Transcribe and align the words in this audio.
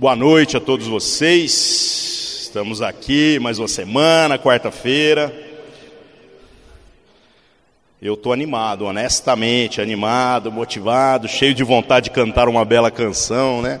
Boa 0.00 0.16
noite 0.16 0.56
a 0.56 0.60
todos 0.60 0.86
vocês. 0.86 2.44
Estamos 2.44 2.80
aqui 2.80 3.38
mais 3.38 3.58
uma 3.58 3.68
semana, 3.68 4.38
quarta-feira. 4.38 5.30
Eu 8.00 8.14
estou 8.14 8.32
animado, 8.32 8.86
honestamente, 8.86 9.78
animado, 9.78 10.50
motivado, 10.50 11.28
cheio 11.28 11.52
de 11.52 11.62
vontade 11.62 12.04
de 12.04 12.12
cantar 12.12 12.48
uma 12.48 12.64
bela 12.64 12.90
canção, 12.90 13.60
né? 13.60 13.78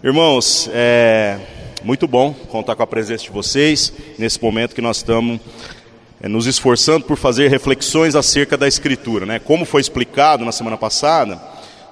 Irmãos, 0.00 0.70
é 0.72 1.40
muito 1.82 2.06
bom 2.06 2.32
contar 2.32 2.76
com 2.76 2.84
a 2.84 2.86
presença 2.86 3.24
de 3.24 3.30
vocês 3.30 3.92
nesse 4.16 4.40
momento 4.40 4.76
que 4.76 4.80
nós 4.80 4.98
estamos 4.98 5.40
é, 6.22 6.28
nos 6.28 6.46
esforçando 6.46 7.04
por 7.04 7.16
fazer 7.16 7.48
reflexões 7.48 8.14
acerca 8.14 8.56
da 8.56 8.68
Escritura, 8.68 9.26
né? 9.26 9.40
Como 9.40 9.64
foi 9.64 9.80
explicado 9.80 10.44
na 10.44 10.52
semana 10.52 10.76
passada, 10.76 11.42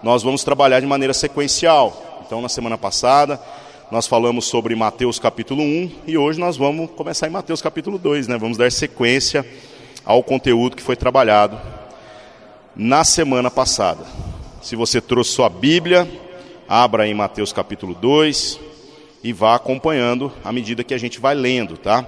nós 0.04 0.22
vamos 0.22 0.44
trabalhar 0.44 0.78
de 0.78 0.86
maneira 0.86 1.12
sequencial. 1.12 2.04
Então, 2.26 2.42
na 2.42 2.48
semana 2.48 2.76
passada, 2.76 3.40
nós 3.88 4.08
falamos 4.08 4.46
sobre 4.46 4.74
Mateus 4.74 5.16
capítulo 5.16 5.62
1 5.62 5.90
e 6.08 6.18
hoje 6.18 6.40
nós 6.40 6.56
vamos 6.56 6.90
começar 6.90 7.28
em 7.28 7.30
Mateus 7.30 7.62
capítulo 7.62 7.98
2, 7.98 8.26
né? 8.26 8.36
Vamos 8.36 8.58
dar 8.58 8.72
sequência 8.72 9.46
ao 10.04 10.24
conteúdo 10.24 10.74
que 10.74 10.82
foi 10.82 10.96
trabalhado 10.96 11.56
na 12.74 13.04
semana 13.04 13.48
passada. 13.48 14.04
Se 14.60 14.74
você 14.74 15.00
trouxe 15.00 15.30
sua 15.30 15.48
Bíblia, 15.48 16.08
abra 16.68 17.06
em 17.06 17.14
Mateus 17.14 17.52
capítulo 17.52 17.94
2 17.94 18.58
e 19.22 19.32
vá 19.32 19.54
acompanhando 19.54 20.32
à 20.42 20.50
medida 20.50 20.82
que 20.82 20.94
a 20.94 20.98
gente 20.98 21.20
vai 21.20 21.36
lendo, 21.36 21.76
tá? 21.76 22.04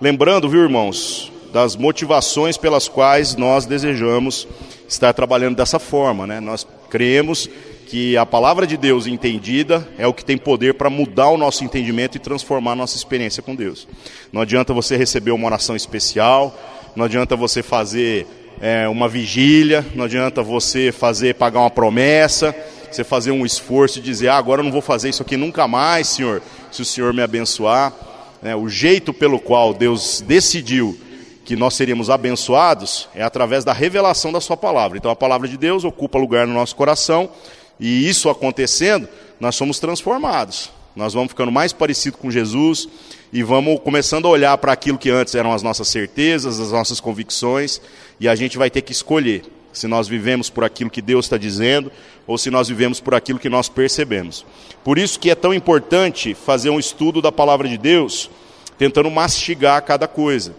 Lembrando, 0.00 0.48
viu, 0.48 0.62
irmãos, 0.62 1.32
das 1.52 1.74
motivações 1.74 2.56
pelas 2.56 2.86
quais 2.86 3.34
nós 3.34 3.66
desejamos 3.66 4.46
estar 4.88 5.12
trabalhando 5.12 5.56
dessa 5.56 5.80
forma, 5.80 6.28
né? 6.28 6.38
Nós 6.38 6.64
cremos 6.88 7.50
que 7.88 8.18
a 8.18 8.26
palavra 8.26 8.66
de 8.66 8.76
Deus 8.76 9.06
entendida 9.06 9.88
é 9.96 10.06
o 10.06 10.12
que 10.12 10.22
tem 10.22 10.36
poder 10.36 10.74
para 10.74 10.90
mudar 10.90 11.30
o 11.30 11.38
nosso 11.38 11.64
entendimento 11.64 12.16
e 12.16 12.20
transformar 12.20 12.72
a 12.72 12.76
nossa 12.76 12.98
experiência 12.98 13.42
com 13.42 13.54
Deus. 13.54 13.88
Não 14.30 14.42
adianta 14.42 14.74
você 14.74 14.94
receber 14.94 15.30
uma 15.30 15.46
oração 15.46 15.74
especial, 15.74 16.54
não 16.94 17.06
adianta 17.06 17.34
você 17.34 17.62
fazer 17.62 18.26
é, 18.60 18.86
uma 18.86 19.08
vigília, 19.08 19.86
não 19.94 20.04
adianta 20.04 20.42
você 20.42 20.92
fazer 20.92 21.36
pagar 21.36 21.60
uma 21.60 21.70
promessa, 21.70 22.54
você 22.90 23.02
fazer 23.02 23.30
um 23.30 23.46
esforço 23.46 24.00
e 24.00 24.02
dizer, 24.02 24.28
ah, 24.28 24.36
agora 24.36 24.60
eu 24.60 24.64
não 24.64 24.72
vou 24.72 24.82
fazer 24.82 25.08
isso 25.08 25.22
aqui 25.22 25.38
nunca 25.38 25.66
mais, 25.66 26.08
Senhor, 26.08 26.42
se 26.70 26.82
o 26.82 26.84
Senhor 26.84 27.14
me 27.14 27.22
abençoar. 27.22 27.94
É, 28.42 28.54
o 28.54 28.68
jeito 28.68 29.14
pelo 29.14 29.40
qual 29.40 29.72
Deus 29.72 30.20
decidiu 30.20 30.96
que 31.42 31.56
nós 31.56 31.72
seríamos 31.72 32.10
abençoados 32.10 33.08
é 33.14 33.22
através 33.22 33.64
da 33.64 33.72
revelação 33.72 34.30
da 34.30 34.42
Sua 34.42 34.58
palavra. 34.58 34.98
Então 34.98 35.10
a 35.10 35.16
palavra 35.16 35.48
de 35.48 35.56
Deus 35.56 35.84
ocupa 35.84 36.18
lugar 36.18 36.46
no 36.46 36.52
nosso 36.52 36.76
coração 36.76 37.30
e 37.78 38.08
isso 38.08 38.28
acontecendo, 38.28 39.08
nós 39.40 39.54
somos 39.54 39.78
transformados. 39.78 40.70
Nós 40.96 41.14
vamos 41.14 41.28
ficando 41.28 41.52
mais 41.52 41.72
parecidos 41.72 42.18
com 42.18 42.30
Jesus 42.30 42.88
e 43.32 43.42
vamos 43.42 43.80
começando 43.80 44.26
a 44.26 44.30
olhar 44.30 44.58
para 44.58 44.72
aquilo 44.72 44.98
que 44.98 45.10
antes 45.10 45.34
eram 45.34 45.52
as 45.52 45.62
nossas 45.62 45.86
certezas, 45.88 46.58
as 46.58 46.72
nossas 46.72 46.98
convicções, 46.98 47.80
e 48.18 48.28
a 48.28 48.34
gente 48.34 48.58
vai 48.58 48.68
ter 48.68 48.82
que 48.82 48.90
escolher 48.90 49.44
se 49.72 49.86
nós 49.86 50.08
vivemos 50.08 50.50
por 50.50 50.64
aquilo 50.64 50.90
que 50.90 51.00
Deus 51.00 51.26
está 51.26 51.36
dizendo 51.36 51.92
ou 52.26 52.36
se 52.36 52.50
nós 52.50 52.68
vivemos 52.68 53.00
por 53.00 53.14
aquilo 53.14 53.38
que 53.38 53.48
nós 53.48 53.68
percebemos. 53.68 54.44
Por 54.82 54.98
isso 54.98 55.20
que 55.20 55.30
é 55.30 55.34
tão 55.34 55.54
importante 55.54 56.34
fazer 56.34 56.70
um 56.70 56.80
estudo 56.80 57.22
da 57.22 57.30
palavra 57.30 57.68
de 57.68 57.78
Deus, 57.78 58.28
tentando 58.76 59.10
mastigar 59.10 59.80
cada 59.82 60.08
coisa, 60.08 60.54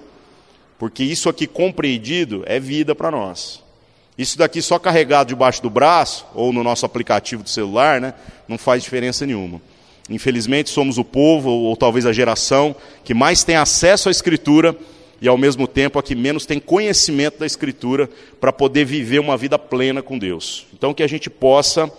porque 0.77 1.03
isso 1.03 1.27
aqui 1.27 1.45
compreendido 1.45 2.43
é 2.45 2.59
vida 2.59 2.95
para 2.95 3.11
nós. 3.11 3.61
Isso 4.19 4.37
daqui 4.37 4.61
só 4.61 4.77
carregado 4.77 5.29
debaixo 5.29 5.61
do 5.61 5.69
braço 5.69 6.25
ou 6.35 6.51
no 6.51 6.61
nosso 6.61 6.85
aplicativo 6.85 7.41
do 7.41 7.49
celular, 7.49 8.01
né, 8.01 8.13
não 8.49 8.57
faz 8.57 8.83
diferença 8.83 9.25
nenhuma. 9.25 9.61
Infelizmente, 10.09 10.69
somos 10.69 10.97
o 10.97 11.05
povo, 11.05 11.49
ou, 11.49 11.61
ou 11.63 11.77
talvez 11.77 12.05
a 12.05 12.11
geração, 12.11 12.75
que 13.01 13.13
mais 13.13 13.45
tem 13.45 13.55
acesso 13.55 14.09
à 14.09 14.11
Escritura 14.11 14.75
e, 15.21 15.27
ao 15.29 15.37
mesmo 15.37 15.65
tempo, 15.65 15.97
a 15.97 16.03
que 16.03 16.15
menos 16.15 16.45
tem 16.45 16.59
conhecimento 16.59 17.39
da 17.39 17.45
Escritura 17.45 18.09
para 18.41 18.51
poder 18.51 18.83
viver 18.83 19.19
uma 19.19 19.37
vida 19.37 19.57
plena 19.57 20.01
com 20.01 20.17
Deus. 20.17 20.67
Então, 20.73 20.93
que 20.93 21.01
a 21.01 21.07
gente 21.07 21.29
possa 21.29 21.85
estar 21.85 21.95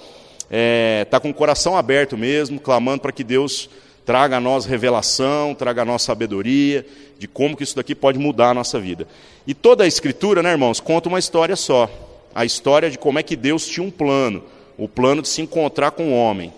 é, 0.50 1.06
tá 1.06 1.19
com 1.20 1.31
o 1.31 1.34
coração 1.34 1.75
aberto 1.75 2.19
mesmo, 2.19 2.60
clamando 2.60 3.00
para 3.00 3.12
que 3.12 3.25
Deus 3.25 3.70
traga 4.04 4.37
a 4.37 4.41
nós 4.41 4.66
revelação, 4.66 5.54
traga 5.54 5.81
a 5.81 5.84
nós 5.87 6.02
sabedoria 6.02 6.84
de 7.19 7.26
como 7.26 7.56
que 7.56 7.62
isso 7.62 7.76
daqui 7.76 7.94
pode 7.94 8.19
mudar 8.19 8.50
a 8.50 8.54
nossa 8.54 8.78
vida. 8.78 9.08
E 9.47 9.54
toda 9.54 9.84
a 9.84 9.87
Escritura, 9.87 10.42
né, 10.42 10.50
irmãos, 10.50 10.81
conta 10.81 11.08
uma 11.08 11.19
história 11.19 11.56
só 11.56 12.08
a 12.34 12.44
história 12.44 12.91
de 12.91 12.98
como 12.98 13.18
é 13.18 13.22
que 13.22 13.36
Deus 13.36 13.66
tinha 13.66 13.86
um 13.86 13.91
plano, 13.91 14.42
o 14.78 14.88
plano 14.88 15.22
de 15.22 15.28
se 15.28 15.42
encontrar 15.42 15.91
com 15.91 16.12
o 16.12 16.16
homem. 16.16 16.52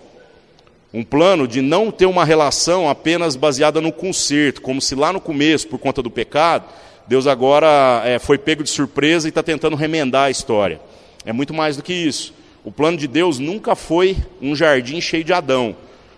Um 0.93 1.03
plano 1.03 1.47
de 1.47 1.61
não 1.61 1.89
ter 1.89 2.05
uma 2.05 2.23
relação 2.23 2.87
apenas 2.87 3.35
baseada 3.35 3.81
no 3.81 3.91
conserto, 3.91 4.61
como 4.61 4.79
se 4.79 4.93
lá 4.93 5.11
no 5.11 5.19
começo, 5.19 5.67
por 5.67 5.79
conta 5.79 6.01
do 6.03 6.11
pecado, 6.11 6.65
Deus 7.07 7.27
agora 7.27 8.01
é, 8.05 8.19
foi 8.19 8.37
pego 8.37 8.63
de 8.63 8.69
surpresa 8.69 9.27
e 9.27 9.29
está 9.29 9.43
tentando 9.43 9.75
remendar 9.75 10.25
a 10.25 10.31
história. 10.31 10.79
É 11.25 11.33
muito 11.33 11.53
mais 11.53 11.75
do 11.75 11.83
que 11.83 11.93
isso. 11.93 12.33
O 12.63 12.71
plano 12.71 12.97
de 12.97 13.07
Deus 13.07 13.39
nunca 13.39 13.75
foi 13.75 14.15
um 14.41 14.55
jardim 14.55 15.01
cheio 15.01 15.23
de 15.23 15.33
Adão. 15.33 15.75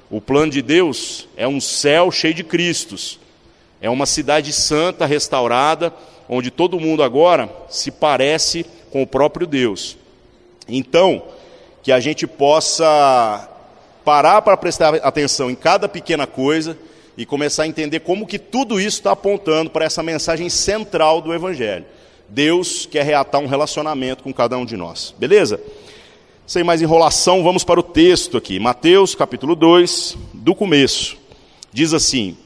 O 0.10 0.22
plano 0.22 0.52
de 0.52 0.62
Deus 0.62 1.28
é 1.36 1.48
um 1.48 1.60
céu 1.60 2.12
cheio 2.12 2.34
de 2.34 2.44
Cristos. 2.44 3.20
É 3.82 3.90
uma 3.90 4.06
cidade 4.06 4.54
santa, 4.54 5.06
restaurada, 5.06 5.92
onde 6.30 6.52
todo 6.52 6.80
mundo 6.80 7.02
agora 7.02 7.50
se 7.70 7.90
parece 7.90 8.66
com 8.96 9.02
o 9.02 9.08
próprio 9.08 9.46
Deus. 9.46 9.98
Então, 10.70 11.22
que 11.84 11.92
a 11.92 12.00
gente 12.00 12.26
possa 12.26 13.46
parar 14.06 14.42
para 14.42 14.56
prestar 14.56 14.96
atenção 14.96 15.52
em 15.52 15.56
cada 15.56 15.90
pequena 15.90 16.26
coisa 16.26 16.78
e 17.18 17.26
começar 17.26 17.64
a 17.64 17.68
entender 17.68 18.00
como 18.00 18.26
que 18.26 18.40
tudo 18.40 18.80
isso 18.80 19.00
está 19.00 19.12
apontando 19.12 19.70
para 19.70 19.84
essa 19.84 20.02
mensagem 20.02 20.48
central 20.50 21.20
do 21.20 21.34
Evangelho. 21.34 21.84
Deus 22.30 22.86
quer 22.86 23.04
reatar 23.04 23.42
um 23.42 23.48
relacionamento 23.48 24.24
com 24.24 24.34
cada 24.34 24.58
um 24.58 24.64
de 24.64 24.78
nós. 24.78 25.14
Beleza? 25.20 25.60
Sem 26.48 26.64
mais 26.64 26.82
enrolação, 26.82 27.44
vamos 27.44 27.66
para 27.66 27.82
o 27.82 27.84
texto 27.84 28.38
aqui. 28.38 28.62
Mateus 28.62 29.14
capítulo 29.14 29.58
2, 29.58 30.18
do 30.34 30.56
começo. 30.56 31.18
Diz 31.74 31.94
assim: 31.94 32.38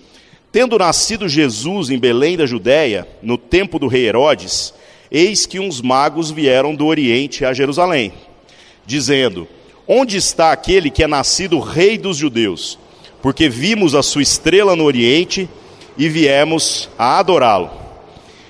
Tendo 0.51 0.79
nascido 0.79 1.29
Jesus 1.29 1.91
em 1.91 1.99
Belém 1.99 2.35
da 2.35 2.47
Judéia, 2.47 3.07
no 3.21 3.37
tempo 3.37 3.77
do 3.77 3.85
rei 3.85 4.07
Herodes, 4.07 4.73
eis 5.11 5.45
que 5.45 5.59
uns 5.59 5.81
magos 5.81 6.31
vieram 6.31 6.75
do 6.75 6.85
Oriente 6.85 7.45
a 7.45 7.53
Jerusalém, 7.53 8.13
dizendo: 8.85 9.47
Onde 9.87 10.17
está 10.17 10.51
aquele 10.51 10.89
que 10.89 11.03
é 11.03 11.07
nascido 11.07 11.59
rei 11.59 11.97
dos 11.97 12.17
judeus? 12.17 12.77
Porque 13.21 13.49
vimos 13.49 13.95
a 13.95 14.03
sua 14.03 14.21
estrela 14.21 14.75
no 14.75 14.85
Oriente 14.85 15.49
e 15.97 16.07
viemos 16.07 16.89
a 16.97 17.19
adorá-lo. 17.19 17.69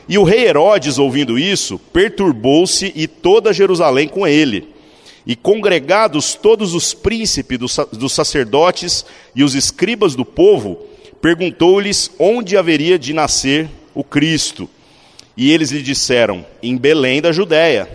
E 0.07 0.17
o 0.17 0.23
rei 0.23 0.47
Herodes, 0.47 0.97
ouvindo 0.97 1.37
isso, 1.37 1.79
perturbou-se 1.93 2.91
e 2.95 3.07
toda 3.07 3.53
Jerusalém 3.53 4.07
com 4.07 4.27
ele. 4.27 4.67
E 5.25 5.35
congregados 5.35 6.33
todos 6.33 6.73
os 6.73 6.93
príncipes 6.93 7.59
dos 7.59 8.13
sacerdotes 8.13 9.05
e 9.35 9.43
os 9.43 9.53
escribas 9.53 10.15
do 10.15 10.25
povo, 10.25 10.79
perguntou-lhes 11.21 12.09
onde 12.17 12.57
haveria 12.57 12.97
de 12.97 13.13
nascer 13.13 13.69
o 13.93 14.03
Cristo. 14.03 14.67
E 15.39 15.53
eles 15.53 15.71
lhe 15.71 15.81
disseram: 15.81 16.45
Em 16.61 16.75
Belém 16.75 17.21
da 17.21 17.31
Judéia, 17.31 17.87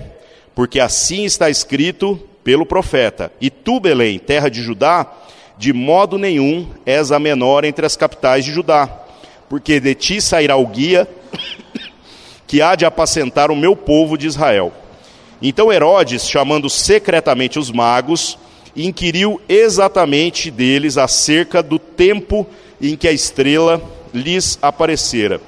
porque 0.55 0.81
assim 0.81 1.27
está 1.27 1.51
escrito 1.51 2.19
pelo 2.43 2.65
profeta: 2.65 3.31
E 3.39 3.51
tu, 3.51 3.79
Belém, 3.79 4.19
terra 4.19 4.49
de 4.49 4.63
Judá, 4.63 5.07
de 5.59 5.71
modo 5.71 6.17
nenhum 6.17 6.67
és 6.87 7.13
a 7.13 7.19
menor 7.19 7.67
entre 7.67 7.85
as 7.85 7.99
capitais 7.99 8.47
de 8.47 8.51
Judá, 8.51 8.89
porque 9.47 9.79
de 9.79 9.95
ti 9.95 10.23
sairá 10.23 10.57
o 10.57 10.67
guia 10.67 11.07
que 12.47 12.63
há 12.63 12.75
de 12.75 12.87
apacentar 12.87 13.51
o 13.51 13.57
meu 13.57 13.77
povo 13.77 14.17
de 14.17 14.27
Israel. 14.27 14.73
Então 15.43 15.71
Herodes, 15.71 16.27
chamando 16.27 16.71
secretamente 16.71 17.59
os 17.59 17.71
magos, 17.71 18.39
inquiriu 18.75 19.39
exatamente 19.47 20.51
deles 20.51 20.97
acerca 20.97 21.63
do 21.63 21.79
tempo 21.79 22.47
em 22.81 22.97
que 22.97 23.07
a 23.07 23.13
estrela 23.13 23.83
lhes 24.15 24.59
aparecera. 24.63 25.43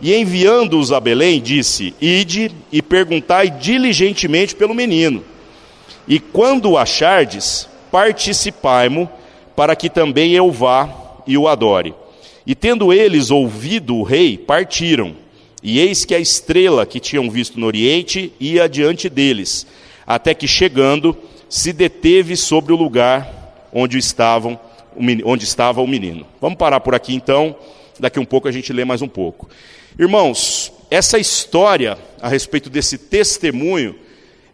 E 0.00 0.14
enviando-os 0.14 0.92
a 0.92 1.00
Belém, 1.00 1.40
disse: 1.40 1.94
Ide 2.00 2.50
e 2.72 2.80
perguntai 2.80 3.50
diligentemente 3.50 4.54
pelo 4.54 4.74
menino. 4.74 5.24
E 6.08 6.18
quando 6.18 6.70
o 6.70 6.78
achardes, 6.78 7.68
participai-mo, 7.90 9.08
para 9.54 9.76
que 9.76 9.90
também 9.90 10.32
eu 10.32 10.50
vá 10.50 10.88
e 11.26 11.36
o 11.36 11.46
adore. 11.46 11.94
E 12.46 12.54
tendo 12.54 12.92
eles 12.92 13.30
ouvido 13.30 13.96
o 13.96 14.02
rei, 14.02 14.38
partiram. 14.38 15.14
E 15.62 15.78
eis 15.78 16.04
que 16.04 16.14
a 16.14 16.18
estrela 16.18 16.86
que 16.86 16.98
tinham 16.98 17.30
visto 17.30 17.60
no 17.60 17.66
oriente 17.66 18.32
ia 18.40 18.68
diante 18.68 19.10
deles, 19.10 19.66
até 20.06 20.32
que 20.32 20.48
chegando, 20.48 21.16
se 21.48 21.72
deteve 21.72 22.36
sobre 22.36 22.72
o 22.72 22.76
lugar 22.76 23.68
onde, 23.72 23.98
estavam, 23.98 24.58
onde 25.24 25.44
estava 25.44 25.82
o 25.82 25.86
menino. 25.86 26.26
Vamos 26.40 26.56
parar 26.58 26.80
por 26.80 26.94
aqui 26.94 27.14
então, 27.14 27.54
daqui 27.98 28.18
um 28.18 28.24
pouco 28.24 28.48
a 28.48 28.52
gente 28.52 28.72
lê 28.72 28.84
mais 28.84 29.02
um 29.02 29.08
pouco. 29.08 29.48
Irmãos, 30.00 30.72
essa 30.90 31.18
história 31.18 31.98
a 32.22 32.26
respeito 32.26 32.70
desse 32.70 32.96
testemunho 32.96 33.94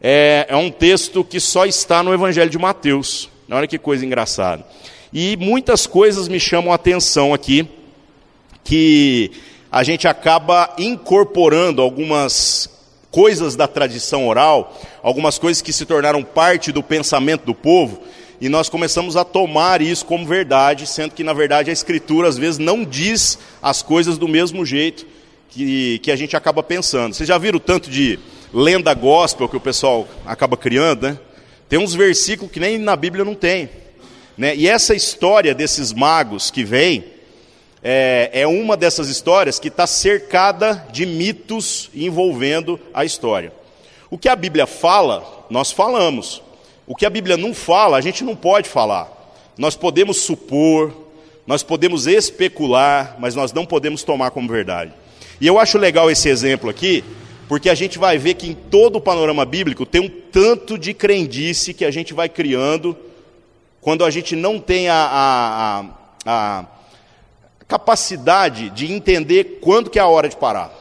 é, 0.02 0.44
é 0.48 0.56
um 0.56 0.72
texto 0.72 1.22
que 1.22 1.38
só 1.38 1.64
está 1.64 2.02
no 2.02 2.12
Evangelho 2.12 2.50
de 2.50 2.58
Mateus. 2.58 3.30
Olha 3.48 3.68
que 3.68 3.78
coisa 3.78 4.04
engraçada. 4.04 4.66
E 5.12 5.36
muitas 5.36 5.86
coisas 5.86 6.26
me 6.26 6.40
chamam 6.40 6.72
a 6.72 6.74
atenção 6.74 7.32
aqui, 7.32 7.64
que 8.64 9.30
a 9.70 9.84
gente 9.84 10.08
acaba 10.08 10.74
incorporando 10.78 11.80
algumas 11.80 12.68
coisas 13.12 13.54
da 13.54 13.68
tradição 13.68 14.26
oral, 14.26 14.76
algumas 15.00 15.38
coisas 15.38 15.62
que 15.62 15.72
se 15.72 15.86
tornaram 15.86 16.24
parte 16.24 16.72
do 16.72 16.82
pensamento 16.82 17.44
do 17.44 17.54
povo, 17.54 18.02
e 18.40 18.48
nós 18.48 18.68
começamos 18.68 19.14
a 19.14 19.22
tomar 19.22 19.80
isso 19.80 20.06
como 20.06 20.26
verdade, 20.26 20.88
sendo 20.88 21.14
que 21.14 21.22
na 21.22 21.32
verdade 21.32 21.70
a 21.70 21.72
Escritura 21.72 22.26
às 22.26 22.36
vezes 22.36 22.58
não 22.58 22.84
diz 22.84 23.38
as 23.62 23.80
coisas 23.80 24.18
do 24.18 24.26
mesmo 24.26 24.66
jeito 24.66 25.14
que, 25.48 25.98
que 26.00 26.10
a 26.10 26.16
gente 26.16 26.36
acaba 26.36 26.62
pensando. 26.62 27.14
Vocês 27.14 27.28
já 27.28 27.38
viram 27.38 27.56
o 27.56 27.60
tanto 27.60 27.90
de 27.90 28.18
lenda 28.52 28.92
gospel 28.94 29.48
que 29.48 29.56
o 29.56 29.60
pessoal 29.60 30.06
acaba 30.24 30.56
criando, 30.56 31.08
né? 31.08 31.18
Tem 31.68 31.78
uns 31.78 31.94
versículos 31.94 32.52
que 32.52 32.60
nem 32.60 32.78
na 32.78 32.94
Bíblia 32.94 33.24
não 33.24 33.34
tem. 33.34 33.68
Né? 34.36 34.54
E 34.54 34.68
essa 34.68 34.94
história 34.94 35.54
desses 35.54 35.92
magos 35.92 36.50
que 36.50 36.62
vêm, 36.62 37.04
é, 37.82 38.30
é 38.32 38.46
uma 38.46 38.76
dessas 38.76 39.08
histórias 39.08 39.58
que 39.58 39.68
está 39.68 39.86
cercada 39.86 40.86
de 40.92 41.04
mitos 41.04 41.90
envolvendo 41.94 42.78
a 42.92 43.04
história. 43.04 43.52
O 44.10 44.16
que 44.18 44.28
a 44.28 44.36
Bíblia 44.36 44.66
fala, 44.66 45.46
nós 45.50 45.72
falamos. 45.72 46.42
O 46.86 46.94
que 46.94 47.04
a 47.04 47.10
Bíblia 47.10 47.36
não 47.36 47.52
fala, 47.52 47.96
a 47.96 48.00
gente 48.00 48.22
não 48.22 48.36
pode 48.36 48.68
falar. 48.68 49.10
Nós 49.58 49.74
podemos 49.74 50.18
supor, 50.18 50.94
nós 51.46 51.62
podemos 51.62 52.06
especular, 52.06 53.16
mas 53.18 53.34
nós 53.34 53.52
não 53.52 53.66
podemos 53.66 54.02
tomar 54.02 54.30
como 54.30 54.48
verdade. 54.48 54.92
E 55.40 55.46
eu 55.46 55.58
acho 55.58 55.78
legal 55.78 56.10
esse 56.10 56.28
exemplo 56.28 56.70
aqui, 56.70 57.04
porque 57.48 57.68
a 57.68 57.74
gente 57.74 57.98
vai 57.98 58.18
ver 58.18 58.34
que 58.34 58.48
em 58.48 58.54
todo 58.54 58.96
o 58.96 59.00
panorama 59.00 59.44
bíblico 59.44 59.86
tem 59.86 60.00
um 60.00 60.08
tanto 60.08 60.78
de 60.78 60.94
crendice 60.94 61.74
que 61.74 61.84
a 61.84 61.90
gente 61.90 62.14
vai 62.14 62.28
criando 62.28 62.96
quando 63.80 64.04
a 64.04 64.10
gente 64.10 64.34
não 64.34 64.58
tem 64.58 64.88
a, 64.88 64.94
a, 64.94 65.84
a, 66.24 66.60
a 66.60 66.66
capacidade 67.68 68.70
de 68.70 68.92
entender 68.92 69.58
quando 69.60 69.90
que 69.90 69.98
é 69.98 70.02
a 70.02 70.08
hora 70.08 70.28
de 70.28 70.36
parar. 70.36 70.72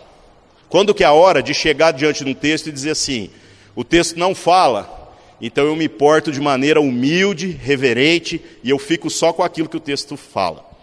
Quando 0.70 0.94
que 0.94 1.04
é 1.04 1.08
a 1.08 1.14
hora 1.14 1.44
de 1.44 1.54
chegar 1.54 1.92
diante 1.92 2.24
de 2.24 2.32
um 2.32 2.34
texto 2.34 2.68
e 2.68 2.72
dizer 2.72 2.92
assim, 2.92 3.30
o 3.76 3.84
texto 3.84 4.18
não 4.18 4.34
fala, 4.34 5.14
então 5.40 5.66
eu 5.66 5.76
me 5.76 5.88
porto 5.88 6.32
de 6.32 6.42
maneira 6.42 6.82
humilde, 6.82 7.48
reverente, 7.48 8.42
e 8.64 8.70
eu 8.70 8.80
fico 8.80 9.10
só 9.10 9.32
com 9.32 9.44
aquilo 9.44 9.70
que 9.70 9.78
o 9.78 9.82
texto 9.82 10.18
fala. 10.18 10.75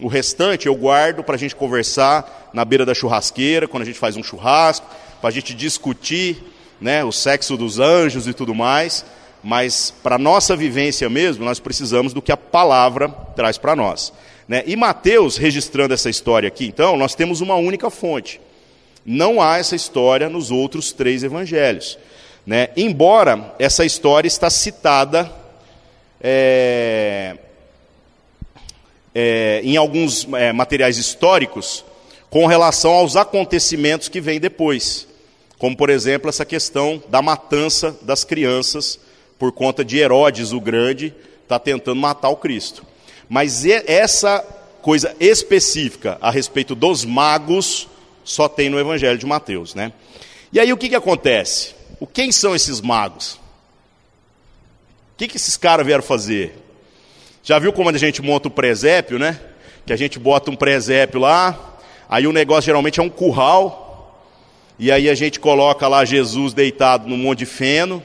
O 0.00 0.08
restante 0.08 0.66
eu 0.66 0.74
guardo 0.74 1.22
para 1.22 1.36
a 1.36 1.38
gente 1.38 1.54
conversar 1.54 2.50
na 2.52 2.64
beira 2.64 2.84
da 2.84 2.94
churrasqueira, 2.94 3.68
quando 3.68 3.84
a 3.84 3.86
gente 3.86 3.98
faz 3.98 4.16
um 4.16 4.22
churrasco, 4.22 4.86
para 5.20 5.28
a 5.28 5.32
gente 5.32 5.54
discutir 5.54 6.42
né, 6.80 7.04
o 7.04 7.12
sexo 7.12 7.56
dos 7.56 7.78
anjos 7.78 8.26
e 8.26 8.34
tudo 8.34 8.54
mais, 8.54 9.04
mas 9.42 9.94
para 10.02 10.18
nossa 10.18 10.56
vivência 10.56 11.08
mesmo, 11.08 11.44
nós 11.44 11.60
precisamos 11.60 12.12
do 12.12 12.20
que 12.20 12.32
a 12.32 12.36
palavra 12.36 13.08
traz 13.08 13.56
para 13.56 13.76
nós. 13.76 14.12
Né? 14.48 14.64
E 14.66 14.74
Mateus, 14.74 15.36
registrando 15.36 15.94
essa 15.94 16.10
história 16.10 16.48
aqui, 16.48 16.66
então, 16.66 16.96
nós 16.96 17.14
temos 17.14 17.40
uma 17.40 17.54
única 17.54 17.88
fonte. 17.88 18.40
Não 19.06 19.40
há 19.40 19.58
essa 19.58 19.76
história 19.76 20.28
nos 20.28 20.50
outros 20.50 20.92
três 20.92 21.22
evangelhos. 21.22 21.98
Né? 22.46 22.68
Embora 22.76 23.54
essa 23.58 23.84
história 23.84 24.26
está 24.26 24.50
citada 24.50 25.30
é, 26.20 27.36
é, 29.14 29.60
em 29.62 29.76
alguns 29.76 30.26
é, 30.34 30.52
materiais 30.52 30.98
históricos 30.98 31.84
com 32.30 32.46
relação 32.46 32.92
aos 32.92 33.16
acontecimentos 33.16 34.08
que 34.08 34.20
vêm 34.20 34.40
depois 34.40 35.06
como 35.58 35.76
por 35.76 35.88
exemplo 35.88 36.28
essa 36.28 36.44
questão 36.44 37.02
da 37.08 37.22
matança 37.22 37.96
das 38.02 38.24
crianças 38.24 38.98
por 39.38 39.52
conta 39.52 39.84
de 39.84 39.98
Herodes 39.98 40.52
o 40.52 40.60
Grande 40.60 41.14
está 41.42 41.58
tentando 41.58 42.00
matar 42.00 42.28
o 42.28 42.36
Cristo. 42.36 42.84
Mas 43.28 43.64
essa 43.64 44.40
coisa 44.82 45.14
específica 45.18 46.18
a 46.20 46.30
respeito 46.30 46.74
dos 46.74 47.04
magos 47.04 47.88
só 48.22 48.48
tem 48.48 48.68
no 48.68 48.78
Evangelho 48.78 49.18
de 49.18 49.26
Mateus, 49.26 49.74
né? 49.74 49.92
E 50.52 50.60
aí 50.60 50.72
o 50.72 50.76
que, 50.76 50.88
que 50.88 50.94
acontece? 50.94 51.74
O 51.98 52.06
quem 52.06 52.30
são 52.30 52.54
esses 52.54 52.80
magos? 52.80 53.34
O 53.34 55.16
que, 55.16 55.28
que 55.28 55.36
esses 55.36 55.56
caras 55.56 55.86
vieram 55.86 56.02
fazer? 56.02 56.56
Já 57.44 57.58
viu 57.58 57.74
como 57.74 57.90
a 57.90 57.98
gente 57.98 58.22
monta 58.22 58.48
o 58.48 58.50
presépio, 58.50 59.18
né? 59.18 59.38
Que 59.84 59.92
a 59.92 59.96
gente 59.96 60.18
bota 60.18 60.50
um 60.50 60.56
presépio 60.56 61.20
lá, 61.20 61.76
aí 62.08 62.26
o 62.26 62.32
negócio 62.32 62.62
geralmente 62.62 63.00
é 63.00 63.02
um 63.02 63.10
curral, 63.10 64.18
e 64.78 64.90
aí 64.90 65.10
a 65.10 65.14
gente 65.14 65.38
coloca 65.38 65.86
lá 65.86 66.06
Jesus 66.06 66.54
deitado 66.54 67.06
no 67.06 67.18
monte 67.18 67.40
de 67.40 67.46
feno, 67.46 68.02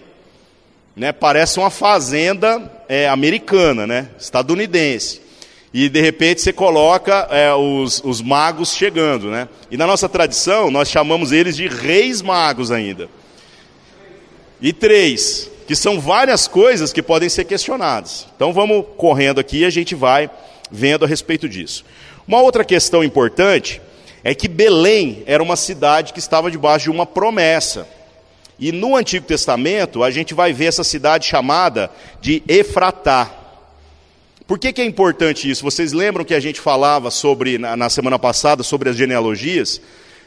né? 0.94 1.13
Parece 1.13 1.57
uma 1.57 1.69
fazenda 1.69 2.69
é, 2.89 3.07
americana, 3.07 3.88
né? 3.88 4.09
Estadunidense. 4.19 5.21
E 5.74 5.88
de 5.88 6.01
repente 6.01 6.41
você 6.41 6.51
coloca 6.51 7.30
é, 7.31 7.53
os, 7.53 8.01
os 8.03 8.21
magos 8.21 8.75
chegando, 8.75 9.30
né? 9.31 9.47
E 9.71 9.77
na 9.77 9.88
nossa 9.88 10.09
tradição 10.09 10.69
nós 10.69 10.89
chamamos 10.89 11.31
eles 11.31 11.56
de 11.56 11.65
reis 11.65 12.21
magos 12.21 12.71
ainda. 12.71 13.07
E 14.59 14.74
três, 14.74 15.50
que 15.69 15.75
são 15.75 16.00
várias 16.00 16.48
coisas 16.48 16.92
que 16.92 17.00
podem 17.00 17.30
ser 17.30 17.45
questionadas. 17.45 18.25
Então 18.36 18.51
vamos 18.51 18.83
correndo 18.98 19.39
aqui 19.39 19.60
e 19.60 19.66
a 19.66 19.69
gente 19.69 19.94
vai 19.94 20.27
vendo 20.71 21.06
a 21.06 21.07
respeito 21.07 21.48
disso. 21.48 21.86
Uma 22.27 22.42
outra 22.42 22.66
questão 22.66 23.04
importante 23.04 23.80
é 24.24 24.33
que 24.33 24.48
Belém 24.48 25.21
era 25.27 25.44
uma 25.44 25.56
cidade 25.56 26.12
que 26.12 26.18
estava 26.18 26.50
debaixo 26.50 26.86
de 26.86 26.89
uma 26.89 27.06
promessa. 27.06 27.88
E 28.57 28.71
no 28.71 28.95
Antigo 28.95 29.27
Testamento, 29.27 30.01
a 30.01 30.10
gente 30.10 30.33
vai 30.33 30.51
ver 30.54 30.66
essa 30.66 30.83
cidade 30.83 31.27
chamada 31.27 31.92
de 32.19 32.42
Efratá. 32.48 33.31
Por 34.48 34.57
que, 34.57 34.74
que 34.74 34.81
é 34.81 34.86
importante 34.86 35.48
isso? 35.48 35.63
Vocês 35.63 35.94
lembram 35.94 36.25
que 36.25 36.33
a 36.33 36.39
gente 36.39 36.60
falava 36.60 37.12
sobre, 37.12 37.60
na, 37.60 37.77
na 37.77 37.92
semana 37.92 38.18
passada, 38.18 38.63
sobre 38.63 38.89
as 38.89 38.95
genealogias? 38.95 39.80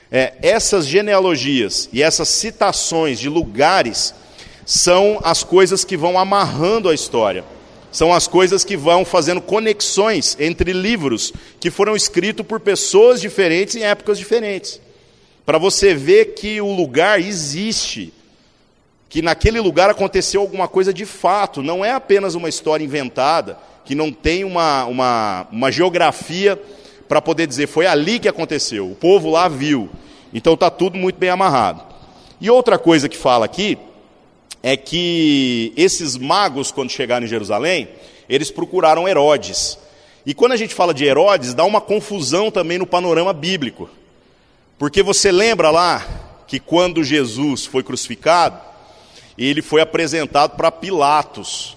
É, 0.09 0.35
essas 0.41 0.87
genealogias 0.87 1.88
e 1.93 2.00
essas 2.00 2.29
citações 2.29 3.19
de 3.19 3.29
lugares 3.29 4.15
são 4.64 5.20
as 5.23 5.43
coisas 5.43 5.85
que 5.85 5.97
vão 5.97 6.19
amarrando 6.19 6.88
a 6.88 6.94
história 6.94 7.44
são 7.93 8.11
as 8.12 8.26
coisas 8.26 8.64
que 8.64 8.75
vão 8.75 9.05
fazendo 9.05 9.41
conexões 9.41 10.35
entre 10.41 10.73
livros 10.73 11.31
que 11.61 11.70
foram 11.70 11.94
escritos 11.94 12.44
por 12.44 12.59
pessoas 12.59 13.20
diferentes 13.20 13.76
em 13.76 13.85
épocas 13.85 14.17
diferentes. 14.17 14.81
Para 15.44 15.59
você 15.59 15.94
ver 15.94 16.32
que 16.35 16.59
o 16.61 16.75
lugar 16.75 17.20
existe, 17.20 18.12
que 19.11 19.20
naquele 19.20 19.61
lugar 19.61 19.91
aconteceu 19.91 20.41
alguma 20.41 20.67
coisa 20.67 20.93
de 20.93 21.05
fato, 21.05 21.62
não 21.62 21.85
é 21.85 21.92
apenas 21.92 22.35
uma 22.35 22.49
história 22.49 22.83
inventada, 22.83 23.59
que 23.85 23.95
não 23.95 24.11
tem 24.11 24.42
uma, 24.42 24.87
uma, 24.87 25.47
uma 25.52 25.71
geografia 25.71 26.59
para 27.07 27.21
poder 27.21 27.47
dizer 27.47 27.66
foi 27.66 27.85
ali 27.85 28.19
que 28.19 28.28
aconteceu, 28.28 28.90
o 28.90 28.95
povo 28.95 29.31
lá 29.31 29.49
viu. 29.49 29.90
Então 30.33 30.54
está 30.54 30.71
tudo 30.71 30.97
muito 30.97 31.19
bem 31.19 31.28
amarrado. 31.28 31.83
E 32.40 32.49
outra 32.49 32.78
coisa 32.78 33.07
que 33.07 33.19
fala 33.19 33.45
aqui 33.45 33.76
é 34.62 34.76
que 34.76 35.73
esses 35.76 36.16
magos, 36.16 36.71
quando 36.71 36.90
chegaram 36.90 37.26
em 37.26 37.28
Jerusalém, 37.28 37.88
eles 38.28 38.50
procuraram 38.50 39.09
Herodes. 39.09 39.76
E 40.25 40.33
quando 40.33 40.52
a 40.52 40.57
gente 40.57 40.75
fala 40.75 40.95
de 40.95 41.04
Herodes, 41.04 41.52
dá 41.52 41.64
uma 41.64 41.81
confusão 41.81 42.50
também 42.50 42.78
no 42.78 42.87
panorama 42.87 43.33
bíblico. 43.33 43.90
Porque 44.78 45.02
você 45.02 45.33
lembra 45.33 45.71
lá 45.71 46.07
que 46.47 46.61
quando 46.61 47.02
Jesus 47.02 47.66
foi 47.66 47.83
crucificado, 47.83 48.61
ele 49.37 49.62
foi 49.62 49.81
apresentado 49.81 50.57
para 50.57 50.71
Pilatos. 50.71 51.76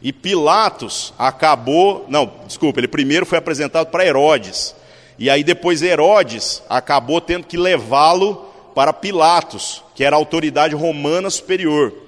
E 0.00 0.12
Pilatos 0.12 1.12
acabou, 1.18 2.06
não, 2.08 2.32
desculpa, 2.46 2.80
ele 2.80 2.88
primeiro 2.88 3.26
foi 3.26 3.36
apresentado 3.36 3.88
para 3.88 4.06
Herodes. 4.06 4.74
E 5.18 5.28
aí 5.28 5.42
depois 5.42 5.82
Herodes 5.82 6.62
acabou 6.68 7.20
tendo 7.20 7.46
que 7.46 7.56
levá-lo 7.56 8.46
para 8.74 8.92
Pilatos, 8.92 9.82
que 9.94 10.04
era 10.04 10.16
a 10.16 10.18
autoridade 10.18 10.74
romana 10.74 11.28
superior. 11.28 12.05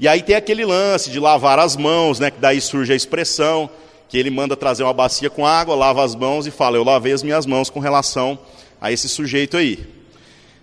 E 0.00 0.08
aí 0.08 0.22
tem 0.22 0.34
aquele 0.34 0.64
lance 0.64 1.10
de 1.10 1.20
lavar 1.20 1.58
as 1.58 1.76
mãos, 1.76 2.18
né, 2.18 2.30
que 2.30 2.40
daí 2.40 2.60
surge 2.60 2.92
a 2.92 2.96
expressão, 2.96 3.68
que 4.08 4.18
ele 4.18 4.30
manda 4.30 4.56
trazer 4.56 4.82
uma 4.82 4.92
bacia 4.92 5.30
com 5.30 5.46
água, 5.46 5.74
lava 5.74 6.04
as 6.04 6.14
mãos 6.14 6.46
e 6.46 6.50
fala: 6.50 6.76
Eu 6.76 6.84
lavei 6.84 7.12
as 7.12 7.22
minhas 7.22 7.46
mãos 7.46 7.70
com 7.70 7.80
relação 7.80 8.38
a 8.80 8.92
esse 8.92 9.08
sujeito 9.08 9.56
aí. 9.56 9.78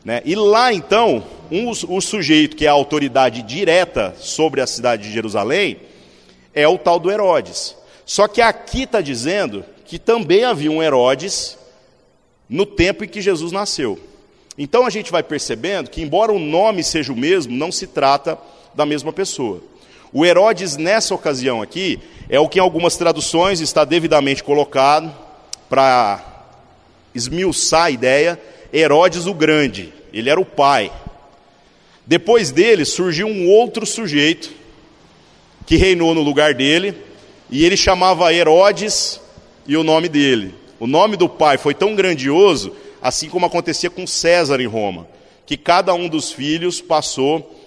Né? 0.04 0.22
E 0.24 0.36
lá 0.36 0.74
então, 0.74 1.24
um, 1.52 1.70
o 1.70 2.02
sujeito 2.02 2.56
que 2.56 2.66
é 2.66 2.70
a 2.70 2.74
autoridade 2.74 3.42
direta 3.42 4.14
sobre 4.18 4.62
a 4.62 4.68
cidade 4.68 5.04
de 5.04 5.12
Jerusalém 5.12 5.78
é 6.54 6.68
o 6.68 6.78
tal 6.78 7.00
do 7.00 7.12
Herodes. 7.12 7.76
Só 8.06 8.28
que 8.28 8.42
aqui 8.42 8.84
está 8.84 9.02
dizendo 9.02 9.64
que 9.86 9.98
também 9.98 10.44
havia 10.44 10.72
um 10.72 10.82
Herodes 10.82 11.58
no 12.48 12.66
tempo 12.66 13.04
em 13.04 13.08
que 13.08 13.22
Jesus 13.22 13.52
nasceu. 13.52 14.00
Então 14.58 14.86
a 14.86 14.90
gente 14.90 15.12
vai 15.12 15.24
percebendo 15.24 15.90
que, 15.90 16.02
embora 16.02 16.32
o 16.32 16.40
nome 16.40 16.84
seja 16.84 17.14
o 17.14 17.16
mesmo, 17.16 17.56
não 17.56 17.72
se 17.72 17.88
trata 17.88 18.38
da 18.80 18.86
mesma 18.86 19.12
pessoa. 19.12 19.62
O 20.14 20.26
Herodes, 20.26 20.78
nessa 20.78 21.14
ocasião 21.14 21.62
aqui, 21.62 22.00
é 22.30 22.40
o 22.40 22.48
que 22.48 22.60
em 22.60 22.62
algumas 22.62 22.96
traduções 22.96 23.60
está 23.60 23.84
devidamente 23.84 24.42
colocado 24.42 25.14
para 25.70 26.24
esmiuçar 27.14 27.84
a 27.84 27.92
ideia, 27.92 28.40
Herodes 28.74 29.26
o 29.26 29.34
Grande, 29.34 29.94
ele 30.14 30.30
era 30.30 30.40
o 30.40 30.46
pai. 30.46 30.90
Depois 32.06 32.52
dele 32.52 32.86
surgiu 32.86 33.28
um 33.28 33.50
outro 33.50 33.86
sujeito 33.86 34.50
que 35.66 35.76
reinou 35.76 36.16
no 36.16 36.22
lugar 36.22 36.54
dele, 36.54 36.96
e 37.50 37.66
ele 37.66 37.76
chamava 37.76 38.34
Herodes 38.34 39.20
e 39.68 39.76
o 39.76 39.84
nome 39.84 40.08
dele. 40.08 40.56
O 40.80 40.88
nome 40.88 41.18
do 41.18 41.28
pai 41.28 41.58
foi 41.58 41.74
tão 41.74 41.96
grandioso, 41.96 42.74
assim 43.02 43.28
como 43.28 43.46
acontecia 43.46 43.90
com 43.90 44.08
César 44.08 44.62
em 44.62 44.68
Roma, 44.68 45.06
que 45.46 45.58
cada 45.58 45.94
um 45.94 46.08
dos 46.08 46.32
filhos 46.32 46.80
passou 46.80 47.59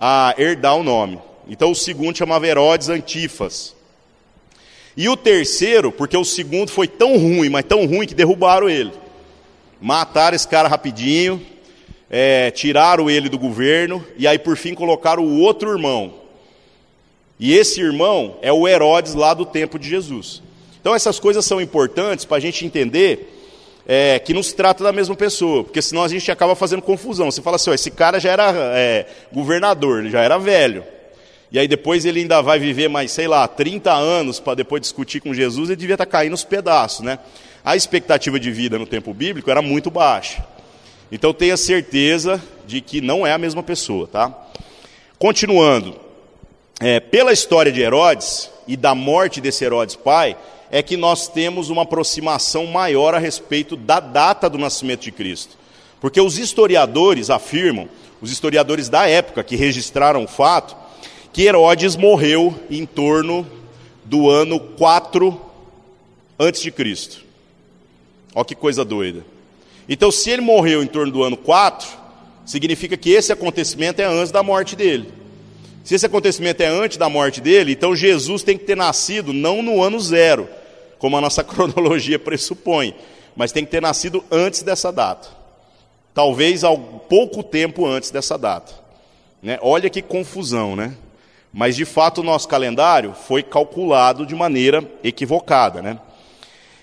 a 0.00 0.34
herdar 0.38 0.76
o 0.76 0.82
nome. 0.82 1.18
Então 1.46 1.70
o 1.70 1.76
segundo 1.76 2.16
chamava 2.16 2.46
Herodes 2.46 2.88
Antifas. 2.88 3.76
E 4.96 5.08
o 5.08 5.16
terceiro, 5.16 5.92
porque 5.92 6.16
o 6.16 6.24
segundo 6.24 6.70
foi 6.70 6.88
tão 6.88 7.18
ruim, 7.18 7.48
mas 7.48 7.64
tão 7.64 7.84
ruim 7.86 8.06
que 8.06 8.14
derrubaram 8.14 8.68
ele. 8.68 8.92
Mataram 9.80 10.34
esse 10.34 10.48
cara 10.48 10.68
rapidinho, 10.68 11.44
é, 12.08 12.50
tiraram 12.50 13.08
ele 13.10 13.28
do 13.28 13.38
governo, 13.38 14.04
e 14.16 14.26
aí 14.26 14.38
por 14.38 14.56
fim 14.56 14.74
colocaram 14.74 15.22
o 15.24 15.40
outro 15.40 15.70
irmão. 15.70 16.14
E 17.38 17.54
esse 17.54 17.80
irmão 17.80 18.36
é 18.42 18.52
o 18.52 18.66
Herodes 18.66 19.14
lá 19.14 19.32
do 19.32 19.46
tempo 19.46 19.78
de 19.78 19.88
Jesus. 19.88 20.42
Então 20.80 20.94
essas 20.94 21.18
coisas 21.18 21.44
são 21.44 21.60
importantes 21.60 22.24
para 22.24 22.36
a 22.38 22.40
gente 22.40 22.64
entender 22.64 23.39
é, 23.92 24.20
que 24.20 24.32
não 24.32 24.40
se 24.40 24.54
trata 24.54 24.84
da 24.84 24.92
mesma 24.92 25.16
pessoa, 25.16 25.64
porque 25.64 25.82
senão 25.82 26.04
a 26.04 26.08
gente 26.08 26.30
acaba 26.30 26.54
fazendo 26.54 26.80
confusão. 26.80 27.28
Você 27.28 27.42
fala 27.42 27.56
assim, 27.56 27.70
ó, 27.70 27.74
esse 27.74 27.90
cara 27.90 28.20
já 28.20 28.30
era 28.30 28.52
é, 28.72 29.04
governador, 29.32 29.98
ele 29.98 30.10
já 30.10 30.20
era 30.22 30.38
velho. 30.38 30.84
E 31.50 31.58
aí 31.58 31.66
depois 31.66 32.04
ele 32.04 32.20
ainda 32.20 32.40
vai 32.40 32.60
viver 32.60 32.86
mais, 32.86 33.10
sei 33.10 33.26
lá, 33.26 33.48
30 33.48 33.92
anos 33.92 34.38
para 34.38 34.54
depois 34.54 34.80
discutir 34.80 35.18
com 35.18 35.34
Jesus, 35.34 35.70
ele 35.70 35.76
devia 35.76 35.96
estar 35.96 36.06
tá 36.06 36.12
caindo 36.12 36.30
nos 36.30 36.44
pedaços, 36.44 37.00
né? 37.00 37.18
A 37.64 37.74
expectativa 37.74 38.38
de 38.38 38.52
vida 38.52 38.78
no 38.78 38.86
tempo 38.86 39.12
bíblico 39.12 39.50
era 39.50 39.60
muito 39.60 39.90
baixa. 39.90 40.46
Então 41.10 41.34
tenha 41.34 41.56
certeza 41.56 42.40
de 42.68 42.80
que 42.80 43.00
não 43.00 43.26
é 43.26 43.32
a 43.32 43.38
mesma 43.38 43.60
pessoa, 43.60 44.06
tá? 44.06 44.32
Continuando, 45.18 45.98
é, 46.78 47.00
pela 47.00 47.32
história 47.32 47.72
de 47.72 47.80
Herodes 47.80 48.52
e 48.68 48.76
da 48.76 48.94
morte 48.94 49.40
desse 49.40 49.64
Herodes 49.64 49.96
pai, 49.96 50.36
é 50.70 50.82
que 50.82 50.96
nós 50.96 51.28
temos 51.28 51.68
uma 51.68 51.82
aproximação 51.82 52.66
maior 52.66 53.14
a 53.14 53.18
respeito 53.18 53.76
da 53.76 53.98
data 53.98 54.48
do 54.48 54.58
nascimento 54.58 55.02
de 55.02 55.10
Cristo. 55.10 55.58
Porque 56.00 56.20
os 56.20 56.38
historiadores 56.38 57.28
afirmam, 57.28 57.88
os 58.22 58.30
historiadores 58.30 58.88
da 58.88 59.06
época 59.06 59.42
que 59.42 59.56
registraram 59.56 60.24
o 60.24 60.28
fato, 60.28 60.76
que 61.32 61.42
Herodes 61.42 61.96
morreu 61.96 62.54
em 62.70 62.86
torno 62.86 63.46
do 64.04 64.30
ano 64.30 64.58
4 64.60 65.40
antes 66.38 66.62
de 66.62 66.70
Cristo. 66.70 67.24
Olha 68.34 68.44
que 68.44 68.54
coisa 68.54 68.84
doida. 68.84 69.24
Então, 69.88 70.10
se 70.10 70.30
ele 70.30 70.42
morreu 70.42 70.82
em 70.82 70.86
torno 70.86 71.12
do 71.12 71.22
ano 71.22 71.36
4, 71.36 71.88
significa 72.46 72.96
que 72.96 73.10
esse 73.10 73.32
acontecimento 73.32 74.00
é 74.00 74.04
antes 74.04 74.30
da 74.30 74.42
morte 74.42 74.76
dele. 74.76 75.12
Se 75.82 75.94
esse 75.94 76.06
acontecimento 76.06 76.60
é 76.60 76.66
antes 76.66 76.96
da 76.96 77.08
morte 77.08 77.40
dele, 77.40 77.72
então 77.72 77.96
Jesus 77.96 78.42
tem 78.42 78.56
que 78.56 78.64
ter 78.64 78.76
nascido 78.76 79.32
não 79.32 79.62
no 79.62 79.82
ano 79.82 79.98
zero, 79.98 80.48
como 81.00 81.16
a 81.16 81.20
nossa 81.20 81.42
cronologia 81.44 82.18
pressupõe, 82.18 82.94
mas 83.34 83.50
tem 83.50 83.64
que 83.64 83.70
ter 83.72 83.82
nascido 83.82 84.22
antes 84.30 84.62
dessa 84.62 84.92
data. 84.92 85.28
Talvez 86.14 86.62
há 86.62 86.76
pouco 86.76 87.42
tempo 87.42 87.86
antes 87.86 88.10
dessa 88.10 88.38
data. 88.38 88.72
Né? 89.42 89.58
Olha 89.62 89.90
que 89.90 90.02
confusão, 90.02 90.76
né? 90.76 90.94
Mas 91.52 91.74
de 91.74 91.84
fato 91.84 92.20
o 92.20 92.24
nosso 92.24 92.46
calendário 92.46 93.14
foi 93.26 93.42
calculado 93.42 94.24
de 94.24 94.34
maneira 94.34 94.88
equivocada. 95.02 95.82
Né? 95.82 95.98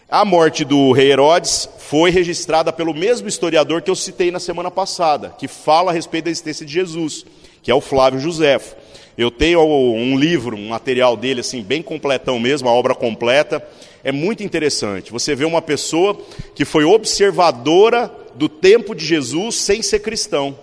A 0.09 0.25
morte 0.25 0.65
do 0.65 0.91
rei 0.91 1.11
Herodes 1.11 1.69
foi 1.77 2.09
registrada 2.09 2.73
pelo 2.73 2.93
mesmo 2.93 3.27
historiador 3.27 3.81
que 3.81 3.91
eu 3.91 3.95
citei 3.95 4.31
na 4.31 4.39
semana 4.39 4.71
passada, 4.71 5.33
que 5.37 5.47
fala 5.47 5.91
a 5.91 5.93
respeito 5.93 6.25
da 6.25 6.31
existência 6.31 6.65
de 6.65 6.73
Jesus, 6.73 7.25
que 7.61 7.69
é 7.69 7.75
o 7.75 7.81
Flávio 7.81 8.19
Josefo. 8.19 8.75
Eu 9.17 9.31
tenho 9.31 9.63
um 9.63 10.17
livro, 10.17 10.55
um 10.55 10.69
material 10.69 11.17
dele 11.17 11.39
assim 11.39 11.63
bem 11.63 11.81
completão 11.81 12.39
mesmo, 12.39 12.69
a 12.69 12.71
obra 12.71 12.93
completa. 12.93 13.65
É 14.03 14.11
muito 14.11 14.43
interessante. 14.43 15.11
Você 15.11 15.33
vê 15.33 15.43
uma 15.43 15.61
pessoa 15.61 16.15
que 16.53 16.63
foi 16.63 16.83
observadora 16.83 18.11
do 18.35 18.47
tempo 18.47 18.93
de 18.93 19.03
Jesus 19.03 19.55
sem 19.55 19.81
ser 19.81 19.99
cristão. 19.99 20.55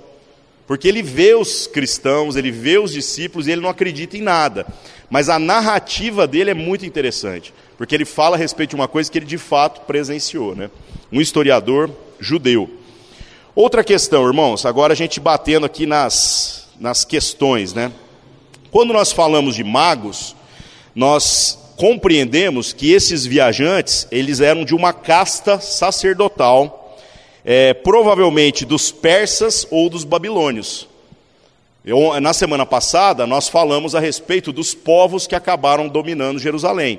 Porque 0.66 0.86
ele 0.86 1.02
vê 1.02 1.34
os 1.34 1.66
cristãos, 1.66 2.36
ele 2.36 2.50
vê 2.50 2.78
os 2.78 2.92
discípulos 2.92 3.46
e 3.46 3.50
ele 3.50 3.60
não 3.60 3.68
acredita 3.68 4.16
em 4.16 4.22
nada. 4.22 4.64
Mas 5.10 5.28
a 5.28 5.38
narrativa 5.38 6.26
dele 6.26 6.50
é 6.50 6.54
muito 6.54 6.86
interessante, 6.86 7.52
porque 7.76 7.94
ele 7.94 8.04
fala 8.04 8.36
a 8.36 8.38
respeito 8.38 8.70
de 8.70 8.76
uma 8.76 8.88
coisa 8.88 9.10
que 9.10 9.18
ele 9.18 9.26
de 9.26 9.36
fato 9.36 9.82
presenciou, 9.82 10.56
né? 10.56 10.70
Um 11.12 11.20
historiador 11.20 11.90
judeu. 12.18 12.70
Outra 13.54 13.84
questão, 13.84 14.26
irmãos, 14.26 14.64
agora 14.64 14.94
a 14.94 14.96
gente 14.96 15.20
batendo 15.20 15.66
aqui 15.66 15.86
nas, 15.86 16.68
nas 16.80 17.04
questões, 17.04 17.74
né? 17.74 17.92
Quando 18.74 18.92
nós 18.92 19.12
falamos 19.12 19.54
de 19.54 19.62
magos, 19.62 20.34
nós 20.96 21.56
compreendemos 21.76 22.72
que 22.72 22.90
esses 22.92 23.24
viajantes, 23.24 24.04
eles 24.10 24.40
eram 24.40 24.64
de 24.64 24.74
uma 24.74 24.92
casta 24.92 25.60
sacerdotal, 25.60 26.98
é, 27.44 27.72
provavelmente 27.72 28.64
dos 28.64 28.90
persas 28.90 29.64
ou 29.70 29.88
dos 29.88 30.02
babilônios. 30.02 30.88
Eu, 31.84 32.20
na 32.20 32.32
semana 32.32 32.66
passada, 32.66 33.28
nós 33.28 33.48
falamos 33.48 33.94
a 33.94 34.00
respeito 34.00 34.52
dos 34.52 34.74
povos 34.74 35.28
que 35.28 35.36
acabaram 35.36 35.86
dominando 35.86 36.40
Jerusalém. 36.40 36.98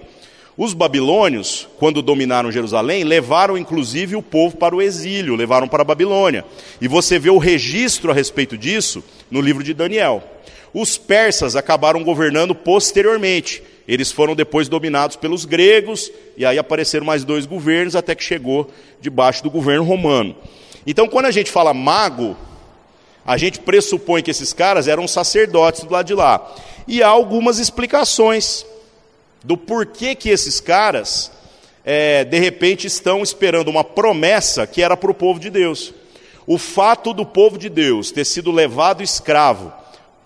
Os 0.56 0.74
babilônios, 0.74 1.68
quando 1.78 2.02
dominaram 2.02 2.54
Jerusalém, 2.54 3.04
levaram 3.04 3.58
inclusive 3.58 4.16
o 4.16 4.22
povo 4.22 4.56
para 4.56 4.74
o 4.74 4.82
exílio, 4.82 5.36
levaram 5.36 5.68
para 5.68 5.82
a 5.82 5.86
Babilônia. 5.86 6.46
E 6.80 6.88
você 6.88 7.20
vê 7.20 7.30
o 7.30 7.38
registro 7.38 8.12
a 8.12 8.14
respeito 8.14 8.58
disso 8.58 9.04
no 9.30 9.42
livro 9.42 9.62
de 9.62 9.74
Daniel. 9.74 10.24
Os 10.78 10.98
persas 10.98 11.56
acabaram 11.56 12.04
governando 12.04 12.54
posteriormente. 12.54 13.64
Eles 13.88 14.12
foram 14.12 14.36
depois 14.36 14.68
dominados 14.68 15.16
pelos 15.16 15.46
gregos, 15.46 16.12
e 16.36 16.46
aí 16.46 16.60
apareceram 16.60 17.06
mais 17.06 17.24
dois 17.24 17.46
governos, 17.46 17.96
até 17.96 18.14
que 18.14 18.22
chegou 18.22 18.70
debaixo 19.00 19.42
do 19.42 19.50
governo 19.50 19.86
romano. 19.86 20.36
Então, 20.86 21.08
quando 21.08 21.28
a 21.28 21.32
gente 21.32 21.50
fala 21.50 21.74
mago, 21.74 22.36
a 23.26 23.38
gente 23.38 23.60
pressupõe 23.60 24.22
que 24.22 24.30
esses 24.30 24.52
caras 24.52 24.86
eram 24.86 25.08
sacerdotes 25.08 25.86
do 25.86 25.94
lado 25.94 26.08
de 26.08 26.14
lá. 26.14 26.54
E 26.86 27.02
há 27.02 27.08
algumas 27.08 27.58
explicações 27.58 28.66
do 29.46 29.56
porquê 29.56 30.14
que 30.14 30.28
esses 30.28 30.60
caras, 30.60 31.32
é, 31.86 32.26
de 32.26 32.38
repente, 32.38 32.86
estão 32.86 33.24
esperando 33.24 33.70
uma 33.70 33.86
promessa 33.86 34.68
que 34.68 34.82
era 34.82 34.98
para 34.98 35.10
o 35.10 35.16
povo 35.16 35.40
de 35.40 35.50
Deus. 35.50 35.94
O 36.46 36.58
fato 36.58 37.14
do 37.14 37.26
povo 37.26 37.58
de 37.58 37.70
Deus 37.70 38.12
ter 38.12 38.26
sido 38.26 38.52
levado 38.52 39.02
escravo 39.02 39.72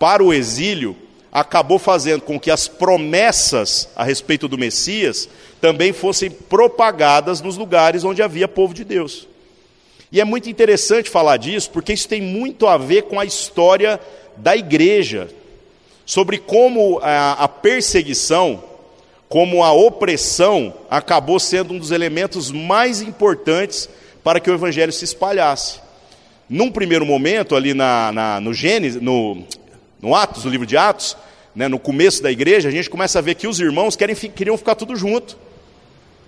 para 0.00 0.24
o 0.24 0.32
exílio 0.32 0.96
acabou 1.30 1.78
fazendo 1.78 2.22
com 2.22 2.40
que 2.40 2.50
as 2.50 2.66
promessas 2.66 3.90
a 3.94 4.02
respeito 4.02 4.48
do 4.48 4.56
Messias 4.56 5.28
também 5.60 5.92
fossem 5.92 6.30
propagadas 6.30 7.42
nos 7.42 7.58
lugares 7.58 8.02
onde 8.02 8.22
havia 8.22 8.48
povo 8.48 8.72
de 8.72 8.82
Deus. 8.82 9.28
E 10.10 10.18
é 10.18 10.24
muito 10.24 10.48
interessante 10.48 11.10
falar 11.10 11.36
disso, 11.36 11.70
porque 11.70 11.92
isso 11.92 12.08
tem 12.08 12.22
muito 12.22 12.66
a 12.66 12.78
ver 12.78 13.02
com 13.02 13.20
a 13.20 13.26
história 13.26 14.00
da 14.38 14.56
igreja, 14.56 15.28
sobre 16.06 16.38
como 16.38 16.98
a, 17.02 17.32
a 17.32 17.46
perseguição, 17.46 18.64
como 19.28 19.62
a 19.62 19.70
opressão 19.70 20.72
acabou 20.90 21.38
sendo 21.38 21.74
um 21.74 21.78
dos 21.78 21.90
elementos 21.90 22.50
mais 22.50 23.02
importantes 23.02 23.86
para 24.24 24.40
que 24.40 24.50
o 24.50 24.54
evangelho 24.54 24.92
se 24.92 25.04
espalhasse. 25.04 25.78
Num 26.48 26.72
primeiro 26.72 27.04
momento, 27.04 27.54
ali 27.54 27.74
na, 27.74 28.10
na 28.10 28.40
no 28.40 28.52
Gênesis, 28.52 29.00
no, 29.00 29.44
no 30.00 30.14
Atos, 30.14 30.44
no 30.44 30.50
livro 30.50 30.66
de 30.66 30.76
Atos, 30.76 31.16
né, 31.54 31.68
no 31.68 31.78
começo 31.78 32.22
da 32.22 32.30
igreja, 32.30 32.68
a 32.68 32.72
gente 32.72 32.88
começa 32.88 33.18
a 33.18 33.22
ver 33.22 33.34
que 33.34 33.46
os 33.46 33.60
irmãos 33.60 33.96
querem, 33.96 34.14
queriam 34.14 34.56
ficar 34.56 34.74
tudo 34.74 34.96
junto. 34.96 35.36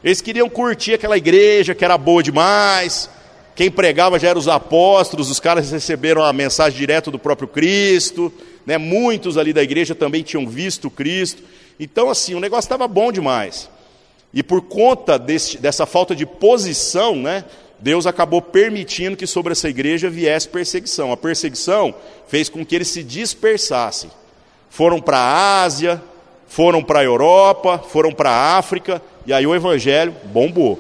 Eles 0.03 0.21
queriam 0.21 0.49
curtir 0.49 0.95
aquela 0.95 1.17
igreja 1.17 1.75
que 1.75 1.85
era 1.85 1.97
boa 1.97 2.23
demais. 2.23 3.09
Quem 3.55 3.71
pregava 3.71 4.19
já 4.19 4.29
eram 4.29 4.41
os 4.41 4.49
apóstolos, 4.49 5.31
os 5.31 5.39
caras 5.39 5.71
receberam 5.71 6.25
a 6.25 6.33
mensagem 6.33 6.79
direto 6.79 7.11
do 7.11 7.19
próprio 7.19 7.47
Cristo. 7.47 8.33
Né, 8.67 8.79
muitos 8.79 9.37
ali 9.37 9.53
da 9.53 9.63
igreja 9.63 9.95
também 9.95 10.23
tinham 10.23 10.47
visto 10.47 10.91
Cristo. 10.91 11.43
Então, 11.79 12.11
assim, 12.11 12.35
o 12.35 12.41
negócio 12.41 12.67
estava 12.67 12.87
bom 12.87 13.11
demais. 13.11 13.69
E 14.35 14.43
por 14.43 14.63
conta 14.63 15.19
desse, 15.19 15.59
dessa 15.59 15.85
falta 15.85 16.17
de 16.17 16.25
posição, 16.25 17.17
né, 17.17 17.45
Deus 17.83 18.07
acabou 18.07 18.41
permitindo 18.41 19.17
que 19.17 19.27
sobre 19.27 19.51
essa 19.51 19.69
igreja 19.69 20.09
viesse 20.09 20.49
perseguição. 20.49 21.11
A 21.11 21.17
perseguição 21.17 21.93
fez 22.29 22.49
com 22.49 22.65
que 22.65 22.77
eles 22.77 22.87
se 22.87 23.03
dispersassem. 23.03 24.09
Foram 24.71 25.01
para 25.01 25.19
a 25.19 25.63
Ásia, 25.65 26.01
foram 26.47 26.81
para 26.81 27.01
a 27.01 27.05
Europa, 27.05 27.79
foram 27.79 28.13
para 28.13 28.31
a 28.31 28.57
África, 28.57 29.03
e 29.27 29.33
aí 29.33 29.45
o 29.45 29.55
evangelho 29.55 30.15
bombou. 30.27 30.79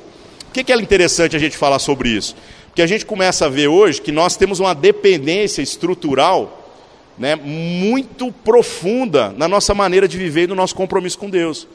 O 0.48 0.52
que 0.52 0.72
é 0.72 0.76
interessante 0.76 1.34
a 1.34 1.40
gente 1.40 1.56
falar 1.56 1.80
sobre 1.80 2.08
isso? 2.08 2.36
Porque 2.68 2.82
a 2.82 2.86
gente 2.86 3.04
começa 3.04 3.46
a 3.46 3.48
ver 3.48 3.66
hoje 3.66 4.00
que 4.00 4.12
nós 4.12 4.36
temos 4.36 4.60
uma 4.60 4.72
dependência 4.72 5.60
estrutural 5.60 6.70
né, 7.18 7.34
muito 7.34 8.30
profunda 8.30 9.34
na 9.36 9.48
nossa 9.48 9.74
maneira 9.74 10.06
de 10.06 10.16
viver 10.16 10.44
e 10.44 10.46
no 10.46 10.54
nosso 10.54 10.76
compromisso 10.76 11.18
com 11.18 11.28
Deus. 11.28 11.66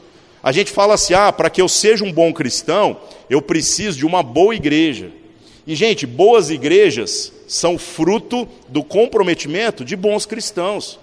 A 0.42 0.52
gente 0.52 0.70
fala 0.70 0.94
assim: 0.94 1.12
ah, 1.12 1.30
para 1.30 1.50
que 1.50 1.60
eu 1.60 1.68
seja 1.68 2.04
um 2.04 2.12
bom 2.12 2.32
cristão, 2.32 2.98
eu 3.28 3.42
preciso 3.42 3.98
de 3.98 4.06
uma 4.06 4.22
boa 4.22 4.54
igreja. 4.54 5.10
E, 5.68 5.74
gente, 5.74 6.06
boas 6.06 6.48
igrejas 6.48 7.30
são 7.46 7.76
fruto 7.76 8.48
do 8.68 8.82
comprometimento 8.82 9.84
de 9.84 9.96
bons 9.96 10.24
cristãos. 10.24 10.98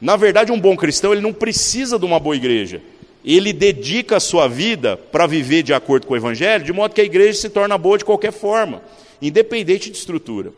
Na 0.00 0.14
verdade, 0.14 0.52
um 0.52 0.60
bom 0.60 0.76
cristão 0.76 1.12
ele 1.12 1.20
não 1.20 1.32
precisa 1.32 1.98
de 1.98 2.04
uma 2.04 2.20
boa 2.20 2.36
igreja. 2.36 2.80
ele 3.24 3.52
dedica 3.52 4.18
a 4.18 4.20
sua 4.20 4.46
vida 4.46 4.96
para 4.96 5.26
viver 5.26 5.64
de 5.64 5.74
acordo 5.74 6.06
com 6.06 6.14
o 6.14 6.16
Evangelho, 6.16 6.62
de 6.62 6.72
modo 6.72 6.94
que 6.94 7.00
a 7.00 7.04
igreja 7.04 7.40
se 7.40 7.48
torna 7.48 7.76
boa 7.76 7.98
de 7.98 8.04
qualquer 8.04 8.32
forma, 8.32 8.80
independente 9.20 9.90
de 9.90 9.96
estrutura. 9.96 10.52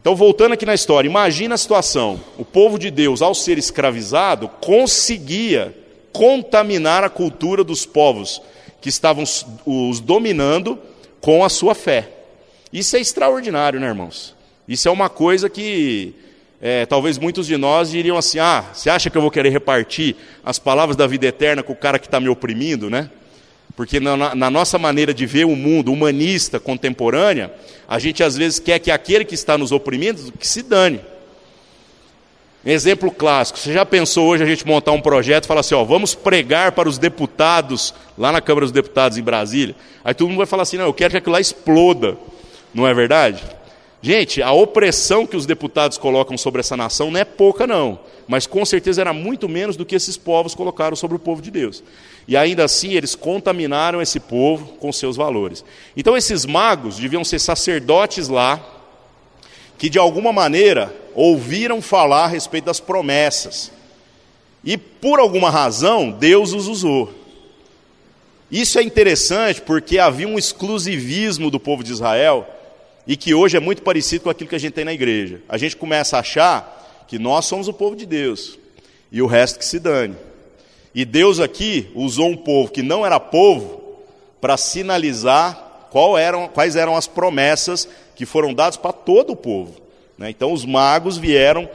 Então, 0.00 0.16
voltando 0.16 0.54
aqui 0.54 0.66
na 0.66 0.74
história, 0.74 1.06
imagina 1.08 1.54
a 1.54 1.58
situação: 1.58 2.18
o 2.36 2.44
povo 2.44 2.76
de 2.76 2.90
Deus, 2.90 3.22
ao 3.22 3.34
ser 3.36 3.56
escravizado, 3.56 4.48
conseguia 4.48 5.76
contaminar 6.12 7.04
a 7.04 7.10
cultura 7.10 7.62
dos 7.62 7.86
povos 7.86 8.42
que 8.80 8.88
estavam 8.88 9.22
os 9.66 10.00
dominando 10.00 10.76
com 11.20 11.44
a 11.44 11.48
sua 11.48 11.74
fé. 11.74 12.08
Isso 12.72 12.96
é 12.96 13.00
extraordinário, 13.00 13.80
né, 13.80 13.88
irmãos? 13.88 14.34
Isso 14.66 14.88
é 14.88 14.90
uma 14.90 15.08
coisa 15.08 15.48
que 15.50 16.14
é, 16.60 16.84
talvez 16.86 17.18
muitos 17.18 17.46
de 17.46 17.56
nós 17.56 17.90
diriam 17.90 18.16
assim: 18.16 18.38
ah, 18.38 18.64
você 18.72 18.90
acha 18.90 19.10
que 19.10 19.16
eu 19.16 19.22
vou 19.22 19.30
querer 19.30 19.50
repartir 19.50 20.16
as 20.44 20.58
palavras 20.58 20.96
da 20.96 21.06
vida 21.06 21.26
eterna 21.26 21.62
com 21.62 21.72
o 21.72 21.76
cara 21.76 21.98
que 21.98 22.06
está 22.06 22.20
me 22.20 22.28
oprimindo, 22.28 22.88
né? 22.88 23.10
Porque 23.74 23.98
na, 23.98 24.34
na, 24.34 24.50
nossa 24.50 24.78
maneira 24.78 25.14
de 25.14 25.24
ver 25.24 25.46
o 25.46 25.56
mundo 25.56 25.92
humanista, 25.92 26.60
contemporânea, 26.60 27.52
a 27.88 27.98
gente 27.98 28.22
às 28.22 28.36
vezes 28.36 28.58
quer 28.58 28.78
que 28.78 28.90
aquele 28.90 29.24
que 29.24 29.34
está 29.34 29.56
nos 29.56 29.72
oprimindo 29.72 30.32
que 30.32 30.46
se 30.46 30.62
dane. 30.62 31.00
Exemplo 32.64 33.10
clássico, 33.10 33.58
você 33.58 33.72
já 33.72 33.86
pensou 33.86 34.28
hoje 34.28 34.42
a 34.42 34.46
gente 34.46 34.66
montar 34.66 34.92
um 34.92 35.00
projeto 35.00 35.44
e 35.44 35.46
falar 35.46 35.60
assim, 35.60 35.74
ó, 35.74 35.82
vamos 35.82 36.14
pregar 36.14 36.72
para 36.72 36.88
os 36.88 36.98
deputados 36.98 37.94
lá 38.18 38.30
na 38.30 38.42
Câmara 38.42 38.66
dos 38.66 38.72
Deputados 38.72 39.16
em 39.16 39.22
Brasília? 39.22 39.74
Aí 40.04 40.12
todo 40.12 40.28
mundo 40.28 40.36
vai 40.36 40.46
falar 40.46 40.64
assim, 40.64 40.76
não, 40.76 40.84
eu 40.84 40.92
quero 40.92 41.10
que 41.10 41.16
aquilo 41.16 41.32
lá 41.32 41.40
exploda. 41.40 42.18
Não 42.74 42.86
é 42.86 42.92
verdade? 42.92 43.42
Gente, 44.02 44.42
a 44.42 44.52
opressão 44.52 45.26
que 45.26 45.36
os 45.36 45.46
deputados 45.46 45.96
colocam 45.96 46.36
sobre 46.36 46.60
essa 46.60 46.76
nação 46.76 47.10
não 47.10 47.18
é 47.18 47.24
pouca, 47.24 47.66
não. 47.66 47.98
Mas 48.28 48.46
com 48.46 48.64
certeza 48.64 49.00
era 49.00 49.12
muito 49.14 49.48
menos 49.48 49.74
do 49.74 49.86
que 49.86 49.94
esses 49.94 50.18
povos 50.18 50.54
colocaram 50.54 50.94
sobre 50.94 51.16
o 51.16 51.20
povo 51.20 51.40
de 51.40 51.50
Deus. 51.50 51.82
E 52.28 52.36
ainda 52.36 52.64
assim 52.64 52.92
eles 52.92 53.14
contaminaram 53.14 54.02
esse 54.02 54.20
povo 54.20 54.74
com 54.74 54.92
seus 54.92 55.16
valores. 55.16 55.64
Então 55.96 56.14
esses 56.14 56.44
magos 56.44 56.98
deviam 56.98 57.24
ser 57.24 57.38
sacerdotes 57.38 58.28
lá, 58.28 58.60
que 59.78 59.88
de 59.88 59.98
alguma 59.98 60.30
maneira 60.30 60.94
ouviram 61.14 61.80
falar 61.82 62.24
a 62.24 62.28
respeito 62.28 62.64
das 62.64 62.80
promessas. 62.80 63.72
E 64.64 64.76
por 64.76 65.18
alguma 65.18 65.50
razão, 65.50 66.10
Deus 66.10 66.52
os 66.52 66.68
usou. 66.68 67.12
Isso 68.50 68.78
é 68.78 68.82
interessante 68.82 69.60
porque 69.62 69.98
havia 69.98 70.26
um 70.26 70.38
exclusivismo 70.38 71.50
do 71.50 71.60
povo 71.60 71.84
de 71.84 71.92
Israel 71.92 72.46
e 73.06 73.16
que 73.16 73.32
hoje 73.32 73.56
é 73.56 73.60
muito 73.60 73.82
parecido 73.82 74.24
com 74.24 74.30
aquilo 74.30 74.50
que 74.50 74.56
a 74.56 74.60
gente 74.60 74.72
tem 74.72 74.84
na 74.84 74.92
igreja. 74.92 75.40
A 75.48 75.56
gente 75.56 75.76
começa 75.76 76.16
a 76.16 76.20
achar 76.20 77.04
que 77.06 77.18
nós 77.18 77.46
somos 77.46 77.68
o 77.68 77.72
povo 77.72 77.94
de 77.96 78.04
Deus 78.04 78.58
e 79.10 79.22
o 79.22 79.26
resto 79.26 79.58
que 79.58 79.64
se 79.64 79.78
dane. 79.78 80.16
E 80.94 81.04
Deus 81.04 81.38
aqui 81.38 81.90
usou 81.94 82.28
um 82.28 82.36
povo 82.36 82.70
que 82.70 82.82
não 82.82 83.06
era 83.06 83.20
povo 83.20 83.80
para 84.40 84.56
sinalizar 84.56 85.68
eram, 86.18 86.48
quais 86.48 86.76
eram 86.76 86.96
as 86.96 87.06
promessas 87.06 87.88
que 88.14 88.24
foram 88.24 88.54
dadas 88.54 88.76
para 88.76 88.92
todo 88.92 89.32
o 89.32 89.36
povo. 89.36 89.80
Né? 90.20 90.28
Então 90.28 90.52
os 90.52 90.66
magos 90.66 91.16
vieram 91.16 91.66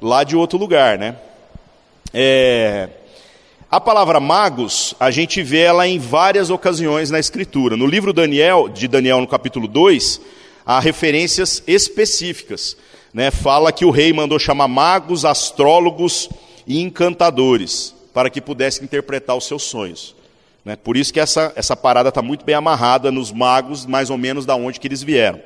lá 0.00 0.22
de 0.24 0.36
outro 0.36 0.58
lugar. 0.58 0.98
Né? 0.98 1.16
É... 2.12 2.90
A 3.70 3.80
palavra 3.80 4.20
magos, 4.20 4.94
a 5.00 5.10
gente 5.10 5.42
vê 5.42 5.60
ela 5.60 5.88
em 5.88 5.98
várias 5.98 6.50
ocasiões 6.50 7.10
na 7.10 7.18
Escritura. 7.18 7.78
No 7.78 7.86
livro 7.86 8.12
Daniel, 8.12 8.68
de 8.68 8.86
Daniel, 8.86 9.20
no 9.20 9.26
capítulo 9.26 9.66
2, 9.66 10.20
há 10.66 10.78
referências 10.78 11.62
específicas. 11.66 12.76
Né? 13.12 13.30
Fala 13.30 13.72
que 13.72 13.86
o 13.86 13.90
rei 13.90 14.12
mandou 14.12 14.38
chamar 14.38 14.68
magos, 14.68 15.24
astrólogos 15.24 16.28
e 16.66 16.82
encantadores 16.82 17.94
para 18.12 18.28
que 18.28 18.40
pudessem 18.40 18.84
interpretar 18.84 19.34
os 19.34 19.46
seus 19.46 19.62
sonhos. 19.62 20.14
Né? 20.62 20.76
Por 20.76 20.96
isso 20.96 21.12
que 21.12 21.18
essa, 21.18 21.52
essa 21.56 21.74
parada 21.74 22.10
está 22.10 22.20
muito 22.20 22.44
bem 22.44 22.54
amarrada 22.54 23.10
nos 23.10 23.32
magos, 23.32 23.86
mais 23.86 24.10
ou 24.10 24.18
menos 24.18 24.44
da 24.44 24.54
onde 24.54 24.78
que 24.78 24.86
eles 24.86 25.02
vieram. 25.02 25.40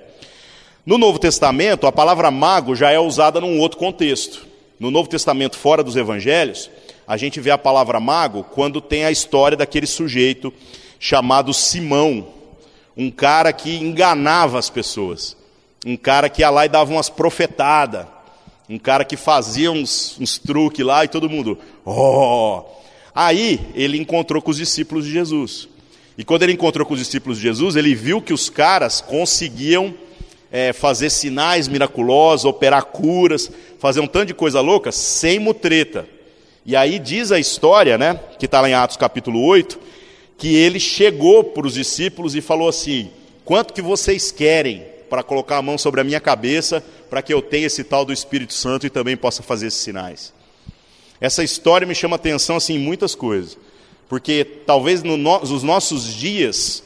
No 0.87 0.97
Novo 0.97 1.19
Testamento, 1.19 1.87
a 1.87 1.93
palavra 1.93 2.31
mago 2.31 2.75
já 2.75 2.91
é 2.91 2.99
usada 2.99 3.41
num 3.41 3.59
outro 3.59 3.79
contexto. 3.79 4.47
No 4.81 4.91
Novo 4.91 5.09
Testamento, 5.09 5.57
fora 5.57 5.83
dos 5.83 5.97
evangelhos, 5.97 6.71
a 7.07 7.17
gente 7.17 7.41
vê 7.41 7.51
a 7.51 7.59
palavra 7.59 7.99
mago 7.99 8.45
quando 8.45 8.81
tem 8.81 9.05
a 9.05 9.11
história 9.11 9.57
daquele 9.57 9.87
sujeito 9.87 10.53
chamado 10.99 11.53
Simão, 11.53 12.29
um 12.97 13.11
cara 13.11 13.53
que 13.53 13.77
enganava 13.77 14.59
as 14.59 14.71
pessoas, 14.71 15.37
um 15.87 15.97
cara 15.97 16.29
que 16.29 16.43
ia 16.43 16.51
lá 16.51 16.67
e 16.67 16.69
dava 16.69 16.93
umas 16.93 17.09
profetadas, 17.09 18.07
um 18.69 18.79
cara 18.79 19.05
que 19.05 19.17
fazia 19.17 19.71
uns, 19.71 20.19
uns 20.21 20.39
truques 20.39 20.85
lá 20.85 21.05
e 21.05 21.09
todo 21.09 21.31
mundo, 21.31 21.59
oh! 21.85 22.63
Aí 23.15 23.61
ele 23.75 23.99
encontrou 23.99 24.41
com 24.41 24.51
os 24.51 24.57
discípulos 24.57 25.05
de 25.05 25.13
Jesus. 25.13 25.69
E 26.17 26.25
quando 26.25 26.43
ele 26.43 26.53
encontrou 26.53 26.87
com 26.87 26.95
os 26.95 27.01
discípulos 27.01 27.39
de 27.39 27.45
Jesus, 27.45 27.75
ele 27.75 27.95
viu 27.95 28.21
que 28.21 28.33
os 28.33 28.49
caras 28.51 29.01
conseguiam 29.01 29.95
é, 30.51 30.73
fazer 30.73 31.11
sinais 31.11 31.69
miraculosos, 31.69 32.45
operar 32.45 32.85
curas, 32.87 33.51
fazer 33.79 34.01
um 34.01 34.07
tanto 34.07 34.27
de 34.27 34.35
coisa 34.35 34.61
louca, 34.61 34.91
sem 34.91 35.39
mutreta. 35.39 36.07
E 36.65 36.75
aí 36.77 36.99
diz 36.99 37.33
a 37.33 37.39
história, 37.39 37.97
né, 37.97 38.19
que 38.39 38.47
está 38.47 38.61
lá 38.61 38.69
em 38.69 38.75
Atos 38.75 38.97
capítulo 38.97 39.43
8, 39.45 39.79
que 40.37 40.55
ele 40.55 40.79
chegou 40.79 41.45
para 41.45 41.67
os 41.67 41.75
discípulos 41.75 42.35
e 42.35 42.41
falou 42.41 42.69
assim: 42.69 43.11
quanto 43.45 43.73
que 43.73 43.83
vocês 43.83 44.31
querem 44.31 44.85
para 45.09 45.23
colocar 45.23 45.57
a 45.57 45.63
mão 45.63 45.79
sobre 45.79 46.01
a 46.01 46.05
minha 46.05 46.21
cabeça, 46.21 46.85
para 47.09 47.23
que 47.23 47.33
eu 47.33 47.41
tenha 47.41 47.67
esse 47.67 47.83
tal 47.85 48.05
do 48.05 48.13
Espírito 48.13 48.53
Santo 48.53 48.87
e 48.87 48.91
também 48.91 49.17
possa 49.17 49.43
fazer 49.43 49.69
esses 49.69 49.81
sinais? 49.81 50.33
Essa 51.21 51.43
história 51.43 51.87
me 51.87 51.95
chama 51.95 52.17
atenção 52.17 52.57
assim, 52.57 52.75
em 52.75 52.79
muitas 52.79 53.15
coisas, 53.15 53.59
porque 54.09 54.45
talvez 54.45 55.03
no, 55.03 55.17
nos 55.17 55.63
nossos 55.63 56.15
dias 56.15 56.83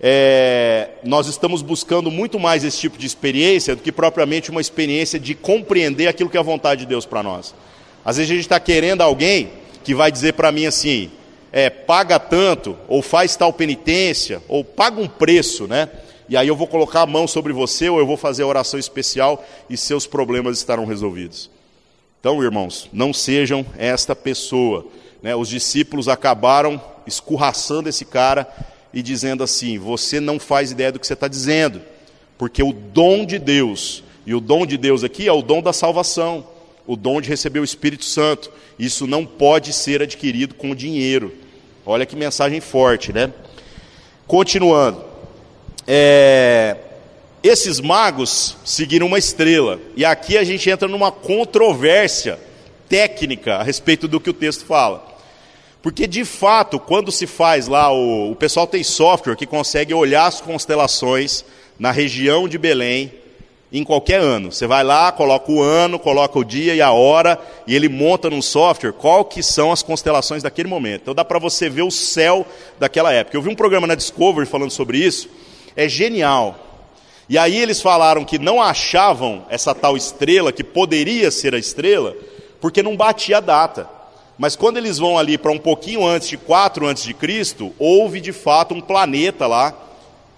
é, 0.00 0.90
nós 1.02 1.26
estamos 1.26 1.60
buscando 1.60 2.10
muito 2.10 2.38
mais 2.38 2.62
esse 2.64 2.78
tipo 2.78 2.96
de 2.96 3.06
experiência 3.06 3.74
do 3.74 3.82
que 3.82 3.90
propriamente 3.90 4.50
uma 4.50 4.60
experiência 4.60 5.18
de 5.18 5.34
compreender 5.34 6.06
aquilo 6.06 6.30
que 6.30 6.36
é 6.36 6.40
a 6.40 6.42
vontade 6.42 6.82
de 6.82 6.86
Deus 6.86 7.04
para 7.04 7.22
nós. 7.22 7.54
Às 8.04 8.16
vezes 8.16 8.30
a 8.30 8.34
gente 8.34 8.44
está 8.44 8.60
querendo 8.60 9.02
alguém 9.02 9.50
que 9.82 9.94
vai 9.94 10.12
dizer 10.12 10.34
para 10.34 10.52
mim 10.52 10.66
assim, 10.66 11.10
é, 11.50 11.68
paga 11.68 12.18
tanto, 12.18 12.76
ou 12.86 13.02
faz 13.02 13.34
tal 13.34 13.52
penitência, 13.52 14.42
ou 14.46 14.62
paga 14.62 15.00
um 15.00 15.08
preço, 15.08 15.66
né? 15.66 15.88
E 16.28 16.36
aí 16.36 16.46
eu 16.46 16.54
vou 16.54 16.66
colocar 16.66 17.02
a 17.02 17.06
mão 17.06 17.26
sobre 17.26 17.52
você, 17.52 17.88
ou 17.88 17.98
eu 17.98 18.06
vou 18.06 18.16
fazer 18.16 18.42
a 18.42 18.46
oração 18.46 18.78
especial 18.78 19.44
e 19.68 19.76
seus 19.76 20.06
problemas 20.06 20.58
estarão 20.58 20.84
resolvidos. 20.84 21.50
Então, 22.20 22.42
irmãos, 22.42 22.88
não 22.92 23.14
sejam 23.14 23.64
esta 23.78 24.14
pessoa. 24.14 24.84
Né? 25.22 25.34
Os 25.34 25.48
discípulos 25.48 26.06
acabaram 26.06 26.80
escorraçando 27.06 27.88
esse 27.88 28.04
cara 28.04 28.46
e 28.98 29.02
dizendo 29.02 29.44
assim: 29.44 29.78
você 29.78 30.18
não 30.18 30.40
faz 30.40 30.72
ideia 30.72 30.90
do 30.90 30.98
que 30.98 31.06
você 31.06 31.12
está 31.12 31.28
dizendo, 31.28 31.80
porque 32.36 32.62
o 32.62 32.72
dom 32.72 33.24
de 33.24 33.38
Deus, 33.38 34.02
e 34.26 34.34
o 34.34 34.40
dom 34.40 34.66
de 34.66 34.76
Deus 34.76 35.04
aqui 35.04 35.28
é 35.28 35.32
o 35.32 35.40
dom 35.40 35.62
da 35.62 35.72
salvação, 35.72 36.44
o 36.84 36.96
dom 36.96 37.20
de 37.20 37.28
receber 37.28 37.60
o 37.60 37.64
Espírito 37.64 38.04
Santo, 38.04 38.50
isso 38.76 39.06
não 39.06 39.24
pode 39.24 39.72
ser 39.72 40.02
adquirido 40.02 40.54
com 40.56 40.74
dinheiro. 40.74 41.32
Olha 41.86 42.04
que 42.04 42.16
mensagem 42.16 42.60
forte, 42.60 43.12
né? 43.12 43.32
Continuando, 44.26 45.04
é, 45.86 46.76
esses 47.40 47.78
magos 47.78 48.56
seguiram 48.64 49.06
uma 49.06 49.18
estrela, 49.18 49.78
e 49.94 50.04
aqui 50.04 50.36
a 50.36 50.42
gente 50.42 50.68
entra 50.68 50.88
numa 50.88 51.12
controvérsia 51.12 52.36
técnica 52.88 53.54
a 53.54 53.62
respeito 53.62 54.08
do 54.08 54.18
que 54.18 54.30
o 54.30 54.34
texto 54.34 54.64
fala. 54.64 55.07
Porque 55.82 56.06
de 56.06 56.24
fato, 56.24 56.78
quando 56.78 57.12
se 57.12 57.26
faz 57.26 57.68
lá, 57.68 57.92
o, 57.92 58.32
o 58.32 58.36
pessoal 58.36 58.66
tem 58.66 58.82
software 58.82 59.36
que 59.36 59.46
consegue 59.46 59.94
olhar 59.94 60.26
as 60.26 60.40
constelações 60.40 61.44
na 61.78 61.90
região 61.90 62.48
de 62.48 62.58
Belém 62.58 63.12
em 63.72 63.84
qualquer 63.84 64.20
ano. 64.20 64.50
Você 64.50 64.66
vai 64.66 64.82
lá, 64.82 65.12
coloca 65.12 65.52
o 65.52 65.62
ano, 65.62 65.98
coloca 65.98 66.38
o 66.38 66.44
dia 66.44 66.74
e 66.74 66.80
a 66.80 66.90
hora, 66.90 67.38
e 67.66 67.76
ele 67.76 67.88
monta 67.88 68.30
num 68.30 68.42
software 68.42 68.92
qual 68.92 69.24
que 69.24 69.42
são 69.42 69.70
as 69.70 69.82
constelações 69.82 70.42
daquele 70.42 70.68
momento. 70.68 71.02
Então 71.02 71.14
dá 71.14 71.24
para 71.24 71.38
você 71.38 71.68
ver 71.68 71.82
o 71.82 71.90
céu 71.90 72.46
daquela 72.78 73.12
época. 73.12 73.36
Eu 73.36 73.42
vi 73.42 73.48
um 73.48 73.54
programa 73.54 73.86
na 73.86 73.94
Discovery 73.94 74.46
falando 74.46 74.70
sobre 74.70 74.98
isso, 74.98 75.28
é 75.76 75.88
genial. 75.88 76.58
E 77.28 77.36
aí 77.36 77.58
eles 77.58 77.82
falaram 77.82 78.24
que 78.24 78.38
não 78.38 78.60
achavam 78.60 79.44
essa 79.50 79.74
tal 79.74 79.96
estrela, 79.96 80.50
que 80.50 80.64
poderia 80.64 81.30
ser 81.30 81.54
a 81.54 81.58
estrela, 81.58 82.16
porque 82.58 82.82
não 82.82 82.96
batia 82.96 83.36
a 83.36 83.40
data. 83.40 83.97
Mas 84.38 84.54
quando 84.54 84.76
eles 84.76 84.98
vão 84.98 85.18
ali 85.18 85.36
para 85.36 85.50
um 85.50 85.58
pouquinho 85.58 86.06
antes 86.06 86.28
de 86.28 86.36
4 86.36 86.86
antes 86.86 87.02
de 87.02 87.12
Cristo, 87.12 87.74
houve 87.76 88.20
de 88.20 88.32
fato 88.32 88.72
um 88.72 88.80
planeta 88.80 89.48
lá, 89.48 89.74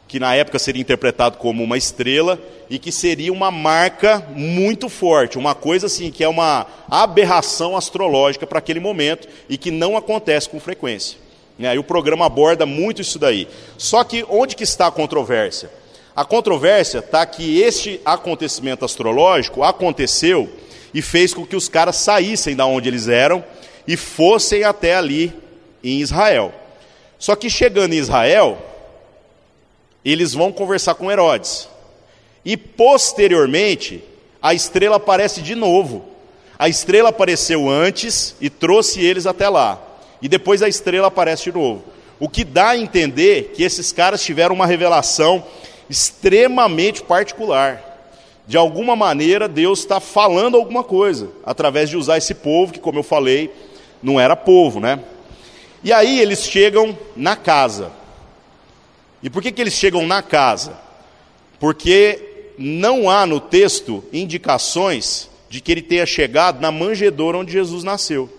que 0.08 0.18
na 0.18 0.34
época 0.34 0.58
seria 0.58 0.80
interpretado 0.80 1.36
como 1.36 1.62
uma 1.62 1.76
estrela 1.76 2.40
e 2.70 2.78
que 2.78 2.90
seria 2.90 3.32
uma 3.32 3.50
marca 3.50 4.26
muito 4.34 4.88
forte, 4.88 5.36
uma 5.36 5.54
coisa 5.54 5.86
assim 5.86 6.10
que 6.10 6.24
é 6.24 6.28
uma 6.28 6.66
aberração 6.88 7.76
astrológica 7.76 8.46
para 8.46 8.58
aquele 8.58 8.80
momento 8.80 9.28
e 9.48 9.58
que 9.58 9.70
não 9.70 9.96
acontece 9.96 10.48
com 10.48 10.58
frequência. 10.58 11.18
E 11.58 11.66
aí 11.66 11.78
o 11.78 11.84
programa 11.84 12.24
aborda 12.24 12.64
muito 12.64 13.02
isso 13.02 13.18
daí. 13.18 13.46
Só 13.76 14.02
que 14.02 14.24
onde 14.30 14.56
que 14.56 14.64
está 14.64 14.86
a 14.86 14.90
controvérsia? 14.90 15.70
A 16.16 16.24
controvérsia 16.24 17.00
está 17.00 17.24
que 17.26 17.60
este 17.60 18.00
acontecimento 18.02 18.84
astrológico 18.84 19.62
aconteceu 19.62 20.48
e 20.92 21.02
fez 21.02 21.34
com 21.34 21.44
que 21.44 21.54
os 21.54 21.68
caras 21.68 21.96
saíssem 21.96 22.56
da 22.56 22.64
onde 22.64 22.88
eles 22.88 23.06
eram 23.06 23.44
e 23.90 23.96
fossem 23.96 24.62
até 24.62 24.94
ali 24.94 25.35
em 25.83 25.98
Israel. 25.98 26.55
Só 27.18 27.35
que 27.35 27.50
chegando 27.50 27.92
em 27.92 27.98
Israel, 27.98 28.57
eles 30.05 30.33
vão 30.33 30.53
conversar 30.53 30.94
com 30.94 31.11
Herodes. 31.11 31.68
E 32.44 32.57
posteriormente, 32.57 34.00
a 34.40 34.55
estrela 34.55 34.94
aparece 34.94 35.42
de 35.42 35.57
novo. 35.57 36.05
A 36.57 36.68
estrela 36.68 37.09
apareceu 37.09 37.68
antes 37.68 38.37
e 38.40 38.48
trouxe 38.48 39.05
eles 39.05 39.26
até 39.26 39.48
lá. 39.48 39.83
E 40.22 40.29
depois 40.29 40.62
a 40.62 40.68
estrela 40.68 41.09
aparece 41.09 41.50
de 41.50 41.53
novo. 41.53 41.83
O 42.20 42.29
que 42.29 42.44
dá 42.44 42.68
a 42.68 42.79
entender 42.79 43.55
que 43.57 43.64
esses 43.64 43.90
caras 43.90 44.22
tiveram 44.22 44.55
uma 44.55 44.66
revelação 44.66 45.42
extremamente 45.88 47.03
particular. 47.03 47.83
De 48.46 48.57
alguma 48.57 48.94
maneira, 48.94 49.48
Deus 49.48 49.81
está 49.81 49.98
falando 49.98 50.57
alguma 50.57 50.85
coisa, 50.85 51.29
através 51.44 51.90
de 51.90 51.96
usar 51.96 52.18
esse 52.18 52.35
povo, 52.35 52.72
que, 52.72 52.79
como 52.79 53.00
eu 53.00 53.03
falei, 53.03 53.53
não 54.02 54.18
era 54.18 54.34
povo, 54.36 54.80
né? 54.80 55.00
E 55.82 55.92
aí 55.92 56.20
eles 56.20 56.44
chegam 56.44 56.96
na 57.16 57.36
casa. 57.36 57.90
E 59.22 59.30
por 59.30 59.42
que, 59.42 59.52
que 59.52 59.60
eles 59.60 59.74
chegam 59.74 60.06
na 60.06 60.22
casa? 60.22 60.78
Porque 61.58 62.52
não 62.58 63.08
há 63.08 63.26
no 63.26 63.40
texto 63.40 64.04
indicações 64.12 65.28
de 65.48 65.60
que 65.60 65.72
ele 65.72 65.82
tenha 65.82 66.06
chegado 66.06 66.60
na 66.60 66.70
manjedoura 66.70 67.38
onde 67.38 67.52
Jesus 67.52 67.82
nasceu. 67.82 68.30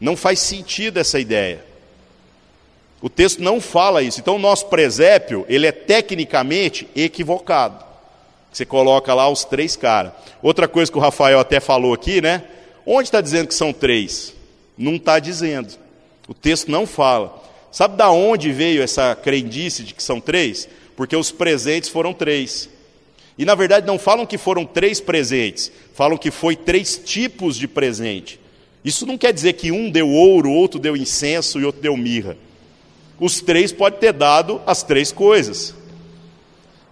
Não 0.00 0.16
faz 0.16 0.40
sentido 0.40 0.98
essa 0.98 1.18
ideia. 1.18 1.64
O 3.00 3.08
texto 3.08 3.42
não 3.42 3.60
fala 3.60 4.02
isso. 4.02 4.20
Então 4.20 4.36
o 4.36 4.38
nosso 4.38 4.66
presépio, 4.66 5.44
ele 5.48 5.66
é 5.66 5.72
tecnicamente 5.72 6.88
equivocado. 6.94 7.84
Você 8.52 8.64
coloca 8.64 9.12
lá 9.14 9.28
os 9.28 9.44
três 9.44 9.76
caras. 9.76 10.12
Outra 10.42 10.68
coisa 10.68 10.90
que 10.90 10.98
o 10.98 11.00
Rafael 11.00 11.38
até 11.40 11.58
falou 11.60 11.92
aqui, 11.92 12.20
né? 12.20 12.44
Onde 12.86 13.08
está 13.08 13.20
dizendo 13.20 13.48
que 13.48 13.54
são 13.54 13.72
três? 13.72 14.34
Não 14.76 14.96
está 14.96 15.18
dizendo. 15.18 15.74
O 16.28 16.34
texto 16.34 16.70
não 16.70 16.86
fala. 16.86 17.42
Sabe 17.70 17.96
da 17.96 18.10
onde 18.10 18.52
veio 18.52 18.82
essa 18.82 19.14
crendice 19.14 19.82
de 19.82 19.94
que 19.94 20.02
são 20.02 20.20
três? 20.20 20.68
Porque 20.96 21.16
os 21.16 21.30
presentes 21.30 21.88
foram 21.88 22.12
três. 22.12 22.68
E 23.36 23.44
na 23.44 23.54
verdade 23.54 23.86
não 23.86 23.98
falam 23.98 24.24
que 24.24 24.38
foram 24.38 24.64
três 24.64 25.00
presentes, 25.00 25.72
falam 25.92 26.16
que 26.16 26.30
foi 26.30 26.54
três 26.54 26.96
tipos 27.04 27.56
de 27.56 27.66
presente. 27.66 28.38
Isso 28.84 29.06
não 29.06 29.18
quer 29.18 29.32
dizer 29.32 29.54
que 29.54 29.72
um 29.72 29.90
deu 29.90 30.08
ouro, 30.08 30.50
outro 30.50 30.78
deu 30.78 30.96
incenso 30.96 31.58
e 31.58 31.64
outro 31.64 31.80
deu 31.80 31.96
mirra. 31.96 32.36
Os 33.18 33.40
três 33.40 33.72
podem 33.72 33.98
ter 33.98 34.12
dado 34.12 34.60
as 34.66 34.82
três 34.82 35.10
coisas. 35.10 35.74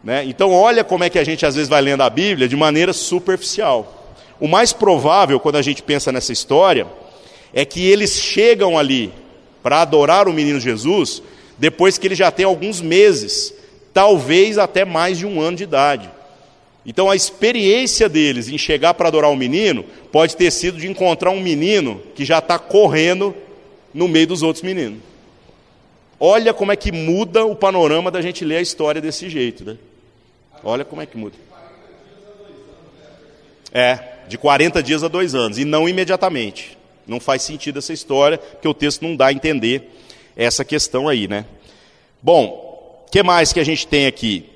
Né? 0.03 0.25
Então, 0.25 0.51
olha 0.53 0.83
como 0.83 1.05
é 1.05 1.11
que 1.11 1.19
a 1.19 1.25
gente 1.25 1.47
às 1.47 1.55
vezes 1.55 1.69
vai 1.69 1.81
lendo 1.81 2.03
a 2.03 2.11
Bíblia 2.11 2.49
de 2.49 2.57
maneira 2.57 2.93
superficial. 2.93 4.17
O 4.41 4.49
mais 4.49 4.73
provável, 4.73 5.39
quando 5.39 5.57
a 5.57 5.63
gente 5.63 5.83
pensa 5.83 6.11
nessa 6.11 6.33
história, 6.33 6.87
é 7.53 7.65
que 7.65 7.87
eles 7.87 8.19
chegam 8.21 8.79
ali 8.79 9.13
para 9.63 9.83
adorar 9.83 10.29
o 10.29 10.33
menino 10.33 10.59
Jesus 10.59 11.23
depois 11.59 11.99
que 11.99 12.07
ele 12.07 12.15
já 12.15 12.31
tem 12.31 12.45
alguns 12.45 12.81
meses, 12.81 13.55
talvez 13.93 14.59
até 14.59 14.85
mais 14.85 15.19
de 15.19 15.27
um 15.27 15.41
ano 15.41 15.59
de 15.59 15.65
idade. 15.65 16.11
Então 16.85 17.09
a 17.09 17.15
experiência 17.15 18.09
deles 18.09 18.49
em 18.49 18.59
chegar 18.59 18.95
para 18.95 19.09
adorar 19.09 19.31
o 19.31 19.37
menino 19.37 19.85
pode 20.11 20.37
ter 20.37 20.51
sido 20.51 20.79
de 20.79 20.89
encontrar 20.89 21.31
um 21.31 21.41
menino 21.41 22.03
que 22.15 22.25
já 22.25 22.39
está 22.39 22.59
correndo 22.59 23.35
no 23.95 24.09
meio 24.09 24.27
dos 24.27 24.43
outros 24.43 24.65
meninos. 24.65 24.99
Olha 26.19 26.53
como 26.53 26.73
é 26.73 26.77
que 26.77 26.91
muda 26.91 27.45
o 27.45 27.55
panorama 27.55 28.11
da 28.11 28.21
gente 28.21 28.45
ler 28.45 28.57
a 28.57 28.63
história 28.63 29.01
desse 29.01 29.29
jeito, 29.29 29.65
né? 29.65 29.77
Olha 30.65 30.85
como 30.85 31.03
é 31.03 31.07
que 31.07 31.17
muda. 31.17 31.37
É, 33.73 33.99
de 34.29 34.39
40 34.39 34.83
dias 34.83 35.03
a 35.03 35.09
dois 35.09 35.35
anos, 35.35 35.59
e 35.59 35.65
não 35.65 35.89
imediatamente. 35.89 36.79
Não 37.13 37.21
faz 37.21 37.43
sentido 37.43 37.79
essa 37.79 37.93
história, 37.93 38.39
porque 38.39 38.67
o 38.67 38.75
texto 38.75 39.03
não 39.03 39.15
dá 39.15 39.27
a 39.27 39.33
entender 39.33 39.91
essa 40.35 40.65
questão 40.65 41.09
aí, 41.09 41.29
né? 41.29 41.45
Bom, 42.23 43.05
o 43.07 43.11
que 43.11 43.23
mais 43.23 43.53
que 43.53 43.61
a 43.61 43.65
gente 43.65 43.87
tem 43.87 44.07
aqui? 44.07 44.49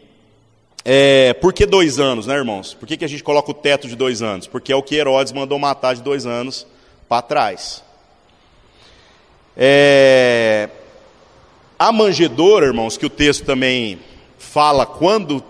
É, 0.85 1.35
por 1.35 1.53
que 1.53 1.67
dois 1.67 1.99
anos, 1.99 2.27
né, 2.27 2.35
irmãos? 2.35 2.73
Por 2.73 2.87
que, 2.87 2.97
que 2.97 3.05
a 3.05 3.09
gente 3.09 3.23
coloca 3.23 3.51
o 3.51 3.55
teto 3.55 3.89
de 3.89 3.97
dois 3.97 4.23
anos? 4.23 4.47
Porque 4.47 4.73
é 4.73 4.77
o 4.77 4.83
que 4.83 4.95
Herodes 4.95 5.33
mandou 5.33 5.59
matar 5.59 5.95
de 5.95 6.03
dois 6.03 6.25
anos 6.25 6.67
para 7.09 7.23
trás. 7.23 7.83
É, 9.57 10.69
a 11.79 11.93
manjedoura, 11.93 12.67
irmãos, 12.67 12.97
que 12.97 13.05
o 13.05 13.11
texto 13.11 13.45
também 13.45 13.99
fala 14.39 14.87
quando 14.87 15.43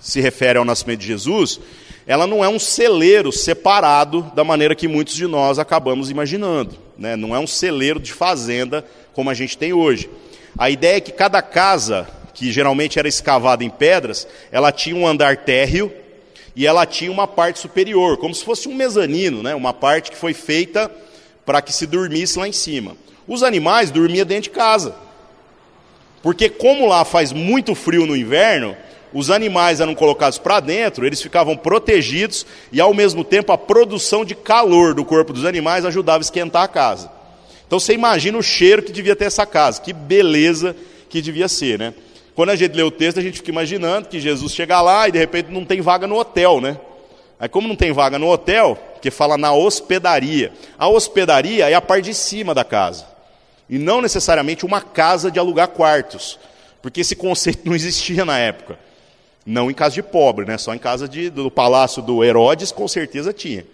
se 0.00 0.20
refere 0.20 0.58
ao 0.58 0.64
nascimento 0.64 1.00
de 1.00 1.06
Jesus, 1.06 1.60
ela 2.06 2.26
não 2.26 2.44
é 2.44 2.48
um 2.48 2.58
celeiro 2.58 3.32
separado 3.32 4.30
da 4.34 4.44
maneira 4.44 4.74
que 4.74 4.86
muitos 4.86 5.14
de 5.14 5.26
nós 5.26 5.58
acabamos 5.58 6.10
imaginando. 6.10 6.76
Né? 6.98 7.16
Não 7.16 7.34
é 7.34 7.38
um 7.38 7.46
celeiro 7.46 7.98
de 7.98 8.12
fazenda 8.12 8.84
como 9.12 9.30
a 9.30 9.34
gente 9.34 9.56
tem 9.56 9.72
hoje. 9.72 10.10
A 10.58 10.68
ideia 10.68 10.96
é 10.96 11.00
que 11.00 11.12
cada 11.12 11.40
casa 11.40 12.06
que 12.34 12.52
geralmente 12.52 12.98
era 12.98 13.08
escavada 13.08 13.64
em 13.64 13.70
pedras, 13.70 14.26
ela 14.50 14.72
tinha 14.72 14.96
um 14.96 15.06
andar 15.06 15.38
térreo 15.38 15.92
e 16.54 16.66
ela 16.66 16.84
tinha 16.84 17.10
uma 17.10 17.26
parte 17.26 17.60
superior, 17.60 18.18
como 18.18 18.34
se 18.34 18.44
fosse 18.44 18.68
um 18.68 18.74
mezanino, 18.74 19.42
né? 19.42 19.54
uma 19.54 19.72
parte 19.72 20.10
que 20.10 20.16
foi 20.16 20.34
feita 20.34 20.90
para 21.46 21.62
que 21.62 21.72
se 21.72 21.86
dormisse 21.86 22.38
lá 22.38 22.46
em 22.46 22.52
cima. 22.52 22.96
Os 23.26 23.42
animais 23.42 23.90
dormiam 23.90 24.26
dentro 24.26 24.44
de 24.44 24.50
casa. 24.50 24.94
Porque 26.22 26.48
como 26.48 26.86
lá 26.86 27.04
faz 27.04 27.32
muito 27.32 27.74
frio 27.74 28.06
no 28.06 28.16
inverno, 28.16 28.76
os 29.14 29.30
animais 29.30 29.80
eram 29.80 29.94
colocados 29.94 30.38
para 30.38 30.58
dentro, 30.58 31.06
eles 31.06 31.22
ficavam 31.22 31.56
protegidos 31.56 32.44
e 32.72 32.80
ao 32.80 32.92
mesmo 32.92 33.22
tempo 33.22 33.52
a 33.52 33.56
produção 33.56 34.24
de 34.24 34.34
calor 34.34 34.92
do 34.92 35.04
corpo 35.04 35.32
dos 35.32 35.44
animais 35.44 35.84
ajudava 35.84 36.18
a 36.18 36.20
esquentar 36.20 36.64
a 36.64 36.68
casa. 36.68 37.10
Então 37.66 37.78
você 37.78 37.94
imagina 37.94 38.36
o 38.36 38.42
cheiro 38.42 38.82
que 38.82 38.92
devia 38.92 39.14
ter 39.14 39.26
essa 39.26 39.46
casa, 39.46 39.80
que 39.80 39.92
beleza 39.92 40.74
que 41.08 41.22
devia 41.22 41.46
ser, 41.46 41.78
né? 41.78 41.94
Quando 42.34 42.50
a 42.50 42.56
gente 42.56 42.74
lê 42.74 42.82
o 42.82 42.90
texto, 42.90 43.18
a 43.18 43.22
gente 43.22 43.38
fica 43.38 43.50
imaginando 43.50 44.08
que 44.08 44.18
Jesus 44.18 44.52
chega 44.52 44.80
lá 44.80 45.08
e 45.08 45.12
de 45.12 45.18
repente 45.18 45.52
não 45.52 45.64
tem 45.64 45.80
vaga 45.80 46.06
no 46.06 46.18
hotel, 46.18 46.60
né? 46.60 46.76
Aí, 47.38 47.48
como 47.48 47.68
não 47.68 47.76
tem 47.76 47.92
vaga 47.92 48.18
no 48.18 48.28
hotel, 48.28 48.76
que 49.00 49.10
fala 49.10 49.38
na 49.38 49.52
hospedaria. 49.52 50.52
A 50.76 50.88
hospedaria 50.88 51.68
é 51.70 51.74
a 51.74 51.80
parte 51.80 52.06
de 52.06 52.14
cima 52.14 52.52
da 52.54 52.64
casa. 52.64 53.06
E 53.68 53.78
não 53.78 54.00
necessariamente 54.02 54.66
uma 54.66 54.80
casa 54.80 55.30
de 55.30 55.38
alugar 55.38 55.68
quartos. 55.68 56.38
Porque 56.82 57.02
esse 57.02 57.14
conceito 57.16 57.60
não 57.64 57.74
existia 57.74 58.24
na 58.24 58.38
época. 58.38 58.78
Não 59.46 59.70
em 59.70 59.74
casa 59.74 59.94
de 59.94 60.02
pobre, 60.02 60.46
né? 60.46 60.56
Só 60.56 60.74
em 60.74 60.78
casa 60.78 61.08
de, 61.08 61.28
do 61.30 61.50
palácio 61.50 62.00
do 62.00 62.24
Herodes, 62.24 62.72
com 62.72 62.88
certeza 62.88 63.32
tinha. 63.32 63.66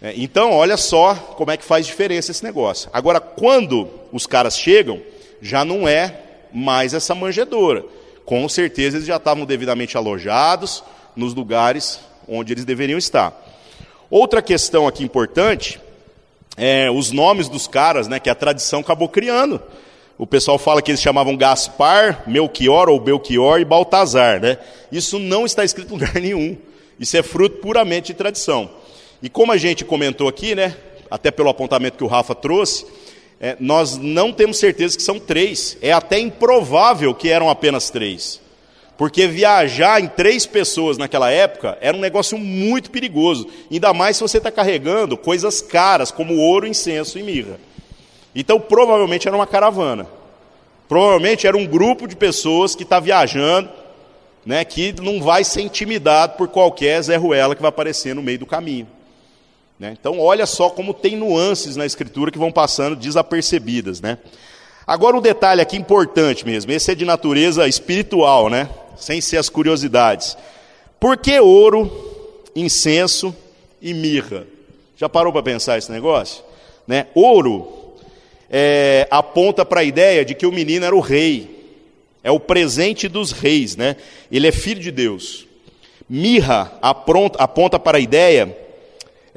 É, 0.00 0.12
então, 0.16 0.52
olha 0.52 0.76
só 0.76 1.14
como 1.14 1.50
é 1.50 1.56
que 1.56 1.64
faz 1.64 1.86
diferença 1.86 2.30
esse 2.30 2.44
negócio. 2.44 2.88
Agora, 2.92 3.18
quando 3.18 3.88
os 4.12 4.26
caras 4.26 4.58
chegam, 4.58 5.00
já 5.40 5.64
não 5.64 5.88
é 5.88 6.20
mais 6.52 6.94
essa 6.94 7.14
manjedoura. 7.14 7.84
Com 8.24 8.48
certeza 8.48 8.96
eles 8.96 9.06
já 9.06 9.16
estavam 9.16 9.44
devidamente 9.44 9.96
alojados 9.96 10.82
nos 11.14 11.34
lugares 11.34 12.00
onde 12.28 12.52
eles 12.52 12.64
deveriam 12.64 12.98
estar. 12.98 13.32
Outra 14.10 14.42
questão 14.42 14.86
aqui 14.86 15.02
importante 15.02 15.80
é 16.56 16.90
os 16.90 17.12
nomes 17.12 17.48
dos 17.48 17.66
caras, 17.66 18.08
né, 18.08 18.18
que 18.18 18.30
a 18.30 18.34
tradição 18.34 18.80
acabou 18.80 19.08
criando. 19.08 19.60
O 20.18 20.26
pessoal 20.26 20.58
fala 20.58 20.80
que 20.80 20.90
eles 20.90 21.00
chamavam 21.00 21.36
Gaspar, 21.36 22.22
Melchior 22.26 22.88
ou 22.88 22.98
Belchior 22.98 23.60
e 23.60 23.64
Baltazar, 23.66 24.40
né? 24.40 24.58
Isso 24.90 25.18
não 25.18 25.44
está 25.44 25.62
escrito 25.62 25.90
em 25.90 25.92
lugar 25.98 26.14
nenhum. 26.14 26.56
Isso 26.98 27.16
é 27.16 27.22
fruto 27.22 27.58
puramente 27.58 28.08
de 28.08 28.14
tradição. 28.14 28.70
E 29.22 29.28
como 29.28 29.52
a 29.52 29.58
gente 29.58 29.84
comentou 29.84 30.26
aqui, 30.26 30.54
né, 30.54 30.74
até 31.10 31.30
pelo 31.30 31.50
apontamento 31.50 31.98
que 31.98 32.04
o 32.04 32.06
Rafa 32.06 32.34
trouxe, 32.34 32.86
é, 33.38 33.56
nós 33.60 33.98
não 33.98 34.32
temos 34.32 34.56
certeza 34.56 34.96
que 34.96 35.02
são 35.02 35.20
três. 35.20 35.76
É 35.82 35.92
até 35.92 36.18
improvável 36.18 37.14
que 37.14 37.28
eram 37.28 37.50
apenas 37.50 37.90
três. 37.90 38.40
Porque 38.96 39.26
viajar 39.26 40.00
em 40.00 40.08
três 40.08 40.46
pessoas 40.46 40.96
naquela 40.96 41.30
época 41.30 41.76
era 41.82 41.94
um 41.94 42.00
negócio 42.00 42.38
muito 42.38 42.90
perigoso. 42.90 43.46
Ainda 43.70 43.92
mais 43.92 44.16
se 44.16 44.22
você 44.22 44.38
está 44.38 44.50
carregando 44.50 45.18
coisas 45.18 45.60
caras, 45.60 46.10
como 46.10 46.38
ouro, 46.38 46.66
incenso 46.66 47.18
e 47.18 47.22
mirra. 47.22 47.58
Então, 48.38 48.60
provavelmente 48.60 49.26
era 49.26 49.34
uma 49.34 49.46
caravana. 49.46 50.06
Provavelmente 50.86 51.46
era 51.46 51.56
um 51.56 51.66
grupo 51.66 52.06
de 52.06 52.14
pessoas 52.14 52.74
que 52.74 52.82
está 52.82 53.00
viajando, 53.00 53.70
né, 54.44 54.62
que 54.62 54.94
não 55.00 55.22
vai 55.22 55.42
ser 55.42 55.62
intimidado 55.62 56.36
por 56.36 56.46
qualquer 56.46 57.02
Zé 57.02 57.16
Ruela 57.16 57.56
que 57.56 57.62
vai 57.62 57.70
aparecer 57.70 58.14
no 58.14 58.22
meio 58.22 58.38
do 58.38 58.46
caminho. 58.46 58.86
Né? 59.80 59.96
Então, 59.98 60.20
olha 60.20 60.44
só 60.44 60.68
como 60.68 60.92
tem 60.92 61.16
nuances 61.16 61.76
na 61.76 61.86
escritura 61.86 62.30
que 62.30 62.38
vão 62.38 62.52
passando 62.52 62.94
desapercebidas. 62.94 64.02
Né? 64.02 64.18
Agora, 64.86 65.16
um 65.16 65.20
detalhe 65.20 65.62
aqui 65.62 65.76
importante 65.76 66.46
mesmo: 66.46 66.70
esse 66.70 66.92
é 66.92 66.94
de 66.94 67.04
natureza 67.06 67.66
espiritual, 67.66 68.50
né? 68.50 68.68
sem 68.96 69.20
ser 69.20 69.38
as 69.38 69.48
curiosidades. 69.48 70.36
Por 71.00 71.16
que 71.16 71.40
ouro, 71.40 71.90
incenso 72.54 73.34
e 73.80 73.92
mirra? 73.92 74.46
Já 74.96 75.08
parou 75.08 75.32
para 75.32 75.42
pensar 75.42 75.76
esse 75.78 75.90
negócio? 75.90 76.44
Né? 76.86 77.08
Ouro 77.14 77.85
é, 78.50 79.06
aponta 79.10 79.64
para 79.64 79.80
a 79.80 79.84
ideia 79.84 80.24
de 80.24 80.34
que 80.34 80.46
o 80.46 80.52
menino 80.52 80.84
era 80.84 80.94
o 80.94 81.00
rei, 81.00 81.50
é 82.22 82.30
o 82.30 82.40
presente 82.40 83.08
dos 83.08 83.32
reis, 83.32 83.76
né? 83.76 83.96
ele 84.30 84.46
é 84.46 84.52
filho 84.52 84.80
de 84.80 84.90
Deus. 84.90 85.46
Mirra 86.08 86.72
aponta, 86.80 87.42
aponta 87.42 87.78
para 87.78 87.98
a 87.98 88.00
ideia 88.00 88.56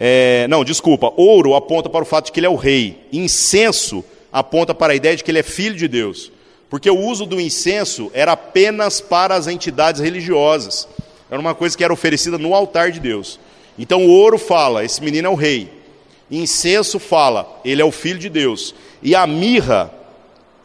é, 0.02 0.48
não, 0.48 0.64
desculpa. 0.64 1.12
Ouro 1.18 1.54
aponta 1.56 1.90
para 1.90 2.04
o 2.04 2.06
fato 2.06 2.28
de 2.28 2.32
que 2.32 2.40
ele 2.40 2.48
é 2.48 2.50
o 2.50 2.56
rei. 2.56 2.98
Incenso 3.12 4.04
aponta 4.32 4.74
para 4.74 4.94
a 4.94 4.96
ideia 4.96 5.18
de 5.18 5.24
que 5.24 5.30
ele 5.30 5.40
é 5.40 5.44
filho 5.44 5.76
de 5.76 5.90
Deus. 5.90 6.32
Porque 6.70 6.90
o 6.90 6.98
uso 6.98 7.26
do 7.26 7.42
incenso 7.42 8.10
era 8.14 8.32
apenas 8.32 9.02
para 9.02 9.36
as 9.36 9.48
entidades 9.48 10.00
religiosas. 10.00 10.88
Era 11.30 11.40
uma 11.40 11.54
coisa 11.54 11.78
que 11.78 11.84
era 11.84 11.92
oferecida 11.92 12.38
no 12.38 12.56
altar 12.56 12.92
de 12.92 13.00
Deus. 13.02 13.40
Então 13.78 14.06
o 14.06 14.10
ouro 14.10 14.38
fala, 14.38 14.86
esse 14.86 15.04
menino 15.04 15.28
é 15.28 15.32
o 15.32 15.36
rei. 15.36 15.70
Incenso 16.30 17.00
fala, 17.00 17.60
ele 17.66 17.82
é 17.82 17.86
o 17.86 17.92
filho 17.92 18.20
de 18.20 18.30
Deus. 18.30 18.76
E 19.02 19.16
a 19.16 19.26
mirra 19.26 19.92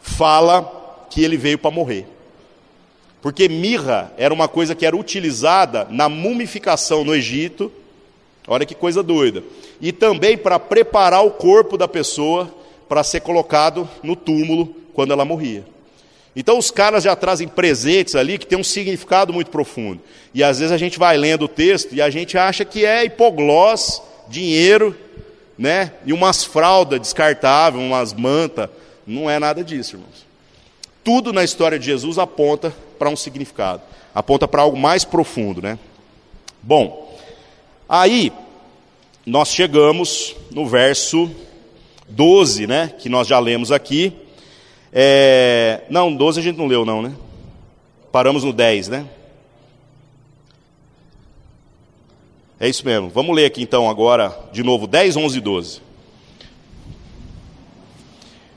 fala 0.01 1.07
que 1.09 1.23
ele 1.23 1.37
veio 1.37 1.57
para 1.57 1.71
morrer. 1.71 2.05
Porque 3.21 3.49
mirra 3.49 4.13
era 4.17 4.33
uma 4.33 4.47
coisa 4.47 4.75
que 4.75 4.85
era 4.85 4.95
utilizada 4.95 5.87
na 5.89 6.07
mumificação 6.07 7.03
no 7.03 7.15
Egito. 7.15 7.71
Olha 8.47 8.65
que 8.65 8.75
coisa 8.75 9.01
doida. 9.01 9.43
E 9.81 9.91
também 9.91 10.37
para 10.37 10.59
preparar 10.59 11.25
o 11.25 11.31
corpo 11.31 11.77
da 11.77 11.87
pessoa 11.87 12.53
para 12.87 13.03
ser 13.03 13.21
colocado 13.21 13.89
no 14.03 14.15
túmulo 14.15 14.75
quando 14.93 15.11
ela 15.11 15.25
morria. 15.25 15.65
Então 16.35 16.57
os 16.57 16.69
caras 16.69 17.03
já 17.03 17.15
trazem 17.15 17.47
presentes 17.47 18.13
ali 18.13 18.37
que 18.37 18.45
tem 18.45 18.59
um 18.59 18.63
significado 18.63 19.33
muito 19.33 19.49
profundo. 19.49 20.01
E 20.33 20.43
às 20.43 20.59
vezes 20.59 20.71
a 20.71 20.77
gente 20.77 20.99
vai 20.99 21.17
lendo 21.17 21.45
o 21.45 21.47
texto 21.47 21.95
e 21.95 22.01
a 22.01 22.09
gente 22.09 22.37
acha 22.37 22.65
que 22.65 22.85
é 22.85 23.05
hipoglós, 23.05 24.01
dinheiro, 24.27 24.95
né? 25.57 25.93
E 26.05 26.13
umas 26.13 26.43
fraldas 26.43 26.99
descartáveis, 26.99 27.83
umas 27.83 28.13
mantas. 28.13 28.69
Não 29.05 29.29
é 29.29 29.39
nada 29.39 29.63
disso, 29.63 29.95
irmãos. 29.95 30.25
Tudo 31.03 31.31
na 31.31 31.43
história 31.43 31.77
de 31.77 31.85
Jesus 31.85 32.17
aponta 32.17 32.73
para 32.97 33.09
um 33.09 33.15
significado, 33.15 33.81
aponta 34.13 34.47
para 34.47 34.63
algo 34.63 34.77
mais 34.77 35.05
profundo, 35.05 35.61
né? 35.61 35.77
Bom, 36.61 37.15
aí 37.87 38.31
nós 39.25 39.49
chegamos 39.49 40.35
no 40.51 40.65
verso 40.67 41.29
12, 42.09 42.65
né? 42.65 42.93
Que 42.97 43.07
nós 43.07 43.27
já 43.27 43.39
lemos 43.39 43.71
aqui 43.71 44.25
é, 44.97 45.81
não, 45.89 46.15
12 46.15 46.39
a 46.39 46.43
gente 46.43 46.57
não 46.57 46.67
leu, 46.67 46.85
não, 46.85 47.01
né? 47.01 47.13
Paramos 48.13 48.45
no 48.45 48.53
10, 48.53 48.87
né? 48.87 49.05
É 52.59 52.69
isso 52.69 52.85
mesmo. 52.85 53.09
Vamos 53.09 53.35
ler 53.35 53.45
aqui 53.45 53.61
então 53.61 53.89
agora, 53.89 54.35
de 54.51 54.63
novo, 54.63 54.87
10, 54.87 55.17
11 55.17 55.37
e 55.37 55.41
12. 55.41 55.81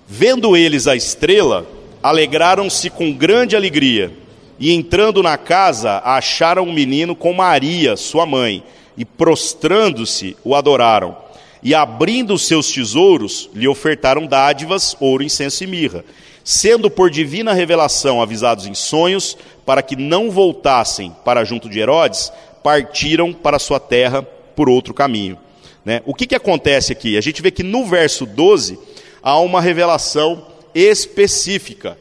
Vendo 0.07 0.57
eles 0.57 0.87
a 0.87 0.95
estrela, 0.95 1.67
alegraram-se 2.03 2.89
com 2.91 3.13
grande 3.13 3.57
alegria, 3.57 4.13
e 4.59 4.73
entrando 4.73 5.23
na 5.23 5.37
casa, 5.37 6.01
acharam 6.05 6.65
o 6.65 6.69
um 6.69 6.73
menino 6.73 7.15
com 7.15 7.33
Maria, 7.33 7.97
sua 7.97 8.25
mãe, 8.25 8.63
e 8.97 9.05
prostrando-se, 9.05 10.37
o 10.45 10.55
adoraram. 10.55 11.17
E 11.63 11.75
abrindo 11.75 12.35
os 12.35 12.47
seus 12.47 12.71
tesouros, 12.71 13.51
lhe 13.53 13.67
ofertaram 13.67 14.27
dádivas, 14.27 14.97
ouro, 15.01 15.25
incenso 15.25 15.65
e 15.65 15.67
mirra 15.67 16.05
sendo 16.49 16.91
por 16.91 17.11
divina 17.11 17.53
revelação 17.53 18.23
avisados 18.23 18.67
em 18.67 18.73
sonhos, 18.73 19.37
para 19.67 19.83
que 19.83 19.95
não 19.95 20.31
voltassem 20.31 21.15
para 21.23 21.45
junto 21.45 21.69
de 21.69 21.79
Herodes, 21.79 22.33
partiram 22.62 23.33
para 23.33 23.59
sua 23.59 23.81
terra 23.81 24.23
por 24.23 24.68
outro 24.68 24.92
caminho. 24.92 25.38
Né? 25.85 26.03
O 26.05 26.14
que, 26.14 26.27
que 26.27 26.35
acontece 26.35 26.92
aqui? 26.92 27.16
A 27.16 27.21
gente 27.21 27.40
vê 27.40 27.51
que 27.51 27.62
no 27.62 27.85
verso 27.87 28.27
12 28.27 28.79
há 29.23 29.38
uma 29.40 29.61
revelação 29.61 30.47
específica, 30.75 31.99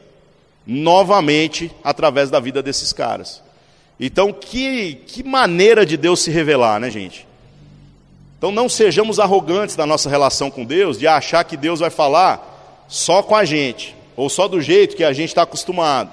novamente 0.66 1.70
através 1.82 2.30
da 2.30 2.38
vida 2.38 2.62
desses 2.62 2.92
caras. 2.92 3.42
Então, 3.98 4.32
que, 4.32 4.94
que 5.06 5.22
maneira 5.22 5.84
de 5.84 5.96
Deus 5.96 6.20
se 6.20 6.30
revelar, 6.30 6.78
né, 6.78 6.90
gente? 6.90 7.26
Então, 8.36 8.52
não 8.52 8.68
sejamos 8.68 9.18
arrogantes 9.18 9.76
na 9.76 9.84
nossa 9.84 10.08
relação 10.08 10.50
com 10.50 10.64
Deus, 10.64 10.98
de 10.98 11.06
achar 11.08 11.42
que 11.42 11.56
Deus 11.56 11.80
vai 11.80 11.90
falar 11.90 12.86
só 12.86 13.22
com 13.22 13.34
a 13.34 13.44
gente 13.44 13.96
ou 14.16 14.28
só 14.28 14.48
do 14.48 14.60
jeito 14.60 14.96
que 14.96 15.04
a 15.04 15.12
gente 15.12 15.28
está 15.28 15.42
acostumado. 15.42 16.10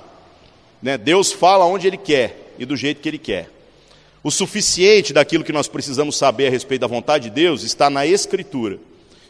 Né? 0.81 0.97
Deus 0.97 1.31
fala 1.31 1.65
onde 1.65 1.87
Ele 1.87 1.97
quer 1.97 2.53
e 2.57 2.65
do 2.65 2.77
jeito 2.77 3.01
que 3.01 3.09
Ele 3.09 3.17
quer. 3.17 3.49
O 4.25 4.31
suficiente 4.31 5.13
daquilo 5.13 5.43
que 5.43 5.53
nós 5.53 5.67
precisamos 5.67 6.17
saber 6.17 6.47
a 6.47 6.49
respeito 6.49 6.81
da 6.81 6.87
vontade 6.87 7.25
de 7.25 7.29
Deus 7.29 7.61
está 7.61 7.91
na 7.91 8.07
Escritura. 8.07 8.79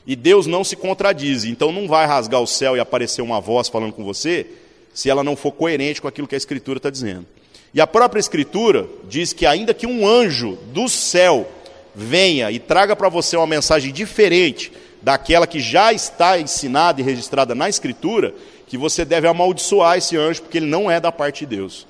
E 0.07 0.15
Deus 0.15 0.47
não 0.47 0.63
se 0.63 0.77
contradiz, 0.77 1.43
então 1.43 1.69
não 1.69 1.85
vai 1.85 2.07
rasgar 2.07 2.41
o 2.41 2.47
céu 2.47 2.77
e 2.77 2.79
aparecer 2.79 3.21
uma 3.21 3.41
voz 3.41 3.67
falando 3.67 3.91
com 3.91 4.05
você, 4.05 4.47
se 4.93 5.09
ela 5.09 5.21
não 5.21 5.35
for 5.35 5.51
coerente 5.51 6.01
com 6.01 6.07
aquilo 6.07 6.29
que 6.29 6.33
a 6.33 6.37
Escritura 6.37 6.77
está 6.77 6.89
dizendo. 6.89 7.25
E 7.73 7.81
a 7.81 7.85
própria 7.85 8.21
Escritura 8.21 8.87
diz 9.09 9.33
que, 9.33 9.45
ainda 9.45 9.73
que 9.73 9.85
um 9.85 10.07
anjo 10.07 10.57
do 10.71 10.87
céu 10.87 11.45
venha 11.93 12.49
e 12.49 12.57
traga 12.57 12.95
para 12.95 13.09
você 13.09 13.35
uma 13.35 13.45
mensagem 13.45 13.91
diferente 13.91 14.71
daquela 15.01 15.45
que 15.45 15.59
já 15.59 15.91
está 15.91 16.39
ensinada 16.39 17.01
e 17.01 17.03
registrada 17.03 17.53
na 17.53 17.67
Escritura, 17.67 18.33
que 18.65 18.77
você 18.77 19.03
deve 19.03 19.27
amaldiçoar 19.27 19.97
esse 19.97 20.15
anjo 20.15 20.43
porque 20.43 20.57
ele 20.57 20.67
não 20.67 20.89
é 20.89 21.01
da 21.01 21.11
parte 21.11 21.45
de 21.45 21.57
Deus. 21.57 21.85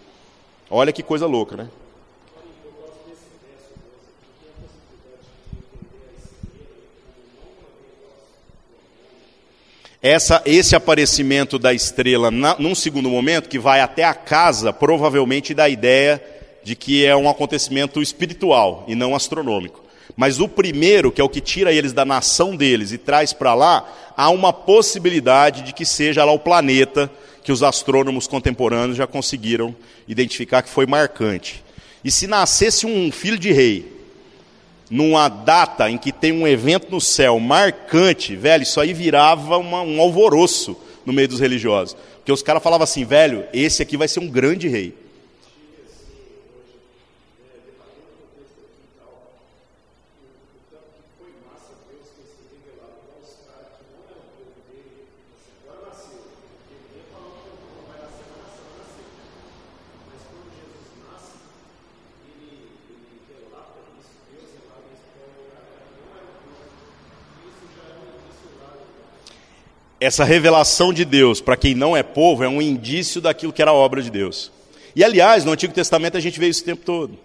Olha 0.72 0.92
que 0.92 1.04
coisa 1.04 1.28
louca, 1.28 1.56
né? 1.56 1.68
Essa, 10.08 10.40
esse 10.46 10.76
aparecimento 10.76 11.58
da 11.58 11.74
estrela, 11.74 12.30
na, 12.30 12.56
num 12.60 12.76
segundo 12.76 13.10
momento, 13.10 13.50
que 13.50 13.58
vai 13.58 13.82
até 13.82 14.04
a 14.04 14.14
casa, 14.14 14.72
provavelmente 14.72 15.52
dá 15.52 15.64
a 15.64 15.70
ideia 15.70 16.24
de 16.64 16.76
que 16.76 17.04
é 17.04 17.16
um 17.16 17.28
acontecimento 17.28 18.00
espiritual 18.00 18.86
e 18.88 18.94
não 18.94 19.16
astronômico. 19.16 19.84
Mas 20.16 20.40
o 20.40 20.48
primeiro, 20.48 21.12
que 21.12 21.20
é 21.20 21.24
o 21.24 21.30
que 21.30 21.42
tira 21.42 21.74
eles 21.74 21.92
da 21.92 22.06
nação 22.06 22.56
deles 22.56 22.92
e 22.92 23.00
traz 23.00 23.34
para 23.34 23.56
lá, 23.56 23.92
há 24.16 24.30
uma 24.30 24.54
possibilidade 24.54 25.64
de 25.64 25.74
que 25.74 25.88
seja 25.88 26.24
lá 26.24 26.32
o 26.32 26.38
planeta 26.38 27.10
que 27.44 27.52
os 27.52 27.64
astrônomos 27.64 28.28
contemporâneos 28.28 28.98
já 28.98 29.08
conseguiram 29.08 29.76
identificar 30.08 30.62
que 30.62 30.70
foi 30.70 30.86
marcante. 30.86 31.64
E 32.04 32.12
se 32.12 32.28
nascesse 32.28 32.86
um 32.86 33.12
filho 33.12 33.40
de 33.40 33.52
rei, 33.52 33.95
numa 34.90 35.28
data 35.28 35.90
em 35.90 35.98
que 35.98 36.12
tem 36.12 36.32
um 36.32 36.48
evento 36.48 36.92
no 36.92 37.02
céu 37.02 37.40
marcante, 37.40 38.36
velho, 38.36 38.64
isso 38.64 38.80
aí 38.80 38.94
virava 38.94 39.58
uma, 39.58 39.82
um 39.82 40.00
alvoroço 40.00 40.78
no 41.06 41.14
meio 41.14 41.28
dos 41.28 41.40
religiosos. 41.40 41.96
Porque 42.18 42.32
os 42.32 42.42
caras 42.42 42.64
falavam 42.64 42.84
assim, 42.84 43.06
velho, 43.06 43.46
esse 43.54 43.82
aqui 43.82 43.98
vai 43.98 44.08
ser 44.08 44.20
um 44.20 44.28
grande 44.28 44.68
rei. 44.68 44.94
Essa 70.06 70.24
revelação 70.24 70.94
de 70.94 71.04
Deus 71.04 71.42
para 71.42 71.58
quem 71.58 71.74
não 71.74 71.96
é 71.96 72.04
povo 72.04 72.44
é 72.44 72.48
um 72.48 72.62
indício 72.62 73.20
daquilo 73.20 73.52
que 73.52 73.62
era 73.62 73.72
a 73.72 73.74
obra 73.74 74.02
de 74.02 74.10
Deus. 74.10 74.52
E 74.96 75.04
aliás, 75.04 75.44
no 75.44 75.52
Antigo 75.52 75.74
Testamento 75.74 76.16
a 76.16 76.20
gente 76.20 76.40
vê 76.40 76.48
isso 76.48 76.62
o 76.62 76.66
tempo 76.66 76.84
todo. 76.86 77.18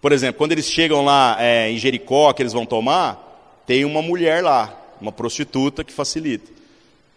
Por 0.00 0.12
exemplo, 0.12 0.38
quando 0.38 0.52
eles 0.52 0.66
chegam 0.66 1.04
lá 1.04 1.36
é, 1.40 1.70
em 1.70 1.78
Jericó, 1.78 2.32
que 2.32 2.42
eles 2.42 2.52
vão 2.52 2.66
tomar, 2.66 3.62
tem 3.66 3.84
uma 3.84 4.02
mulher 4.02 4.42
lá, 4.42 4.78
uma 5.00 5.10
prostituta 5.10 5.82
que 5.82 5.92
facilita. 5.92 6.50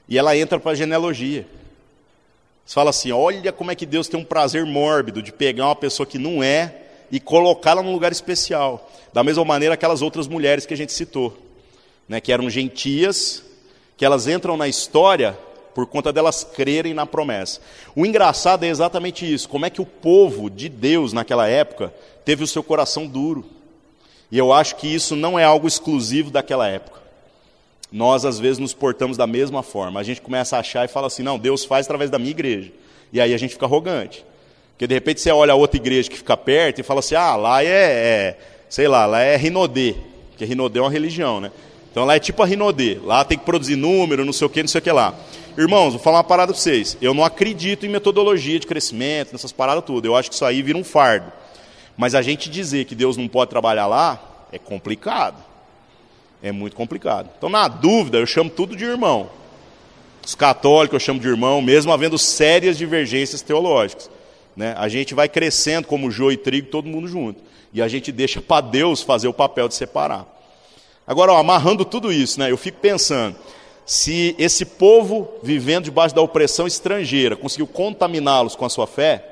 E 0.07 0.17
ela 0.17 0.35
entra 0.35 0.59
para 0.59 0.71
a 0.71 0.75
genealogia. 0.75 1.45
Você 2.65 2.73
fala 2.73 2.89
assim: 2.89 3.11
olha 3.11 3.51
como 3.51 3.71
é 3.71 3.75
que 3.75 3.85
Deus 3.85 4.07
tem 4.07 4.19
um 4.19 4.23
prazer 4.23 4.65
mórbido 4.65 5.21
de 5.21 5.31
pegar 5.31 5.65
uma 5.65 5.75
pessoa 5.75 6.05
que 6.05 6.17
não 6.17 6.41
é 6.43 6.75
e 7.11 7.19
colocá-la 7.19 7.83
num 7.83 7.91
lugar 7.91 8.11
especial. 8.11 8.89
Da 9.13 9.23
mesma 9.23 9.43
maneira 9.43 9.73
aquelas 9.73 10.01
outras 10.01 10.27
mulheres 10.27 10.65
que 10.65 10.73
a 10.73 10.77
gente 10.77 10.93
citou, 10.93 11.37
né, 12.07 12.21
que 12.21 12.31
eram 12.31 12.49
gentias, 12.49 13.43
que 13.99 14.05
elas 14.05 14.27
entram 14.27 14.55
na 14.55 14.65
história 14.65 15.38
por 15.75 15.85
conta 15.85 16.13
delas 16.13 16.45
crerem 16.45 16.93
na 16.93 17.05
promessa. 17.05 17.59
O 17.93 18.05
engraçado 18.05 18.63
é 18.63 18.69
exatamente 18.69 19.31
isso: 19.31 19.49
como 19.49 19.65
é 19.65 19.69
que 19.69 19.81
o 19.81 19.85
povo 19.85 20.49
de 20.49 20.69
Deus 20.69 21.12
naquela 21.12 21.49
época 21.49 21.93
teve 22.23 22.41
o 22.41 22.47
seu 22.47 22.63
coração 22.63 23.05
duro. 23.05 23.45
E 24.31 24.38
eu 24.38 24.53
acho 24.53 24.77
que 24.77 24.88
isso 24.88 25.17
não 25.17 25.38
é 25.38 25.43
algo 25.43 25.67
exclusivo 25.67 26.31
daquela 26.31 26.65
época. 26.67 27.01
Nós, 27.91 28.23
às 28.23 28.39
vezes, 28.39 28.57
nos 28.57 28.73
portamos 28.73 29.17
da 29.17 29.27
mesma 29.27 29.63
forma. 29.63 29.99
A 29.99 30.03
gente 30.03 30.21
começa 30.21 30.55
a 30.55 30.59
achar 30.59 30.85
e 30.85 30.88
fala 30.88 31.07
assim: 31.07 31.23
não, 31.23 31.38
Deus 31.38 31.65
faz 31.65 31.85
através 31.85 32.09
da 32.09 32.17
minha 32.17 32.31
igreja. 32.31 32.71
E 33.12 33.19
aí 33.19 33.33
a 33.33 33.38
gente 33.38 33.51
fica 33.51 33.65
arrogante. 33.65 34.25
Porque 34.71 34.88
de 34.88 34.93
repente 34.93 35.19
você 35.19 35.29
olha 35.31 35.51
a 35.51 35.57
outra 35.57 35.75
igreja 35.75 36.09
que 36.09 36.17
fica 36.17 36.38
perto 36.38 36.79
e 36.79 36.83
fala 36.83 37.01
assim: 37.01 37.15
ah, 37.15 37.35
lá 37.35 37.62
é, 37.63 37.67
é 37.67 38.38
sei 38.69 38.88
lá, 38.88 39.05
lá 39.05 39.19
é 39.19 39.35
Rinodê. 39.35 39.95
Porque 40.29 40.45
Rinodê 40.45 40.79
é 40.79 40.81
uma 40.83 40.91
religião, 40.91 41.41
né? 41.41 41.51
Então 41.91 42.06
lá 42.06 42.15
é 42.15 42.19
tipo 42.19 42.43
a 42.43 42.45
Rinodê, 42.45 42.99
lá 43.04 43.23
tem 43.25 43.38
que 43.38 43.45
produzir 43.45 43.75
número, 43.75 44.23
não 44.23 44.34
sei 44.34 44.45
o 44.47 44.49
que, 44.49 44.62
não 44.62 44.67
sei 44.67 44.80
o 44.80 44.82
que 44.82 44.91
lá. 44.91 45.13
Irmãos, 45.58 45.91
vou 45.91 45.99
falar 45.99 46.17
uma 46.17 46.23
parada 46.23 46.54
para 46.54 46.62
vocês. 46.62 46.97
Eu 47.02 47.13
não 47.13 47.23
acredito 47.23 47.86
em 47.86 47.89
metodologia 47.89 48.60
de 48.60 48.67
crescimento, 48.67 49.32
nessas 49.34 49.52
paradas 49.52 49.84
tudo. 49.84 50.06
Eu 50.06 50.15
acho 50.15 50.30
que 50.30 50.36
isso 50.36 50.45
aí 50.45 50.62
vira 50.62 50.78
um 50.78 50.84
fardo. 50.84 51.32
Mas 51.97 52.15
a 52.15 52.21
gente 52.21 52.49
dizer 52.49 52.86
que 52.86 52.95
Deus 52.95 53.17
não 53.17 53.28
pode 53.28 53.49
trabalhar 53.49 53.88
lá 53.88 54.47
é 54.52 54.58
complicado. 54.58 55.43
É 56.41 56.52
muito 56.52 56.75
complicado. 56.75 57.30
Então, 57.38 57.49
na 57.49 57.67
dúvida, 57.67 58.17
eu 58.17 58.25
chamo 58.25 58.49
tudo 58.49 58.75
de 58.75 58.86
irmão. 58.86 59.30
Os 60.25 60.36
católicos 60.36 60.93
eu 60.93 60.99
chamo 60.99 61.19
de 61.19 61.28
irmão, 61.28 61.62
mesmo 61.62 61.91
havendo 61.91 62.17
sérias 62.17 62.78
divergências 62.78 63.41
teológicas. 63.41 64.10
Né? 64.56 64.73
A 64.78 64.88
gente 64.88 65.13
vai 65.13 65.28
crescendo 65.28 65.88
como 65.88 66.10
joio 66.12 66.34
e 66.36 66.38
trigo, 66.38 66.67
todo 66.67 66.88
mundo 66.88 67.08
junto. 67.08 67.41
E 67.73 67.82
a 67.82 67.88
gente 67.88 68.12
deixa 68.12 68.41
para 68.41 68.62
Deus 68.62 69.02
fazer 69.02 69.28
o 69.28 69.34
papel 69.34 69.67
de 69.67 69.75
separar. 69.75 70.38
Agora, 71.09 71.33
ó, 71.33 71.37
amarrando 71.37 71.83
tudo 71.83 72.13
isso, 72.13 72.39
né, 72.39 72.51
eu 72.51 72.57
fico 72.57 72.77
pensando, 72.77 73.35
se 73.83 74.35
esse 74.37 74.63
povo 74.63 75.27
vivendo 75.41 75.85
debaixo 75.85 76.13
da 76.13 76.21
opressão 76.21 76.67
estrangeira 76.67 77.35
conseguiu 77.35 77.65
contaminá-los 77.65 78.55
com 78.55 78.63
a 78.63 78.69
sua 78.69 78.85
fé, 78.85 79.25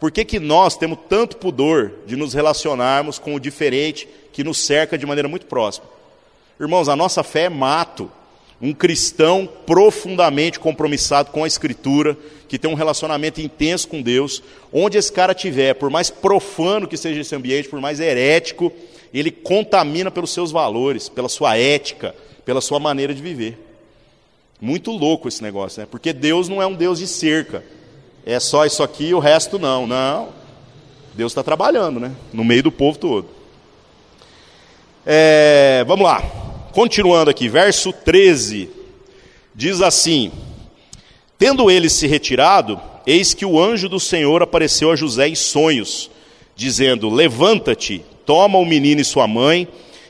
por 0.00 0.10
que, 0.10 0.24
que 0.24 0.40
nós 0.40 0.76
temos 0.76 0.98
tanto 1.08 1.36
pudor 1.36 1.92
de 2.06 2.16
nos 2.16 2.34
relacionarmos 2.34 3.20
com 3.20 3.36
o 3.36 3.40
diferente 3.40 4.08
que 4.32 4.42
nos 4.42 4.58
cerca 4.58 4.98
de 4.98 5.06
maneira 5.06 5.28
muito 5.28 5.46
próxima? 5.46 5.86
Irmãos, 6.58 6.88
a 6.88 6.96
nossa 6.96 7.22
fé 7.22 7.42
é 7.42 7.48
mato. 7.48 8.10
Um 8.60 8.72
cristão 8.72 9.48
profundamente 9.66 10.58
compromissado 10.58 11.30
com 11.30 11.44
a 11.44 11.46
Escritura, 11.46 12.16
que 12.48 12.58
tem 12.58 12.70
um 12.70 12.74
relacionamento 12.74 13.40
intenso 13.40 13.88
com 13.88 14.00
Deus, 14.00 14.42
onde 14.72 14.96
esse 14.96 15.12
cara 15.12 15.34
tiver, 15.34 15.74
por 15.74 15.90
mais 15.90 16.10
profano 16.10 16.88
que 16.88 16.96
seja 16.96 17.20
esse 17.20 17.34
ambiente, 17.34 17.68
por 17.68 17.80
mais 17.80 18.00
herético, 18.00 18.72
ele 19.12 19.30
contamina 19.30 20.10
pelos 20.10 20.30
seus 20.30 20.50
valores, 20.50 21.08
pela 21.08 21.28
sua 21.28 21.56
ética, 21.56 22.14
pela 22.44 22.60
sua 22.60 22.78
maneira 22.78 23.14
de 23.14 23.22
viver. 23.22 23.58
Muito 24.60 24.90
louco 24.90 25.28
esse 25.28 25.42
negócio, 25.42 25.80
né? 25.80 25.88
Porque 25.90 26.12
Deus 26.12 26.48
não 26.48 26.62
é 26.62 26.66
um 26.66 26.74
Deus 26.74 26.98
de 26.98 27.06
cerca. 27.06 27.62
É 28.24 28.40
só 28.40 28.64
isso 28.64 28.82
aqui 28.82 29.08
e 29.08 29.14
o 29.14 29.18
resto 29.18 29.58
não. 29.58 29.86
Não. 29.86 30.30
Deus 31.14 31.32
está 31.32 31.42
trabalhando, 31.42 32.00
né? 32.00 32.12
No 32.32 32.44
meio 32.44 32.62
do 32.62 32.72
povo 32.72 32.98
todo. 32.98 33.28
É, 35.04 35.84
vamos 35.86 36.04
lá. 36.04 36.22
Continuando 36.76 37.30
aqui, 37.30 37.48
verso 37.48 37.90
13. 37.90 38.68
Diz 39.54 39.80
assim: 39.80 40.30
Tendo 41.38 41.70
ele 41.70 41.88
se 41.88 42.06
retirado, 42.06 42.78
eis 43.06 43.32
que 43.32 43.46
o 43.46 43.58
anjo 43.58 43.88
do 43.88 43.98
Senhor 43.98 44.42
apareceu 44.42 44.92
a 44.92 44.94
José 44.94 45.26
em 45.26 45.34
sonhos, 45.34 46.10
dizendo: 46.54 47.08
Levanta-te, 47.08 48.04
toma 48.26 48.58
o 48.58 48.66
menino 48.66 49.00
e 49.00 49.06
sua 49.06 49.26
mãe 49.26 49.66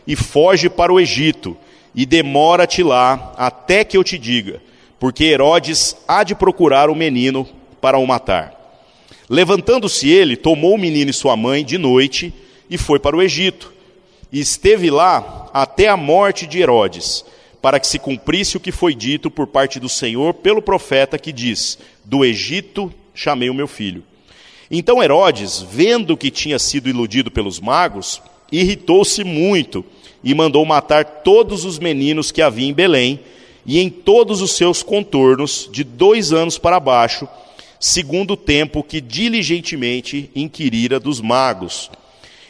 e 0.09 0.17
foge 0.17 0.69
para 0.69 0.93
o 0.93 0.99
Egito 0.99 1.57
e 1.95 2.05
demora-te 2.05 2.83
lá 2.83 3.33
até 3.37 3.85
que 3.85 3.97
eu 3.97 4.03
te 4.03 4.19
diga, 4.19 4.61
porque 4.99 5.23
Herodes 5.23 5.97
há 6.09 6.25
de 6.25 6.35
procurar 6.35 6.91
o 6.91 6.97
menino 6.97 7.49
para 7.81 7.97
o 7.97 8.05
matar. 8.05 8.83
Levantando-se 9.31 10.09
ele, 10.11 10.37
tomou 10.37 10.75
o 10.75 10.79
menino 10.79 11.13
e 11.13 11.15
sua 11.15 11.37
mãe 11.37 11.65
de 11.65 11.79
noite 11.79 12.35
e 12.69 12.77
foi 12.77 12.99
para 12.99 13.17
o 13.17 13.23
Egito. 13.23 13.76
E 14.37 14.41
esteve 14.41 14.91
lá 14.91 15.49
até 15.51 15.89
a 15.89 15.97
morte 15.97 16.47
de 16.47 16.61
Herodes, 16.61 17.25
para 17.63 17.81
que 17.81 17.87
se 17.87 17.99
cumprisse 17.99 18.59
o 18.59 18.61
que 18.61 18.71
foi 18.71 18.95
dito 18.95 19.31
por 19.31 19.47
parte 19.47 19.81
do 19.81 19.89
Senhor 19.89 20.35
pelo 20.35 20.61
profeta 20.61 21.19
que 21.19 21.33
diz: 21.33 21.79
Do 22.05 22.23
Egito 22.23 22.93
chamei 23.15 23.49
o 23.49 23.55
meu 23.55 23.67
filho. 23.67 24.05
Então 24.71 25.03
Herodes, 25.03 25.63
vendo 25.63 26.19
que 26.19 26.31
tinha 26.31 26.59
sido 26.59 26.87
iludido 26.87 27.31
pelos 27.31 27.59
magos, 27.59 28.21
irritou-se 28.53 29.25
muito 29.25 29.83
e 30.23 30.35
mandou 30.35 30.67
matar 30.67 31.03
todos 31.03 31.65
os 31.65 31.79
meninos 31.79 32.31
que 32.31 32.43
havia 32.43 32.69
em 32.69 32.75
Belém 32.75 33.19
e 33.65 33.81
em 33.81 33.89
todos 33.89 34.43
os 34.43 34.53
seus 34.53 34.83
contornos, 34.83 35.67
de 35.73 35.83
dois 35.83 36.31
anos 36.31 36.59
para 36.59 36.79
baixo, 36.79 37.27
segundo 37.81 38.35
o 38.35 38.37
tempo 38.37 38.83
que 38.83 39.01
diligentemente 39.01 40.31
inquirira 40.37 41.01
dos 41.01 41.23
magos. 41.23 41.91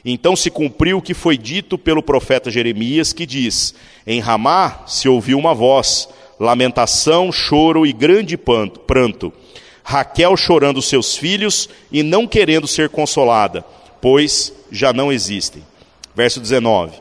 Então 0.08 0.36
se 0.36 0.52
cumpriu 0.52 0.98
o 0.98 1.02
que 1.02 1.12
foi 1.12 1.36
dito 1.36 1.76
pelo 1.76 2.00
profeta 2.00 2.48
Jeremias, 2.48 3.12
que 3.12 3.26
diz: 3.26 3.74
Em 4.06 4.20
Ramá 4.20 4.84
se 4.86 5.08
ouviu 5.08 5.36
uma 5.36 5.52
voz, 5.52 6.08
lamentação, 6.38 7.32
choro 7.32 7.84
e 7.84 7.92
grande 7.92 8.36
pranto. 8.36 9.32
Raquel 9.82 10.36
chorando 10.36 10.80
seus 10.80 11.16
filhos 11.16 11.68
e 11.90 12.04
não 12.04 12.24
querendo 12.24 12.68
ser 12.68 12.88
consolada, 12.88 13.64
pois 14.00 14.52
já 14.70 14.92
não 14.92 15.12
existem. 15.12 15.62
Verso 16.14 16.38
19. 16.40 16.92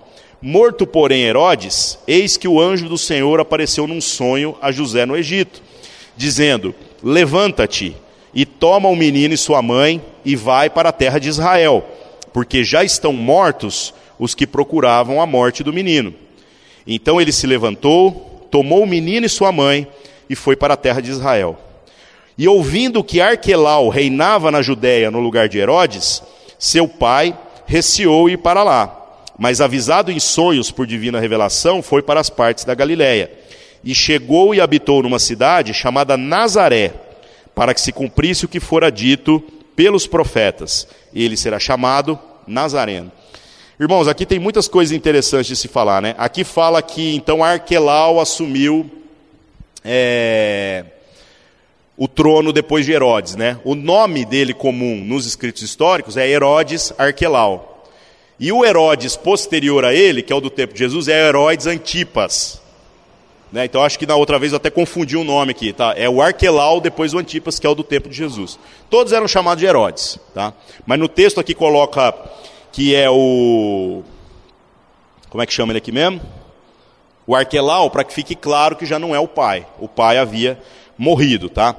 Morto, 0.41 0.87
porém, 0.87 1.23
Herodes, 1.23 1.99
eis 2.07 2.37
que 2.37 2.47
o 2.47 2.59
anjo 2.59 2.89
do 2.89 2.97
Senhor 2.97 3.39
apareceu 3.39 3.85
num 3.85 4.01
sonho 4.01 4.57
a 4.59 4.71
José 4.71 5.05
no 5.05 5.15
Egito, 5.15 5.61
dizendo: 6.17 6.73
Levanta-te 7.03 7.95
e 8.33 8.47
toma 8.47 8.89
o 8.89 8.95
menino 8.95 9.35
e 9.35 9.37
sua 9.37 9.61
mãe 9.61 10.01
e 10.25 10.35
vai 10.35 10.71
para 10.71 10.89
a 10.89 10.91
terra 10.91 11.19
de 11.19 11.29
Israel, 11.29 11.85
porque 12.35 12.65
já 12.65 12.83
estão 12.83 13.13
mortos 13.13 13.93
os 14.19 14.35
que 14.35 14.45
procuravam 14.45 15.21
a 15.21 15.25
morte 15.25 15.63
do 15.63 15.71
menino. 15.71 16.13
Então 16.85 17.21
ele 17.21 17.31
se 17.31 17.47
levantou, 17.47 18.45
tomou 18.51 18.83
o 18.83 18.85
menino 18.85 19.25
e 19.25 19.29
sua 19.29 19.53
mãe 19.53 19.87
e 20.29 20.35
foi 20.35 20.57
para 20.57 20.73
a 20.73 20.77
terra 20.77 20.99
de 20.99 21.11
Israel. 21.11 21.57
E 22.37 22.45
ouvindo 22.45 23.01
que 23.05 23.21
Arquelau 23.21 23.87
reinava 23.87 24.51
na 24.51 24.61
Judéia 24.61 25.09
no 25.09 25.21
lugar 25.21 25.47
de 25.47 25.59
Herodes, 25.59 26.21
seu 26.59 26.89
pai 26.89 27.33
receou 27.65 28.29
ir 28.29 28.39
para 28.39 28.63
lá 28.63 29.03
mas 29.37 29.61
avisado 29.61 30.11
em 30.11 30.19
sonhos 30.19 30.71
por 30.71 30.85
divina 30.85 31.21
revelação, 31.21 31.81
foi 31.81 32.01
para 32.01 32.19
as 32.19 32.29
partes 32.29 32.63
da 32.63 32.73
Galiléia. 32.73 33.31
E 33.83 33.93
chegou 33.93 34.55
e 34.55 34.61
habitou 34.61 35.03
numa 35.03 35.19
cidade 35.19 35.73
chamada 35.73 36.15
Nazaré, 36.15 36.93
para 37.53 37.73
que 37.73 37.81
se 37.81 37.91
cumprisse 37.91 38.45
o 38.45 38.47
que 38.47 38.61
fora 38.61 38.89
dito 38.89 39.43
pelos 39.75 40.07
profetas. 40.07 40.87
Ele 41.13 41.35
será 41.35 41.59
chamado 41.59 42.19
Nazareno. 42.47 43.11
Irmãos, 43.79 44.07
aqui 44.07 44.25
tem 44.25 44.39
muitas 44.39 44.67
coisas 44.67 44.95
interessantes 44.95 45.47
de 45.47 45.55
se 45.55 45.67
falar, 45.67 46.01
né? 46.01 46.15
Aqui 46.17 46.43
fala 46.45 46.81
que 46.81 47.13
então 47.13 47.43
Arquelau 47.43 48.21
assumiu 48.21 48.89
é, 49.83 50.85
o 51.97 52.07
trono 52.07 52.53
depois 52.53 52.85
de 52.85 52.93
Herodes, 52.93 53.35
né? 53.35 53.59
O 53.65 53.75
nome 53.75 54.23
dele 54.23 54.53
comum 54.53 55.03
nos 55.03 55.25
escritos 55.25 55.61
históricos 55.61 56.15
é 56.15 56.27
Herodes 56.27 56.93
Arquelau. 56.97 57.83
E 58.39 58.51
o 58.51 58.65
Herodes 58.65 59.15
posterior 59.15 59.85
a 59.85 59.93
ele, 59.93 60.21
que 60.21 60.31
é 60.31 60.35
o 60.35 60.41
do 60.41 60.49
tempo 60.49 60.73
de 60.73 60.79
Jesus, 60.79 61.07
é 61.07 61.27
Herodes 61.27 61.67
Antipas. 61.67 62.61
Né? 63.55 63.63
Então 63.63 63.81
acho 63.81 63.97
que 63.97 64.05
na 64.05 64.17
outra 64.17 64.37
vez 64.37 64.51
eu 64.51 64.57
até 64.57 64.69
confundi 64.69 65.15
o 65.15 65.23
nome 65.23 65.51
aqui, 65.51 65.71
tá? 65.71 65.93
É 65.95 66.09
o 66.09 66.21
Arquelau, 66.21 66.81
depois 66.81 67.13
o 67.13 67.17
Antipas, 67.17 67.57
que 67.57 67.65
é 67.65 67.69
o 67.69 67.73
do 67.73 67.85
tempo 67.85 68.09
de 68.09 68.15
Jesus. 68.17 68.59
Todos 68.89 69.13
eram 69.13 69.29
chamados 69.29 69.61
de 69.61 69.65
Herodes, 69.65 70.19
tá? 70.33 70.53
Mas 70.85 70.99
no 70.99 71.07
texto 71.07 71.39
aqui 71.39 71.53
coloca 71.53 72.13
que 72.73 72.93
é 72.93 73.09
o. 73.09 74.03
Como 75.29 75.41
é 75.41 75.45
que 75.45 75.53
chama 75.53 75.71
ele 75.71 75.77
aqui 75.77 75.89
mesmo? 75.89 76.19
O 77.25 77.33
Arquelau, 77.33 77.89
para 77.89 78.03
que 78.03 78.13
fique 78.13 78.35
claro 78.35 78.75
que 78.75 78.85
já 78.85 78.99
não 78.99 79.15
é 79.15 79.19
o 79.19 79.27
pai. 79.27 79.65
O 79.79 79.87
pai 79.87 80.17
havia 80.17 80.59
morrido, 80.97 81.47
tá? 81.47 81.77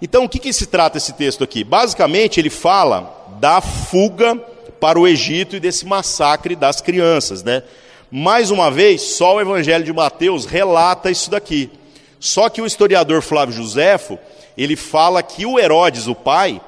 Então 0.00 0.24
o 0.24 0.28
que, 0.30 0.38
que 0.38 0.50
se 0.50 0.64
trata 0.64 0.96
esse 0.96 1.12
texto 1.12 1.44
aqui? 1.44 1.62
Basicamente 1.62 2.40
ele 2.40 2.48
fala 2.48 3.28
da 3.38 3.60
fuga 3.60 4.34
para 4.80 4.98
o 4.98 5.06
Egito 5.06 5.56
e 5.56 5.60
desse 5.60 5.84
massacre 5.84 6.56
das 6.56 6.80
crianças, 6.80 7.42
né? 7.42 7.64
Mais 8.10 8.50
uma 8.50 8.70
vez, 8.70 9.02
só 9.02 9.36
o 9.36 9.40
Evangelho 9.40 9.84
de 9.84 9.92
Mateus 9.92 10.46
relata 10.46 11.10
isso 11.10 11.30
daqui. 11.30 11.70
Só 12.18 12.48
que 12.48 12.62
o 12.62 12.66
historiador 12.66 13.22
Flávio 13.22 13.54
Josefo, 13.54 14.18
ele 14.56 14.76
fala 14.76 15.22
que 15.22 15.44
o 15.44 15.58
Herodes, 15.58 16.06
o 16.06 16.14
pai, 16.14 16.60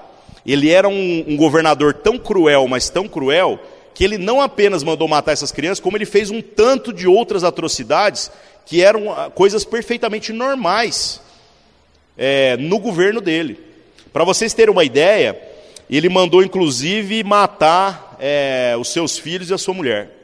ele 0.44 0.70
era 0.70 0.88
um, 0.88 1.24
um 1.26 1.36
governador 1.36 1.94
tão 1.94 2.18
cruel, 2.18 2.68
mas 2.68 2.90
tão 2.90 3.08
cruel, 3.08 3.58
que 3.94 4.04
ele 4.04 4.18
não 4.18 4.40
apenas 4.40 4.82
mandou 4.82 5.08
matar 5.08 5.32
essas 5.32 5.50
crianças, 5.50 5.80
como 5.80 5.96
ele 5.96 6.06
fez 6.06 6.30
um 6.30 6.40
tanto 6.40 6.92
de 6.92 7.06
outras 7.06 7.42
atrocidades 7.42 8.30
que 8.66 8.82
eram 8.82 9.10
ah, 9.12 9.30
coisas 9.30 9.64
perfeitamente 9.64 10.32
normais 10.32 11.20
é, 12.16 12.56
no 12.58 12.78
governo 12.78 13.20
dele. 13.20 13.58
Para 14.12 14.24
vocês 14.24 14.52
terem 14.52 14.72
uma 14.72 14.84
ideia, 14.84 15.40
ele 15.88 16.08
mandou 16.08 16.42
inclusive 16.42 17.24
matar 17.24 18.16
é, 18.20 18.76
os 18.78 18.88
seus 18.92 19.18
filhos 19.18 19.50
e 19.50 19.54
a 19.54 19.58
sua 19.58 19.74
mulher. 19.74 20.19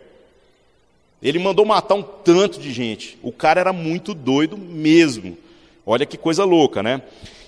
Ele 1.27 1.41
mandou 1.41 1.66
matar 1.66 1.97
um 1.97 2.05
tanto 2.05 2.61
de 2.61 2.72
gente. 2.72 3.18
O 3.20 3.33
cara 3.33 3.59
era 3.59 3.72
muito 3.72 4.14
doido 4.14 4.57
mesmo. 4.57 5.37
Olha 5.85 6.07
que 6.07 6.16
coisa 6.16 6.45
louca, 6.45 6.85
né? 6.85 7.03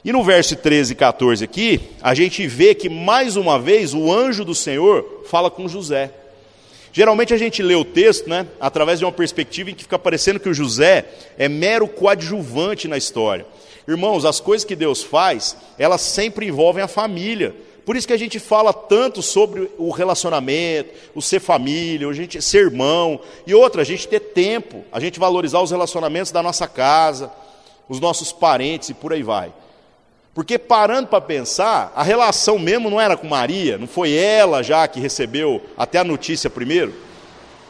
E 0.05 0.11
no 0.11 0.25
verso 0.25 0.57
13 0.57 0.95
e 0.95 0.97
14 0.97 1.45
aqui, 1.45 1.81
a 2.03 2.13
gente 2.13 2.45
vê 2.49 2.75
que 2.75 2.89
mais 2.89 3.37
uma 3.37 3.57
vez 3.57 3.95
o 3.95 4.13
anjo 4.13 4.45
do 4.45 4.53
Senhor 4.53 5.23
fala 5.31 5.49
com 5.49 5.69
José. 5.69 6.11
Geralmente 6.93 7.33
a 7.33 7.37
gente 7.37 7.63
lê 7.63 7.77
o 7.77 7.85
texto, 7.85 8.29
né, 8.29 8.49
através 8.61 8.99
de 8.99 9.05
uma 9.05 9.13
perspectiva 9.13 9.71
em 9.71 9.75
que 9.75 9.85
fica 9.85 9.99
parecendo 9.99 10.41
que 10.41 10.49
o 10.49 10.55
José 10.55 11.05
é 11.39 11.49
mero 11.49 11.87
coadjuvante 11.87 12.89
na 12.89 12.97
história. 12.97 13.47
Irmãos, 13.87 14.25
as 14.25 14.41
coisas 14.41 14.65
que 14.65 14.75
Deus 14.75 15.05
faz, 15.05 15.57
elas 15.79 16.01
sempre 16.01 16.47
envolvem 16.47 16.83
a 16.83 16.89
família. 16.89 17.55
Por 17.89 17.97
isso 17.97 18.07
que 18.07 18.13
a 18.13 18.19
gente 18.19 18.39
fala 18.39 18.71
tanto 18.71 19.23
sobre 19.23 19.71
o 19.79 19.91
relacionamento, 19.91 20.91
o 21.15 21.23
ser 21.23 21.41
família, 21.41 22.07
a 22.07 22.13
gente 22.13 22.43
ser 22.43 22.67
irmão, 22.67 23.19
e 23.47 23.55
outra, 23.55 23.81
a 23.81 23.85
gente 23.85 24.07
ter 24.07 24.21
tempo, 24.21 24.85
a 24.93 25.01
gente 25.01 25.19
valorizar 25.19 25.63
os 25.63 25.71
relacionamentos 25.71 26.31
da 26.31 26.43
nossa 26.43 26.69
casa, 26.69 27.33
os 27.89 27.99
nossos 27.99 28.31
parentes 28.31 28.91
e 28.91 28.95
por 28.95 29.15
aí 29.15 29.23
vai. 29.23 29.55
Porque 30.35 30.59
parando 30.59 31.09
para 31.09 31.23
pensar, 31.23 31.91
a 31.97 32.03
relação 32.03 32.59
mesmo 32.59 32.91
não 32.91 33.01
era 33.01 33.17
com 33.17 33.27
Maria, 33.27 33.79
não 33.79 33.87
foi 33.87 34.13
ela 34.13 34.63
já 34.63 34.87
que 34.87 35.01
recebeu 35.01 35.63
até 35.75 35.99
a 35.99 36.05
notícia 36.05 36.51
primeiro, 36.51 36.93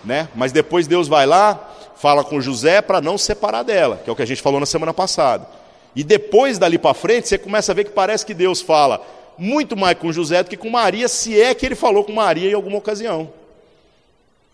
né? 0.04 0.28
Mas 0.34 0.50
depois 0.50 0.88
Deus 0.88 1.06
vai 1.06 1.26
lá, 1.26 1.76
fala 1.94 2.24
com 2.24 2.40
José 2.40 2.82
para 2.82 3.00
não 3.00 3.16
separar 3.16 3.62
dela, 3.62 4.00
que 4.02 4.10
é 4.10 4.12
o 4.12 4.16
que 4.16 4.22
a 4.22 4.26
gente 4.26 4.42
falou 4.42 4.58
na 4.58 4.66
semana 4.66 4.92
passada. 4.92 5.46
E 5.94 6.02
depois 6.02 6.58
dali 6.58 6.76
para 6.76 6.92
frente, 6.92 7.28
você 7.28 7.38
começa 7.38 7.70
a 7.70 7.74
ver 7.76 7.84
que 7.84 7.92
parece 7.92 8.26
que 8.26 8.34
Deus 8.34 8.60
fala 8.60 9.00
muito 9.38 9.76
mais 9.76 9.96
com 9.96 10.12
José 10.12 10.42
do 10.42 10.50
que 10.50 10.56
com 10.56 10.70
Maria, 10.70 11.08
se 11.08 11.40
é 11.40 11.54
que 11.54 11.64
ele 11.64 11.74
falou 11.74 12.04
com 12.04 12.12
Maria 12.12 12.50
em 12.50 12.54
alguma 12.54 12.78
ocasião. 12.78 13.32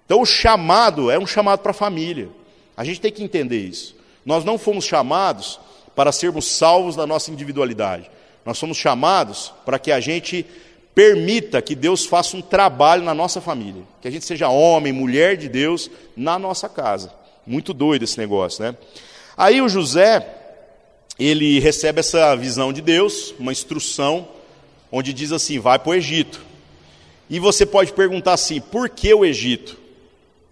Então 0.04 0.20
o 0.20 0.26
chamado 0.26 1.10
é 1.10 1.18
um 1.18 1.26
chamado 1.26 1.60
para 1.60 1.70
a 1.70 1.74
família. 1.74 2.28
A 2.76 2.84
gente 2.84 3.00
tem 3.00 3.10
que 3.10 3.22
entender 3.22 3.60
isso. 3.60 3.96
Nós 4.24 4.44
não 4.44 4.58
fomos 4.58 4.84
chamados 4.84 5.58
para 5.94 6.12
sermos 6.12 6.46
salvos 6.46 6.96
da 6.96 7.06
nossa 7.06 7.30
individualidade. 7.30 8.10
Nós 8.44 8.58
somos 8.58 8.76
chamados 8.76 9.52
para 9.64 9.78
que 9.78 9.90
a 9.90 10.00
gente 10.00 10.44
permita 10.94 11.62
que 11.62 11.74
Deus 11.74 12.04
faça 12.04 12.36
um 12.36 12.42
trabalho 12.42 13.02
na 13.02 13.14
nossa 13.14 13.40
família. 13.40 13.82
Que 14.00 14.08
a 14.08 14.10
gente 14.10 14.24
seja 14.24 14.48
homem, 14.48 14.92
mulher 14.92 15.36
de 15.36 15.48
Deus 15.48 15.90
na 16.16 16.38
nossa 16.38 16.68
casa. 16.68 17.12
Muito 17.46 17.72
doido 17.72 18.04
esse 18.04 18.18
negócio, 18.18 18.62
né? 18.62 18.76
Aí 19.36 19.60
o 19.60 19.68
José, 19.68 20.26
ele 21.18 21.58
recebe 21.58 22.00
essa 22.00 22.34
visão 22.36 22.72
de 22.72 22.80
Deus, 22.80 23.34
uma 23.38 23.52
instrução, 23.52 24.28
onde 24.94 25.12
diz 25.12 25.32
assim: 25.32 25.58
vai 25.58 25.76
para 25.78 25.90
o 25.90 25.94
Egito. 25.94 26.40
E 27.28 27.40
você 27.40 27.66
pode 27.66 27.92
perguntar 27.92 28.34
assim: 28.34 28.60
por 28.60 28.88
que 28.88 29.12
o 29.12 29.24
Egito? 29.24 29.76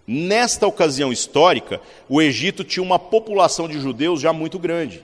Nesta 0.05 0.67
ocasião 0.67 1.13
histórica, 1.13 1.79
o 2.09 2.21
Egito 2.21 2.61
tinha 2.65 2.83
uma 2.83 2.99
população 2.99 3.69
de 3.69 3.79
judeus 3.79 4.19
já 4.19 4.33
muito 4.33 4.59
grande. 4.59 5.01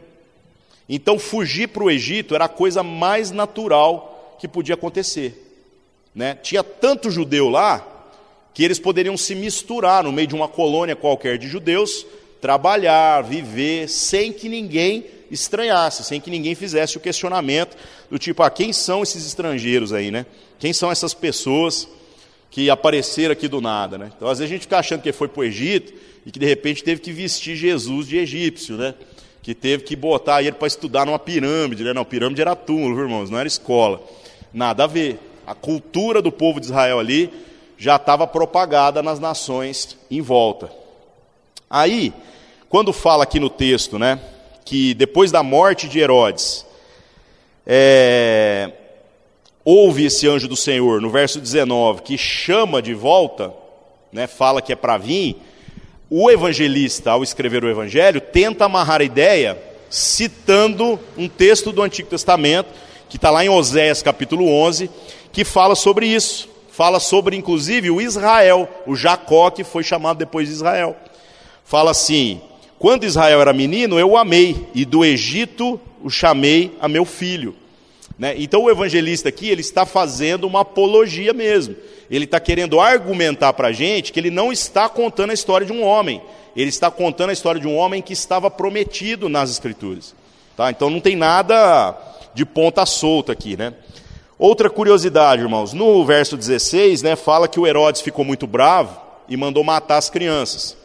Então, 0.90 1.18
fugir 1.18 1.70
para 1.70 1.84
o 1.84 1.90
Egito 1.90 2.36
era 2.36 2.46
a 2.46 2.50
coisa 2.50 2.84
mais 2.84 3.32
natural 3.32 4.36
que 4.38 4.48
podia 4.48 4.76
acontecer. 4.76 5.46
Né? 6.14 6.36
Tinha 6.36 6.64
tanto 6.64 7.10
judeu 7.10 7.48
lá 7.48 7.86
que 8.54 8.64
eles 8.64 8.80
poderiam 8.80 9.16
se 9.16 9.36
misturar 9.36 10.04
no 10.04 10.12
meio 10.12 10.28
de 10.28 10.36
uma 10.36 10.50
colônia 10.50 10.98
qualquer 10.98 11.38
de 11.38 11.48
judeus, 11.48 12.06
trabalhar, 12.42 13.22
viver, 13.22 13.88
sem 13.88 14.34
que 14.34 14.50
ninguém 14.50 15.06
estranhasse, 15.32 16.04
sem 16.04 16.20
que 16.20 16.30
ninguém 16.30 16.56
fizesse 16.56 16.98
o 16.98 17.00
questionamento 17.00 17.78
do 18.10 18.20
tipo: 18.20 18.44
ah, 18.44 18.50
quem 18.50 18.74
são 18.74 19.04
esses 19.04 19.26
estrangeiros 19.26 19.94
aí, 19.94 20.12
né? 20.12 20.26
Quem 20.58 20.74
são 20.74 20.92
essas 20.92 21.14
pessoas? 21.14 21.88
que 22.52 22.70
apareceram 22.70 23.34
aqui 23.34 23.48
do 23.48 23.62
nada. 23.62 23.98
Né? 23.98 24.12
Então, 24.16 24.28
às 24.28 24.40
vezes, 24.40 24.52
a 24.52 24.54
gente 24.54 24.64
fica 24.64 24.80
achando 24.80 25.02
que 25.02 25.12
foi 25.12 25.28
para 25.28 25.42
o 25.42 25.44
Egito 25.44 25.94
e 26.26 26.32
que, 26.32 26.40
de 26.40 26.46
repente, 26.46 26.84
teve 26.84 27.02
que 27.02 27.12
vestir 27.12 27.56
Jesus 27.56 28.08
de 28.08 28.18
egípcio, 28.18 28.76
né? 28.76 28.96
que 29.42 29.54
teve 29.54 29.84
que 29.84 29.96
botar 29.96 30.42
ele 30.42 30.54
para 30.54 30.68
estudar 30.68 31.06
numa 31.06 31.20
pirâmide. 31.20 31.84
Né? 31.84 31.94
Não, 31.94 32.04
pirâmide 32.04 32.42
era 32.42 32.56
túmulo, 32.56 33.00
irmãos, 33.00 33.30
não 33.30 33.38
era 33.38 33.48
escola. 33.48 34.02
Nada 34.54 34.84
a 34.84 34.88
ver. 34.88 35.20
A 35.46 35.56
cultura 35.56 36.22
do 36.22 36.32
povo 36.32 36.60
de 36.60 36.68
Israel 36.68 37.00
ali 37.00 37.32
já 37.78 37.96
estava 37.96 38.28
propagada 38.28 39.02
nas 39.02 39.20
nações 39.20 39.98
em 40.12 40.22
volta. 40.22 40.70
Aí, 41.70 42.14
quando 42.68 42.92
fala 42.92 43.24
aqui 43.24 43.40
no 43.40 43.50
texto, 43.50 43.98
né, 43.98 44.20
que 44.70 44.94
depois 44.94 45.32
da 45.32 45.42
morte 45.42 45.90
de 45.90 45.98
Herodes, 45.98 46.64
é, 47.66 48.72
ouve 49.66 50.06
esse 50.06 50.28
anjo 50.28 50.48
do 50.48 50.56
Senhor, 50.56 51.02
no 51.02 51.10
verso 51.10 51.42
19, 51.42 52.04
que 52.04 52.16
chama 52.20 52.80
de 52.80 52.94
volta, 52.94 53.52
né, 54.14 54.28
fala 54.28 54.62
que 54.62 54.72
é 54.72 54.76
para 54.76 54.96
vir, 55.00 55.38
o 56.08 56.30
evangelista, 56.30 57.10
ao 57.10 57.24
escrever 57.24 57.64
o 57.64 57.68
evangelho, 57.68 58.22
tenta 58.22 58.66
amarrar 58.66 59.02
a 59.02 59.04
ideia 59.04 59.60
citando 59.90 61.00
um 61.18 61.28
texto 61.28 61.72
do 61.72 61.82
Antigo 61.82 62.08
Testamento, 62.08 62.70
que 63.10 63.18
está 63.18 63.32
lá 63.32 63.44
em 63.44 63.50
Oséias 63.50 64.04
capítulo 64.04 64.48
11, 64.48 64.88
que 65.32 65.44
fala 65.44 65.74
sobre 65.74 66.06
isso. 66.06 66.48
Fala 66.70 67.00
sobre, 67.00 67.36
inclusive, 67.36 67.90
o 67.90 68.00
Israel, 68.00 68.70
o 68.86 68.96
Jacó, 68.96 69.50
que 69.50 69.64
foi 69.64 69.84
chamado 69.84 70.18
depois 70.18 70.48
de 70.48 70.54
Israel. 70.54 70.96
Fala 71.66 71.90
assim: 71.90 72.40
quando 72.80 73.04
Israel 73.04 73.42
era 73.42 73.52
menino, 73.52 74.00
eu 74.00 74.12
o 74.12 74.18
amei, 74.18 74.68
e 74.74 74.86
do 74.86 75.04
Egito 75.04 75.80
o 76.02 76.10
chamei 76.10 76.76
a 76.80 76.88
meu 76.88 77.04
filho. 77.04 77.54
Né? 78.18 78.36
Então 78.38 78.64
o 78.64 78.70
evangelista 78.70 79.28
aqui 79.30 79.50
ele 79.50 79.62
está 79.62 79.86
fazendo 79.86 80.48
uma 80.48 80.62
apologia 80.62 81.34
mesmo. 81.34 81.76
Ele 82.10 82.24
está 82.24 82.40
querendo 82.40 82.80
argumentar 82.80 83.52
para 83.54 83.68
a 83.68 83.72
gente 83.74 84.14
que 84.14 84.20
ele 84.20 84.32
não 84.32 84.52
está 84.52 84.88
contando 84.88 85.32
a 85.32 85.34
história 85.34 85.68
de 85.68 85.74
um 85.74 85.84
homem. 85.84 86.22
Ele 86.56 86.70
está 86.70 86.90
contando 86.90 87.30
a 87.30 87.34
história 87.34 87.60
de 87.60 87.68
um 87.68 87.76
homem 87.76 88.02
que 88.02 88.14
estava 88.14 88.50
prometido 88.50 89.28
nas 89.28 89.52
Escrituras. 89.52 90.16
Tá? 90.56 90.72
Então 90.72 90.90
não 90.90 91.02
tem 91.02 91.16
nada 91.16 91.98
de 92.34 92.46
ponta 92.46 92.86
solta 92.86 93.34
aqui. 93.34 93.58
Né? 93.58 93.74
Outra 94.38 94.70
curiosidade, 94.70 95.42
irmãos, 95.42 95.74
no 95.74 96.06
verso 96.06 96.38
16, 96.38 97.02
né, 97.02 97.18
fala 97.18 97.48
que 97.48 97.60
o 97.60 97.68
Herodes 97.68 98.00
ficou 98.00 98.24
muito 98.24 98.48
bravo 98.48 98.98
e 99.28 99.36
mandou 99.36 99.66
matar 99.66 99.98
as 99.98 100.10
crianças. 100.10 100.78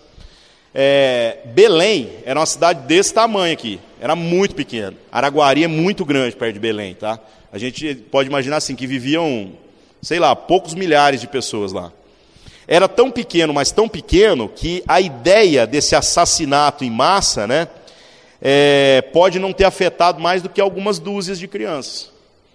É, 0.74 1.38
Belém 1.44 2.10
era 2.24 2.40
uma 2.40 2.46
cidade 2.46 2.80
desse 2.88 3.14
tamanho 3.14 3.52
aqui, 3.52 3.78
era 4.00 4.16
muito 4.16 4.56
pequeno. 4.56 4.96
Araguari 5.12 5.62
é 5.62 5.68
muito 5.68 6.04
grande 6.04 6.34
perto 6.34 6.54
de 6.54 6.58
Belém, 6.58 6.94
tá? 6.94 7.20
A 7.52 7.58
gente 7.58 7.94
pode 8.10 8.28
imaginar 8.28 8.56
assim 8.56 8.74
que 8.74 8.84
viviam, 8.84 9.52
sei 10.02 10.18
lá, 10.18 10.34
poucos 10.34 10.74
milhares 10.74 11.20
de 11.20 11.28
pessoas 11.28 11.72
lá. 11.72 11.92
Era 12.66 12.88
tão 12.88 13.08
pequeno, 13.10 13.54
mas 13.54 13.70
tão 13.70 13.88
pequeno 13.88 14.48
que 14.48 14.82
a 14.88 15.00
ideia 15.00 15.64
desse 15.64 15.94
assassinato 15.94 16.84
em 16.84 16.90
massa, 16.90 17.46
né, 17.46 17.68
é, 18.42 19.02
pode 19.12 19.38
não 19.38 19.52
ter 19.52 19.64
afetado 19.64 20.20
mais 20.20 20.42
do 20.42 20.48
que 20.48 20.60
algumas 20.60 20.98
dúzias 20.98 21.38
de 21.38 21.46
crianças. 21.46 22.10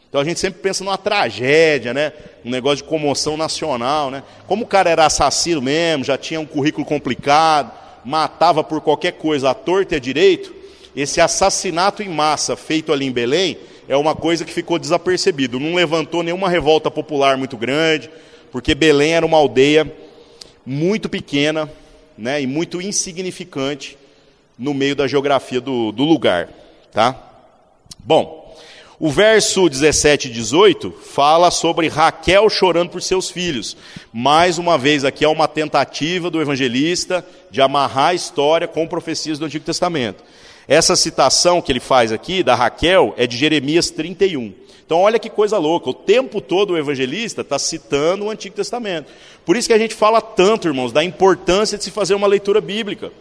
Então 0.10 0.20
a 0.20 0.24
gente 0.26 0.40
sempre 0.40 0.60
pensa 0.60 0.84
numa 0.84 0.98
tragédia, 0.98 1.94
né? 1.94 2.12
Um 2.44 2.50
negócio 2.50 2.78
de 2.78 2.84
comoção 2.84 3.38
nacional, 3.38 4.10
né? 4.10 4.24
Como 4.48 4.66
o 4.66 4.68
cara 4.68 4.90
era 4.90 5.06
assassino 5.06 5.62
mesmo, 5.62 6.04
já 6.04 6.18
tinha 6.18 6.40
um 6.40 6.48
currículo 6.48 6.84
complicado, 6.84 7.72
matava 8.10 8.64
por 8.64 8.82
qualquer 8.82 9.12
coisa 9.14 9.52
à 9.52 9.54
torta 9.54 9.94
e 9.94 9.98
à 9.98 10.00
direito, 10.00 10.52
esse 10.96 11.22
assassinato 11.22 12.02
em 12.02 12.10
massa 12.10 12.56
feito 12.56 12.92
ali 12.92 13.06
em 13.06 13.12
Belém 13.12 13.56
é 13.88 13.96
uma 13.96 14.16
coisa 14.16 14.44
que 14.44 14.52
ficou 14.52 14.80
desapercebido. 14.80 15.60
Não 15.60 15.76
levantou 15.76 16.24
nenhuma 16.24 16.50
revolta 16.50 16.90
popular 16.90 17.38
muito 17.38 17.56
grande, 17.56 18.10
porque 18.52 18.74
Belém 18.74 19.14
era 19.14 19.26
uma 19.26 19.38
aldeia 19.38 19.92
muito 20.66 21.08
pequena 21.08 21.72
né, 22.18 22.42
e 22.42 22.48
muito 22.48 22.82
insignificante 22.82 23.96
no 24.58 24.74
meio 24.74 24.96
da 24.96 25.08
geografia 25.08 25.62
do, 25.62 25.92
do 25.92 26.04
lugar. 26.04 26.50
Tá? 26.92 27.16
Bom, 28.00 28.39
o 29.00 29.10
verso 29.10 29.70
17 29.70 30.28
e 30.28 30.32
18 30.32 30.92
fala 30.92 31.50
sobre 31.52 31.88
Raquel 31.88 32.50
chorando 32.50 32.90
por 32.90 33.02
seus 33.02 33.30
filhos. 33.30 33.78
Mais 34.12 34.58
uma 34.58 34.78
vez, 34.78 35.06
aqui 35.06 35.24
é 35.24 35.28
uma 35.28 35.48
tentativa 35.48 36.30
do 36.30 36.42
evangelista 36.42 37.26
de 37.50 37.62
amarrar 37.62 38.08
a 38.08 38.14
história 38.14 38.68
com 38.68 38.86
profecias 38.86 39.40
do 39.40 39.46
Antigo 39.46 39.64
Testamento. 39.64 40.22
Essa 40.68 40.98
citação 40.98 41.62
que 41.62 41.72
ele 41.72 41.80
faz 41.80 42.12
aqui, 42.12 42.44
da 42.44 42.56
Raquel, 42.56 43.14
é 43.16 43.26
de 43.26 43.38
Jeremias 43.38 43.90
31. 43.90 44.54
Então, 44.86 45.00
olha 45.00 45.18
que 45.18 45.30
coisa 45.30 45.58
louca, 45.58 45.90
o 45.92 45.94
tempo 45.94 46.42
todo 46.42 46.72
o 46.72 46.78
evangelista 46.78 47.40
está 47.40 47.58
citando 47.58 48.26
o 48.26 48.30
Antigo 48.30 48.56
Testamento. 48.56 49.10
Por 49.46 49.56
isso 49.56 49.68
que 49.68 49.74
a 49.74 49.78
gente 49.78 49.96
fala 49.96 50.20
tanto, 50.20 50.68
irmãos, 50.68 50.92
da 50.92 51.04
importância 51.04 51.78
de 51.78 51.86
se 51.86 51.92
fazer 51.92 52.16
uma 52.16 52.28
leitura 52.28 52.60
bíblica 52.60 53.12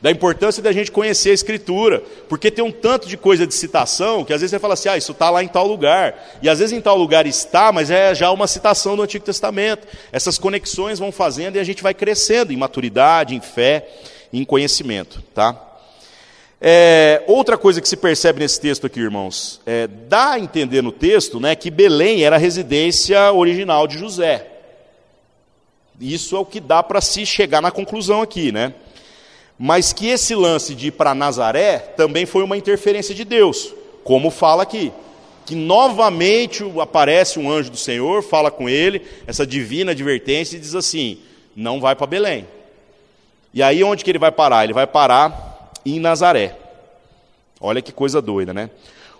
da 0.00 0.10
importância 0.10 0.62
da 0.62 0.72
gente 0.72 0.90
conhecer 0.90 1.30
a 1.30 1.34
Escritura, 1.34 2.02
porque 2.28 2.50
tem 2.50 2.64
um 2.64 2.72
tanto 2.72 3.06
de 3.06 3.16
coisa 3.16 3.46
de 3.46 3.52
citação 3.52 4.24
que 4.24 4.32
às 4.32 4.40
vezes 4.40 4.50
você 4.50 4.58
fala 4.58 4.74
assim, 4.74 4.88
ah, 4.88 4.96
isso 4.96 5.12
está 5.12 5.28
lá 5.28 5.44
em 5.44 5.48
tal 5.48 5.66
lugar, 5.66 6.38
e 6.42 6.48
às 6.48 6.58
vezes 6.58 6.76
em 6.76 6.80
tal 6.80 6.96
lugar 6.96 7.26
está, 7.26 7.70
mas 7.70 7.90
é 7.90 8.14
já 8.14 8.30
uma 8.30 8.46
citação 8.46 8.96
do 8.96 9.02
Antigo 9.02 9.24
Testamento. 9.24 9.86
Essas 10.10 10.38
conexões 10.38 10.98
vão 10.98 11.12
fazendo 11.12 11.56
e 11.56 11.58
a 11.58 11.64
gente 11.64 11.82
vai 11.82 11.92
crescendo 11.92 12.52
em 12.52 12.56
maturidade, 12.56 13.34
em 13.34 13.40
fé, 13.40 13.86
em 14.32 14.44
conhecimento, 14.44 15.22
tá? 15.34 15.66
É, 16.62 17.22
outra 17.26 17.56
coisa 17.56 17.80
que 17.80 17.88
se 17.88 17.96
percebe 17.96 18.40
nesse 18.40 18.60
texto 18.60 18.86
aqui, 18.86 19.00
irmãos, 19.00 19.62
é, 19.64 19.86
dá 19.86 20.32
a 20.32 20.38
entender 20.38 20.82
no 20.82 20.92
texto 20.92 21.40
né, 21.40 21.54
que 21.54 21.70
Belém 21.70 22.22
era 22.22 22.36
a 22.36 22.38
residência 22.38 23.32
original 23.32 23.86
de 23.86 23.98
José. 23.98 24.46
Isso 25.98 26.36
é 26.36 26.38
o 26.38 26.44
que 26.44 26.60
dá 26.60 26.82
para 26.82 27.00
se 27.00 27.24
chegar 27.24 27.62
na 27.62 27.70
conclusão 27.70 28.20
aqui, 28.20 28.52
né? 28.52 28.74
Mas 29.62 29.92
que 29.92 30.08
esse 30.08 30.34
lance 30.34 30.74
de 30.74 30.86
ir 30.86 30.92
para 30.92 31.14
Nazaré 31.14 31.76
também 31.78 32.24
foi 32.24 32.42
uma 32.42 32.56
interferência 32.56 33.14
de 33.14 33.26
Deus, 33.26 33.74
como 34.02 34.30
fala 34.30 34.62
aqui. 34.62 34.90
Que 35.44 35.54
novamente 35.54 36.64
aparece 36.80 37.38
um 37.38 37.50
anjo 37.52 37.70
do 37.70 37.76
Senhor, 37.76 38.22
fala 38.22 38.50
com 38.50 38.70
ele, 38.70 39.02
essa 39.26 39.46
divina 39.46 39.92
advertência, 39.92 40.56
e 40.56 40.60
diz 40.60 40.74
assim: 40.74 41.18
não 41.54 41.78
vai 41.78 41.94
para 41.94 42.06
Belém. 42.06 42.48
E 43.52 43.62
aí 43.62 43.84
onde 43.84 44.02
que 44.02 44.10
ele 44.10 44.18
vai 44.18 44.32
parar? 44.32 44.64
Ele 44.64 44.72
vai 44.72 44.86
parar 44.86 45.70
em 45.84 46.00
Nazaré. 46.00 46.56
Olha 47.60 47.82
que 47.82 47.92
coisa 47.92 48.22
doida, 48.22 48.54
né? 48.54 48.70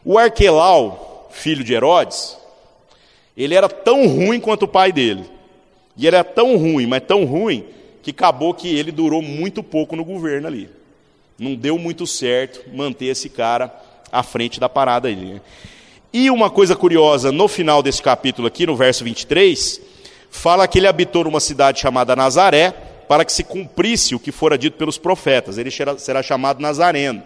O 0.03 0.19
Arquelau, 0.19 1.29
filho 1.31 1.63
de 1.63 1.75
Herodes, 1.75 2.39
ele 3.37 3.55
era 3.55 3.69
tão 3.69 4.09
ruim 4.09 4.41
quanto 4.41 4.63
o 4.63 4.69
pai 4.69 4.91
dele. 4.91 5.27
E 5.99 6.07
ele 6.07 6.17
era 6.17 6.25
tão 6.25 6.57
ruim, 6.57 6.87
mas 6.87 7.03
tão 7.03 7.27
ruim, 7.27 7.67
que 8.03 8.11
acabou 8.11 8.55
que 8.55 8.69
ele 8.69 8.93
durou 8.93 9.23
muito 9.23 9.63
pouco 9.63 9.95
no 9.95 10.05
governo 10.05 10.47
ali. 10.47 10.71
Não 11.39 11.55
deu 11.55 11.79
muito 11.79 12.07
certo 12.07 12.69
manter 12.75 13.07
esse 13.07 13.29
cara 13.29 13.75
à 14.13 14.23
frente 14.23 14.61
da 14.61 14.69
parada 14.69 15.09
ali. 15.09 15.35
Né? 15.35 15.41
E 16.13 16.31
uma 16.31 16.51
coisa 16.51 16.75
curiosa, 16.75 17.31
no 17.31 17.47
final 17.47 17.83
desse 17.83 18.03
capítulo 18.03 18.49
aqui, 18.49 18.67
no 18.67 18.77
verso 18.77 19.05
23, 19.05 19.81
fala 20.31 20.67
que 20.67 20.79
ele 20.79 20.87
habitou 20.87 21.25
numa 21.25 21.41
cidade 21.41 21.81
chamada 21.81 22.17
Nazaré, 22.17 22.75
para 23.09 23.25
que 23.25 23.33
se 23.33 23.43
cumprisse 23.43 24.15
o 24.15 24.21
que 24.21 24.31
fora 24.31 24.59
dito 24.59 24.77
pelos 24.77 24.99
profetas. 24.99 25.59
Ele 25.59 25.71
será 25.71 26.23
chamado 26.23 26.61
Nazareno. 26.61 27.23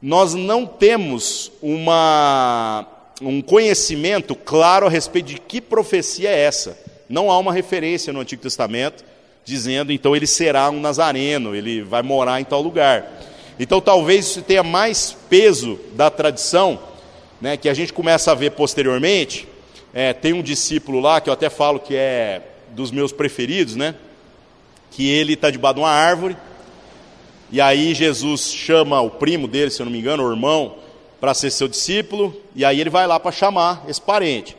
nós 0.00 0.34
não 0.34 0.66
temos 0.66 1.52
uma, 1.62 2.86
um 3.20 3.40
conhecimento 3.40 4.34
claro 4.34 4.86
a 4.86 4.90
respeito 4.90 5.26
de 5.26 5.40
que 5.40 5.60
profecia 5.60 6.30
é 6.30 6.40
essa. 6.40 6.78
Não 7.08 7.30
há 7.30 7.38
uma 7.38 7.52
referência 7.52 8.12
no 8.12 8.20
Antigo 8.20 8.42
Testamento 8.42 9.04
dizendo, 9.46 9.92
então 9.92 10.16
ele 10.16 10.26
será 10.26 10.68
um 10.70 10.80
nazareno, 10.80 11.54
ele 11.54 11.80
vai 11.80 12.02
morar 12.02 12.40
em 12.40 12.44
tal 12.44 12.60
lugar. 12.60 13.06
Então 13.58 13.80
talvez 13.80 14.26
isso 14.26 14.42
tenha 14.42 14.64
mais 14.64 15.16
peso 15.30 15.78
da 15.94 16.10
tradição, 16.10 16.78
né, 17.40 17.56
que 17.56 17.68
a 17.68 17.74
gente 17.74 17.92
começa 17.92 18.32
a 18.32 18.34
ver 18.34 18.50
posteriormente. 18.50 19.46
É, 19.94 20.12
tem 20.12 20.32
um 20.32 20.42
discípulo 20.42 20.98
lá, 20.98 21.20
que 21.20 21.30
eu 21.30 21.32
até 21.32 21.48
falo 21.48 21.78
que 21.78 21.94
é 21.94 22.42
dos 22.72 22.90
meus 22.90 23.12
preferidos, 23.12 23.76
né, 23.76 23.94
que 24.90 25.08
ele 25.08 25.34
está 25.34 25.48
debaixo 25.48 25.76
de 25.76 25.80
uma 25.80 25.90
árvore, 25.90 26.36
e 27.50 27.60
aí 27.60 27.94
Jesus 27.94 28.52
chama 28.52 29.00
o 29.00 29.08
primo 29.08 29.46
dele, 29.46 29.70
se 29.70 29.80
eu 29.80 29.86
não 29.86 29.92
me 29.92 30.00
engano, 30.00 30.24
o 30.24 30.30
irmão, 30.30 30.74
para 31.20 31.32
ser 31.32 31.52
seu 31.52 31.68
discípulo, 31.68 32.36
e 32.52 32.64
aí 32.64 32.80
ele 32.80 32.90
vai 32.90 33.06
lá 33.06 33.20
para 33.20 33.30
chamar 33.30 33.84
esse 33.86 34.00
parente. 34.00 34.56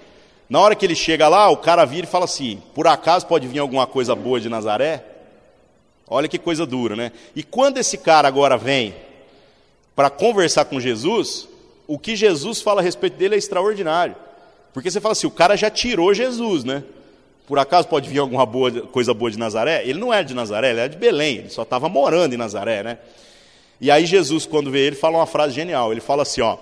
Na 0.49 0.59
hora 0.59 0.75
que 0.75 0.85
ele 0.85 0.95
chega 0.95 1.27
lá, 1.27 1.49
o 1.49 1.57
cara 1.57 1.83
vira 1.85 2.07
e 2.07 2.09
fala 2.09 2.25
assim: 2.25 2.61
por 2.73 2.87
acaso 2.87 3.25
pode 3.25 3.47
vir 3.47 3.59
alguma 3.59 3.85
coisa 3.85 4.15
boa 4.15 4.39
de 4.39 4.49
Nazaré? 4.49 5.03
Olha 6.07 6.27
que 6.27 6.37
coisa 6.37 6.65
dura, 6.65 6.95
né? 6.95 7.11
E 7.35 7.43
quando 7.43 7.77
esse 7.77 7.97
cara 7.97 8.27
agora 8.27 8.57
vem 8.57 8.95
para 9.95 10.09
conversar 10.09 10.65
com 10.65 10.79
Jesus, 10.79 11.49
o 11.85 11.99
que 11.99 12.15
Jesus 12.15 12.61
fala 12.61 12.81
a 12.81 12.83
respeito 12.83 13.17
dele 13.17 13.35
é 13.35 13.37
extraordinário. 13.37 14.15
Porque 14.73 14.89
você 14.89 15.01
fala 15.01 15.11
assim: 15.11 15.27
o 15.27 15.31
cara 15.31 15.57
já 15.57 15.69
tirou 15.69 16.13
Jesus, 16.13 16.63
né? 16.63 16.83
Por 17.45 17.57
acaso 17.59 17.87
pode 17.87 18.09
vir 18.09 18.19
alguma 18.19 18.45
boa, 18.45 18.71
coisa 18.87 19.13
boa 19.13 19.31
de 19.31 19.39
Nazaré? 19.39 19.81
Ele 19.85 19.99
não 19.99 20.13
é 20.13 20.21
de 20.23 20.33
Nazaré, 20.33 20.71
ele 20.71 20.79
é 20.81 20.87
de 20.87 20.97
Belém, 20.97 21.37
ele 21.37 21.49
só 21.49 21.63
estava 21.63 21.87
morando 21.89 22.33
em 22.33 22.37
Nazaré, 22.37 22.83
né? 22.83 22.97
E 23.79 23.91
aí 23.91 24.05
Jesus, 24.05 24.45
quando 24.45 24.71
vê 24.71 24.79
ele, 24.87 24.95
fala 24.95 25.17
uma 25.17 25.25
frase 25.25 25.53
genial. 25.53 25.91
Ele 25.91 26.01
fala 26.01 26.23
assim, 26.23 26.41
ó: 26.41 26.57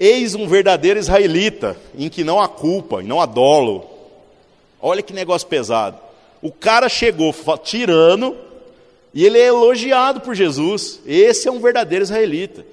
Eis 0.00 0.34
um 0.34 0.48
verdadeiro 0.48 0.98
israelita, 0.98 1.76
em 1.94 2.08
que 2.08 2.24
não 2.24 2.40
há 2.40 2.48
culpa, 2.48 3.02
e 3.02 3.06
não 3.06 3.20
há 3.20 3.26
dolo. 3.26 3.86
Olha 4.80 5.02
que 5.02 5.12
negócio 5.12 5.46
pesado. 5.46 5.98
O 6.40 6.50
cara 6.50 6.88
chegou 6.88 7.34
tirando, 7.62 8.34
e 9.12 9.26
ele 9.26 9.38
é 9.38 9.46
elogiado 9.46 10.22
por 10.22 10.34
Jesus. 10.34 11.00
Esse 11.06 11.46
é 11.46 11.52
um 11.52 11.60
verdadeiro 11.60 12.02
israelita. 12.02 12.64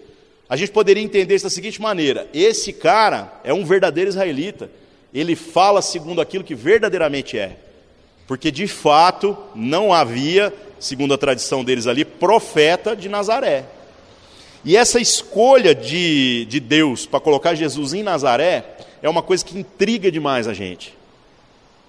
A 0.47 0.55
gente 0.55 0.71
poderia 0.71 1.03
entender 1.03 1.35
isso 1.35 1.43
da 1.43 1.49
seguinte 1.49 1.81
maneira: 1.81 2.27
esse 2.33 2.71
cara 2.71 3.41
é 3.43 3.53
um 3.53 3.65
verdadeiro 3.65 4.09
israelita 4.09 4.69
ele 5.13 5.35
fala 5.35 5.81
segundo 5.81 6.21
aquilo 6.21 6.43
que 6.43 6.55
verdadeiramente 6.55 7.37
é. 7.37 7.57
Porque 8.27 8.51
de 8.51 8.67
fato 8.67 9.37
não 9.55 9.93
havia, 9.93 10.53
segundo 10.79 11.13
a 11.13 11.17
tradição 11.17 11.63
deles 11.63 11.87
ali, 11.87 12.03
profeta 12.03 12.95
de 12.95 13.07
Nazaré. 13.07 13.65
E 14.67 14.75
essa 14.75 14.99
escolha 14.99 15.73
de, 15.73 16.43
de 16.43 16.59
Deus 16.59 17.05
para 17.05 17.21
colocar 17.21 17.55
Jesus 17.55 17.93
em 17.93 18.03
Nazaré 18.03 18.65
é 19.01 19.07
uma 19.07 19.23
coisa 19.23 19.45
que 19.45 19.57
intriga 19.57 20.11
demais 20.11 20.45
a 20.45 20.53
gente. 20.53 20.93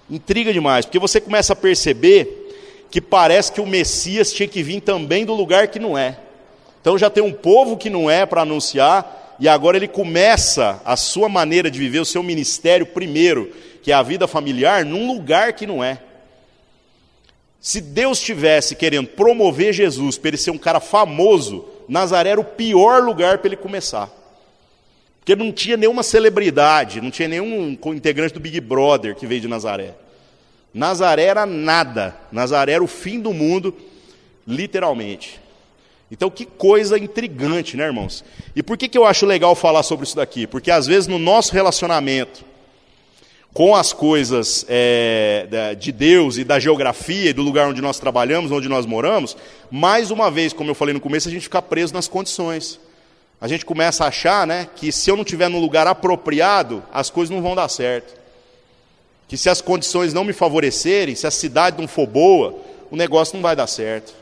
Intriga 0.09 0.53
demais, 0.53 0.85
porque 0.85 0.97
você 0.97 1.19
começa 1.19 1.51
a 1.51 1.57
perceber 1.57 2.85
que 2.89 3.01
parece 3.01 3.51
que 3.51 3.59
o 3.59 3.67
Messias 3.67 4.31
tinha 4.31 4.47
que 4.47 4.63
vir 4.63 4.79
também 4.79 5.25
do 5.25 5.33
lugar 5.33 5.67
que 5.67 5.77
não 5.77 5.97
é. 5.97 6.19
Então 6.79 6.97
já 6.97 7.09
tem 7.09 7.21
um 7.21 7.33
povo 7.33 7.75
que 7.75 7.89
não 7.89 8.09
é 8.09 8.25
para 8.25 8.43
anunciar, 8.43 9.35
e 9.41 9.49
agora 9.49 9.75
ele 9.75 9.89
começa 9.89 10.81
a 10.85 10.95
sua 10.95 11.27
maneira 11.27 11.69
de 11.69 11.77
viver 11.77 11.99
o 11.99 12.05
seu 12.05 12.23
ministério 12.23 12.85
primeiro, 12.85 13.51
que 13.83 13.91
é 13.91 13.93
a 13.93 14.01
vida 14.01 14.25
familiar, 14.25 14.85
num 14.85 15.05
lugar 15.05 15.51
que 15.51 15.67
não 15.67 15.83
é. 15.83 15.99
Se 17.59 17.81
Deus 17.81 18.21
tivesse 18.21 18.73
querendo 18.73 19.09
promover 19.09 19.73
Jesus 19.73 20.17
para 20.17 20.29
ele 20.29 20.37
ser 20.37 20.51
um 20.51 20.57
cara 20.57 20.79
famoso, 20.79 21.65
Nazaré 21.89 22.29
era 22.29 22.39
o 22.39 22.45
pior 22.45 23.03
lugar 23.03 23.39
para 23.39 23.47
ele 23.47 23.57
começar. 23.57 24.09
Porque 25.19 25.35
não 25.35 25.51
tinha 25.51 25.75
nenhuma 25.75 26.03
celebridade, 26.03 27.01
não 27.01 27.09
tinha 27.09 27.27
nenhum 27.27 27.77
integrante 27.87 28.33
do 28.33 28.39
Big 28.39 28.61
Brother 28.61 29.15
que 29.15 29.25
veio 29.25 29.41
de 29.41 29.47
Nazaré. 29.47 29.95
Nazaré 30.71 31.23
era 31.23 31.47
nada. 31.47 32.15
Nazaré 32.31 32.73
era 32.73 32.83
o 32.83 32.87
fim 32.87 33.19
do 33.19 33.33
mundo, 33.33 33.75
literalmente. 34.47 35.41
Então, 36.11 36.29
que 36.29 36.45
coisa 36.45 36.97
intrigante, 36.97 37.75
né, 37.75 37.85
irmãos? 37.85 38.23
E 38.55 38.63
por 38.63 38.77
que, 38.77 38.87
que 38.87 38.97
eu 38.97 39.05
acho 39.05 39.25
legal 39.25 39.55
falar 39.55 39.83
sobre 39.83 40.05
isso 40.05 40.15
daqui? 40.15 40.47
Porque 40.47 40.71
às 40.71 40.87
vezes 40.87 41.07
no 41.07 41.19
nosso 41.19 41.53
relacionamento 41.53 42.45
com 43.53 43.75
as 43.75 43.91
coisas 43.91 44.65
é, 44.69 45.75
de 45.79 45.91
Deus 45.91 46.37
e 46.37 46.43
da 46.43 46.59
geografia 46.59 47.31
e 47.31 47.33
do 47.33 47.41
lugar 47.41 47.67
onde 47.67 47.81
nós 47.81 47.99
trabalhamos, 47.99 48.51
onde 48.51 48.69
nós 48.69 48.85
moramos, 48.85 49.35
mais 49.71 50.11
uma 50.11 50.29
vez, 50.29 50.53
como 50.53 50.69
eu 50.69 50.75
falei 50.75 50.93
no 50.93 51.01
começo, 51.01 51.27
a 51.27 51.31
gente 51.31 51.43
fica 51.43 51.61
preso 51.61 51.93
nas 51.93 52.07
condições. 52.07 52.79
A 53.41 53.47
gente 53.47 53.65
começa 53.65 54.03
a 54.03 54.07
achar 54.07 54.45
né, 54.45 54.67
que 54.75 54.91
se 54.91 55.09
eu 55.09 55.15
não 55.15 55.23
estiver 55.23 55.49
no 55.49 55.59
lugar 55.59 55.87
apropriado, 55.87 56.83
as 56.93 57.09
coisas 57.09 57.33
não 57.33 57.41
vão 57.41 57.55
dar 57.55 57.69
certo. 57.69 58.17
Que 59.27 59.37
se 59.37 59.49
as 59.49 59.61
condições 59.61 60.13
não 60.13 60.23
me 60.23 60.33
favorecerem, 60.33 61.15
se 61.15 61.25
a 61.25 61.31
cidade 61.31 61.79
não 61.79 61.87
for 61.87 62.05
boa, 62.05 62.59
o 62.91 62.95
negócio 62.95 63.35
não 63.35 63.41
vai 63.41 63.55
dar 63.55 63.67
certo. 63.67 64.13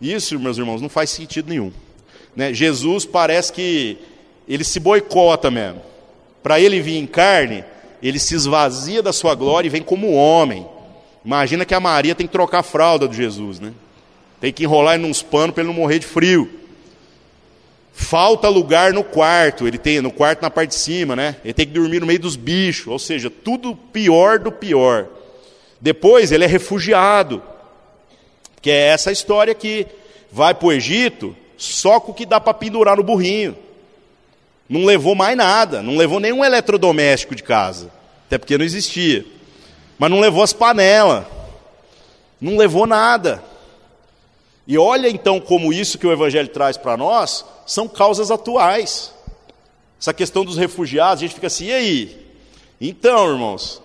Isso, 0.00 0.38
meus 0.38 0.58
irmãos, 0.58 0.80
não 0.80 0.88
faz 0.88 1.10
sentido 1.10 1.48
nenhum. 1.48 1.72
Né? 2.34 2.52
Jesus 2.52 3.04
parece 3.04 3.52
que 3.52 3.98
ele 4.46 4.62
se 4.62 4.78
boicota 4.78 5.50
mesmo. 5.50 5.82
Para 6.42 6.60
ele 6.60 6.80
vir 6.80 6.98
em 6.98 7.06
carne, 7.06 7.64
ele 8.02 8.18
se 8.18 8.34
esvazia 8.34 9.02
da 9.02 9.12
sua 9.12 9.34
glória 9.34 9.66
e 9.66 9.70
vem 9.70 9.82
como 9.82 10.12
homem. 10.12 10.66
Imagina 11.24 11.64
que 11.64 11.74
a 11.74 11.80
Maria 11.80 12.14
tem 12.14 12.26
que 12.26 12.32
trocar 12.32 12.60
a 12.60 12.62
fralda 12.62 13.08
de 13.08 13.16
Jesus, 13.16 13.58
né? 13.58 13.72
Tem 14.40 14.52
que 14.52 14.64
enrolar 14.64 14.94
ele 14.94 15.08
nos 15.08 15.22
panos 15.22 15.54
para 15.54 15.62
ele 15.62 15.72
não 15.72 15.80
morrer 15.80 15.98
de 15.98 16.06
frio. 16.06 16.48
Falta 17.92 18.48
lugar 18.48 18.92
no 18.92 19.02
quarto, 19.02 19.66
ele 19.66 19.78
tem 19.78 20.00
no 20.02 20.10
quarto 20.10 20.42
na 20.42 20.50
parte 20.50 20.70
de 20.70 20.76
cima, 20.76 21.16
né? 21.16 21.36
Ele 21.42 21.54
tem 21.54 21.66
que 21.66 21.72
dormir 21.72 21.98
no 22.00 22.06
meio 22.06 22.20
dos 22.20 22.36
bichos, 22.36 22.88
ou 22.88 22.98
seja, 22.98 23.30
tudo 23.30 23.74
pior 23.74 24.38
do 24.38 24.52
pior. 24.52 25.08
Depois 25.80 26.30
ele 26.30 26.44
é 26.44 26.46
refugiado. 26.46 27.42
Que 28.60 28.70
é 28.70 28.88
essa 28.88 29.10
história 29.10 29.54
que 29.54 29.86
vai 30.30 30.52
para 30.52 30.66
o 30.66 30.72
Egito 30.72 31.34
só 31.56 31.98
com 31.98 32.12
o 32.12 32.14
que 32.14 32.26
dá 32.26 32.38
para 32.38 32.52
pendurar 32.52 32.96
no 32.96 33.02
burrinho. 33.02 33.56
Não 34.68 34.84
levou 34.84 35.14
mais 35.14 35.36
nada, 35.36 35.82
não 35.82 35.96
levou 35.96 36.18
nenhum 36.18 36.44
eletrodoméstico 36.44 37.34
de 37.34 37.42
casa, 37.42 37.90
até 38.26 38.36
porque 38.36 38.58
não 38.58 38.64
existia. 38.64 39.24
Mas 39.98 40.10
não 40.10 40.20
levou 40.20 40.42
as 40.42 40.52
panelas, 40.52 41.24
não 42.40 42.56
levou 42.56 42.86
nada. 42.86 43.42
E 44.66 44.76
olha 44.76 45.08
então 45.08 45.40
como 45.40 45.72
isso 45.72 45.98
que 45.98 46.06
o 46.06 46.12
Evangelho 46.12 46.48
traz 46.48 46.76
para 46.76 46.96
nós 46.96 47.44
são 47.64 47.86
causas 47.86 48.30
atuais. 48.30 49.14
Essa 50.00 50.12
questão 50.12 50.44
dos 50.44 50.56
refugiados, 50.56 51.22
a 51.22 51.26
gente 51.26 51.34
fica 51.34 51.46
assim, 51.46 51.66
e 51.66 51.72
aí? 51.72 52.26
Então, 52.80 53.30
irmãos, 53.30 53.80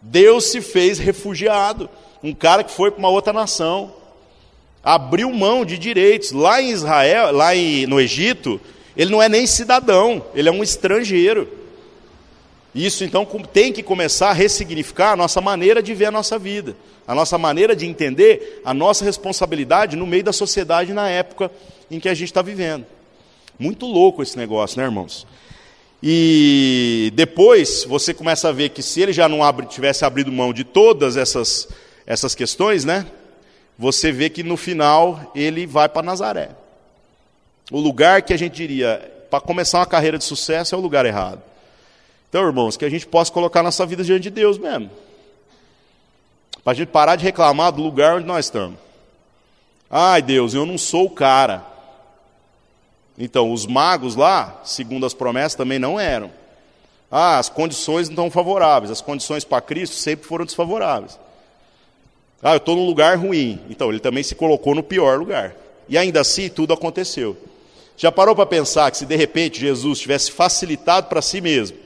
Deus 0.00 0.44
se 0.44 0.60
fez 0.60 0.98
refugiado 0.98 1.90
um 2.22 2.32
cara 2.32 2.64
que 2.64 2.70
foi 2.70 2.90
para 2.90 2.98
uma 2.98 3.10
outra 3.10 3.32
nação, 3.32 3.92
abriu 4.82 5.30
mão 5.32 5.64
de 5.64 5.78
direitos. 5.78 6.32
Lá 6.32 6.62
em 6.62 6.70
Israel, 6.70 7.32
lá 7.32 7.54
em, 7.54 7.86
no 7.86 8.00
Egito, 8.00 8.60
ele 8.98 9.12
não 9.12 9.22
é 9.22 9.28
nem 9.28 9.46
cidadão, 9.46 10.24
ele 10.34 10.48
é 10.48 10.52
um 10.52 10.62
estrangeiro. 10.62 11.48
Isso 12.74 13.04
então 13.04 13.24
tem 13.24 13.72
que 13.72 13.82
começar 13.82 14.30
a 14.30 14.32
ressignificar 14.32 15.12
a 15.12 15.16
nossa 15.16 15.40
maneira 15.40 15.80
de 15.80 15.94
ver 15.94 16.06
a 16.06 16.10
nossa 16.10 16.38
vida, 16.38 16.76
a 17.06 17.14
nossa 17.14 17.38
maneira 17.38 17.76
de 17.76 17.86
entender 17.86 18.60
a 18.64 18.74
nossa 18.74 19.04
responsabilidade 19.04 19.96
no 19.96 20.06
meio 20.06 20.24
da 20.24 20.32
sociedade 20.32 20.92
na 20.92 21.08
época 21.08 21.48
em 21.88 22.00
que 22.00 22.08
a 22.08 22.14
gente 22.14 22.28
está 22.28 22.42
vivendo. 22.42 22.84
Muito 23.58 23.86
louco 23.86 24.22
esse 24.22 24.36
negócio, 24.36 24.78
né, 24.78 24.84
irmãos? 24.84 25.26
E 26.02 27.12
depois 27.14 27.84
você 27.84 28.12
começa 28.12 28.48
a 28.48 28.52
ver 28.52 28.70
que 28.70 28.82
se 28.82 29.00
ele 29.00 29.12
já 29.12 29.28
não 29.28 29.42
abre, 29.42 29.66
tivesse 29.66 30.04
abrido 30.04 30.30
mão 30.30 30.52
de 30.52 30.64
todas 30.64 31.16
essas 31.16 31.68
essas 32.04 32.34
questões, 32.34 32.84
né? 32.84 33.06
Você 33.78 34.10
vê 34.10 34.28
que 34.28 34.42
no 34.42 34.56
final 34.56 35.30
ele 35.36 35.66
vai 35.66 35.88
para 35.88 36.02
Nazaré. 36.02 36.50
O 37.70 37.80
lugar 37.80 38.22
que 38.22 38.32
a 38.32 38.36
gente 38.36 38.54
diria, 38.54 39.26
para 39.30 39.40
começar 39.40 39.78
uma 39.78 39.86
carreira 39.86 40.16
de 40.16 40.24
sucesso, 40.24 40.74
é 40.74 40.78
o 40.78 40.80
lugar 40.80 41.04
errado. 41.04 41.42
Então, 42.28 42.46
irmãos, 42.46 42.76
que 42.76 42.84
a 42.84 42.90
gente 42.90 43.06
possa 43.06 43.32
colocar 43.32 43.62
nossa 43.62 43.84
vida 43.86 44.02
diante 44.02 44.24
de 44.24 44.30
Deus 44.30 44.58
mesmo. 44.58 44.90
Para 46.62 46.72
a 46.72 46.74
gente 46.74 46.88
parar 46.88 47.16
de 47.16 47.24
reclamar 47.24 47.72
do 47.72 47.82
lugar 47.82 48.16
onde 48.16 48.26
nós 48.26 48.46
estamos. 48.46 48.78
Ai, 49.90 50.20
Deus, 50.20 50.52
eu 50.52 50.66
não 50.66 50.76
sou 50.76 51.06
o 51.06 51.10
cara. 51.10 51.64
Então, 53.18 53.52
os 53.52 53.66
magos 53.66 54.14
lá, 54.14 54.60
segundo 54.64 55.06
as 55.06 55.14
promessas, 55.14 55.54
também 55.54 55.78
não 55.78 55.98
eram. 55.98 56.30
Ah, 57.10 57.38
as 57.38 57.48
condições 57.48 58.08
não 58.08 58.14
estão 58.14 58.30
favoráveis. 58.30 58.90
As 58.90 59.00
condições 59.00 59.44
para 59.44 59.62
Cristo 59.62 59.96
sempre 59.96 60.26
foram 60.26 60.44
desfavoráveis. 60.44 61.18
Ah, 62.42 62.52
eu 62.52 62.58
estou 62.58 62.76
num 62.76 62.86
lugar 62.86 63.16
ruim. 63.18 63.60
Então, 63.70 63.90
ele 63.90 64.00
também 64.00 64.22
se 64.22 64.34
colocou 64.34 64.74
no 64.74 64.82
pior 64.82 65.18
lugar. 65.18 65.54
E 65.88 65.96
ainda 65.96 66.20
assim, 66.20 66.48
tudo 66.48 66.74
aconteceu. 66.74 67.36
Já 67.98 68.12
parou 68.12 68.36
para 68.36 68.46
pensar 68.46 68.88
que 68.92 68.96
se 68.96 69.04
de 69.04 69.16
repente 69.16 69.60
Jesus 69.60 69.98
tivesse 69.98 70.30
facilitado 70.30 71.08
para 71.08 71.20
si 71.20 71.40
mesmo, 71.40 71.76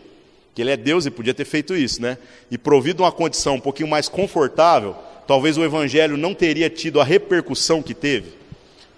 que 0.54 0.60
ele 0.60 0.70
é 0.70 0.76
Deus 0.76 1.06
e 1.06 1.10
podia 1.10 1.32
ter 1.32 1.46
feito 1.46 1.74
isso, 1.74 2.02
né? 2.02 2.18
E 2.50 2.58
provido 2.58 3.02
uma 3.02 3.10
condição 3.10 3.54
um 3.54 3.60
pouquinho 3.60 3.88
mais 3.88 4.10
confortável, 4.10 4.94
talvez 5.26 5.56
o 5.56 5.64
evangelho 5.64 6.18
não 6.18 6.34
teria 6.34 6.68
tido 6.68 7.00
a 7.00 7.04
repercussão 7.04 7.82
que 7.82 7.94
teve. 7.94 8.34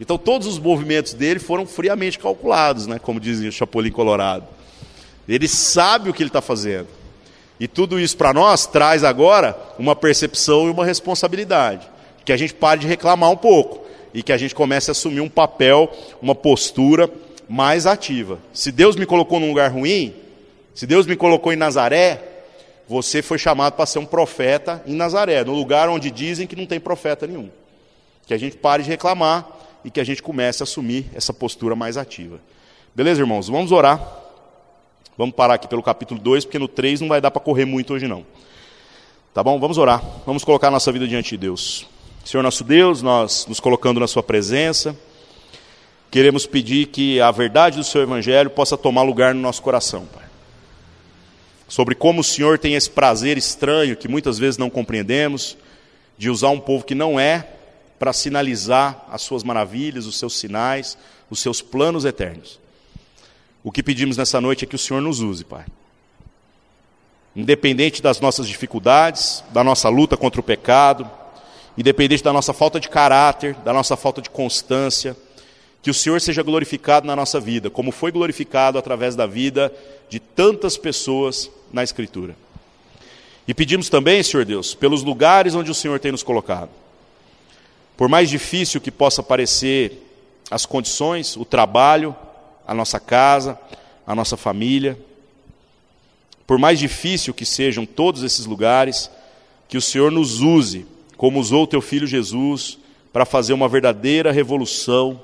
Então 0.01 0.19
todos 0.19 0.49
os 0.49 0.59
movimentos 0.59 1.15
dele 1.15 1.39
foram 1.39 1.65
friamente 1.65 2.19
calculados, 2.19 2.89
né? 2.89 2.99
como 2.99 3.21
dizia 3.21 3.49
o 3.49 3.53
Chapolin 3.53 3.93
Colorado. 3.93 4.45
Ele 5.29 5.47
sabe 5.47 6.11
o 6.11 6.12
que 6.12 6.21
ele 6.21 6.31
está 6.31 6.43
fazendo. 6.43 6.89
E 7.61 7.69
tudo 7.69 8.01
isso 8.01 8.17
para 8.17 8.33
nós 8.33 8.67
traz 8.67 9.05
agora 9.05 9.57
uma 9.79 9.95
percepção 9.95 10.67
e 10.67 10.71
uma 10.71 10.85
responsabilidade. 10.85 11.89
Que 12.25 12.33
a 12.33 12.37
gente 12.37 12.55
pare 12.55 12.81
de 12.81 12.89
reclamar 12.89 13.31
um 13.31 13.37
pouco 13.37 13.84
e 14.15 14.23
que 14.23 14.33
a 14.33 14.37
gente 14.37 14.55
comece 14.55 14.91
a 14.91 14.93
assumir 14.93 15.21
um 15.21 15.29
papel, 15.29 15.91
uma 16.23 16.37
postura 16.37 17.11
mais 17.49 17.85
ativa. 17.85 18.39
Se 18.53 18.71
Deus 18.71 18.95
me 18.95 19.05
colocou 19.05 19.41
num 19.41 19.49
lugar 19.49 19.73
ruim, 19.73 20.15
se 20.73 20.87
Deus 20.87 21.05
me 21.05 21.17
colocou 21.17 21.53
em 21.53 21.57
Nazaré, 21.57 22.23
você 22.89 23.21
foi 23.21 23.39
chamado 23.39 23.75
para 23.75 23.87
ser 23.87 23.99
um 23.99 24.07
profeta 24.07 24.83
em 24.87 24.95
Nazaré, 24.95 25.43
no 25.43 25.53
lugar 25.53 25.89
onde 25.89 26.12
dizem 26.12 26.47
que 26.47 26.55
não 26.55 26.65
tem 26.65 26.79
profeta 26.79 27.27
nenhum. 27.27 27.51
Que 28.25 28.33
a 28.33 28.39
gente 28.39 28.57
pare 28.57 28.85
de 28.85 28.89
reclamar 28.89 29.47
e 29.85 29.91
que 29.91 30.01
a 30.01 30.05
gente 30.05 30.23
comece 30.23 30.62
a 30.62 30.65
assumir 30.65 31.07
essa 31.12 31.33
postura 31.33 31.75
mais 31.75 31.97
ativa. 31.97 32.39
Beleza, 32.95 33.21
irmãos? 33.21 33.49
Vamos 33.49 33.73
orar. 33.73 34.01
Vamos 35.19 35.35
parar 35.35 35.55
aqui 35.55 35.69
pelo 35.69 35.83
capítulo 35.83 36.21
2, 36.21 36.45
porque 36.45 36.59
no 36.59 36.69
3 36.69 37.01
não 37.01 37.09
vai 37.09 37.21
dar 37.21 37.31
para 37.31 37.43
correr 37.43 37.65
muito 37.65 37.95
hoje 37.95 38.07
não. 38.07 38.25
Tá 39.33 39.43
bom? 39.43 39.59
Vamos 39.59 39.77
orar. 39.77 40.03
Vamos 40.25 40.45
colocar 40.45 40.69
a 40.69 40.71
nossa 40.71 40.91
vida 40.93 41.07
diante 41.07 41.31
de 41.31 41.39
Deus. 41.39 41.94
Senhor 42.25 42.43
nosso 42.43 42.64
Deus, 42.64 43.03
nós 43.03 43.45
nos 43.47 43.61
colocando 43.61 44.01
na 44.01 44.09
sua 44.09 44.22
presença, 44.22 44.97
queremos 46.11 46.47
pedir 46.47 46.87
que 46.87 47.20
a 47.20 47.31
verdade 47.31 47.77
do 47.77 47.85
seu 47.85 48.01
evangelho 48.01 48.49
possa 48.49 48.79
tomar 48.79 49.03
lugar 49.03 49.35
no 49.35 49.43
nosso 49.43 49.61
coração, 49.61 50.07
Pai. 50.07 50.25
Sobre 51.68 51.95
como 51.95 52.22
o 52.22 52.25
Senhor 52.25 52.59
tem 52.59 52.77
esse 52.77 52.89
prazer 52.89 53.37
estranho 53.37 53.95
que 53.95 54.09
muitas 54.09 54.39
vezes 54.39 54.57
não 54.57 54.70
compreendemos 54.70 55.55
de 56.16 56.31
usar 56.31 56.49
um 56.49 56.59
povo 56.59 56.83
que 56.83 56.95
não 56.95 57.20
é 57.20 57.47
para 57.99 58.12
sinalizar 58.14 59.05
as 59.11 59.20
suas 59.20 59.43
maravilhas, 59.43 60.07
os 60.07 60.18
seus 60.18 60.39
sinais, 60.39 60.97
os 61.29 61.41
seus 61.41 61.61
planos 61.61 62.07
eternos. 62.07 62.59
O 63.62 63.70
que 63.70 63.83
pedimos 63.83 64.16
nessa 64.16 64.41
noite 64.41 64.64
é 64.64 64.66
que 64.66 64.77
o 64.77 64.79
Senhor 64.79 65.03
nos 65.03 65.20
use, 65.20 65.45
Pai. 65.45 65.66
Independente 67.37 68.01
das 68.01 68.18
nossas 68.18 68.49
dificuldades, 68.49 69.45
da 69.51 69.62
nossa 69.62 69.91
luta 69.91 70.16
contra 70.16 70.41
o 70.41 70.45
pecado, 70.45 71.11
independente 71.77 72.22
da 72.22 72.33
nossa 72.33 72.53
falta 72.53 72.79
de 72.79 72.89
caráter, 72.89 73.55
da 73.64 73.72
nossa 73.72 73.97
falta 73.97 74.22
de 74.22 74.31
constância, 74.31 75.16
que 75.83 75.91
o 75.91 75.95
Senhor 75.95 76.20
seja 76.20 76.43
glorificado 76.43 77.07
na 77.07 77.14
nossa 77.14 77.39
vida, 77.39 77.68
como 77.68 77.93
foi 77.93 78.11
glorificado 78.11 78.79
através 78.79 79.14
da 79.14 79.27
vida 79.27 79.72
de 80.09 80.18
tantas 80.18 80.79
pessoas 80.79 81.51
na 81.72 81.83
Escritura. 81.83 82.35
E 83.47 83.53
pedimos 83.53 83.91
também, 83.91 84.22
Senhor 84.22 84.47
Deus, 84.47 84.75
pelos 84.75 85.03
lugares 85.03 85.55
onde 85.55 85.70
o 85.70 85.75
Senhor 85.75 86.01
tem 86.01 86.11
nos 86.11 86.22
colocado. 86.22 86.70
Por 87.97 88.09
mais 88.09 88.31
difícil 88.31 88.81
que 88.81 88.91
possa 88.91 89.22
parecer 89.22 90.03
as 90.51 90.64
condições, 90.64 91.37
o 91.37 91.45
trabalho, 91.45 92.16
a 92.66 92.72
nossa 92.72 92.99
casa, 92.99 93.59
a 94.07 94.14
nossa 94.14 94.37
família, 94.37 94.99
por 96.47 96.59
mais 96.59 96.79
difícil 96.79 97.35
que 97.35 97.45
sejam 97.45 97.87
todos 97.87 98.22
esses 98.22 98.47
lugares, 98.47 99.11
que 99.68 99.77
o 99.77 99.83
Senhor 99.83 100.11
nos 100.11 100.41
use, 100.41 100.87
como 101.25 101.41
usou 101.41 101.66
teu 101.66 101.81
filho 101.81 102.07
Jesus, 102.07 102.79
para 103.11 103.25
fazer 103.25 103.55
uma 103.55 103.66
verdadeira 103.66 104.31
revolução 104.31 105.18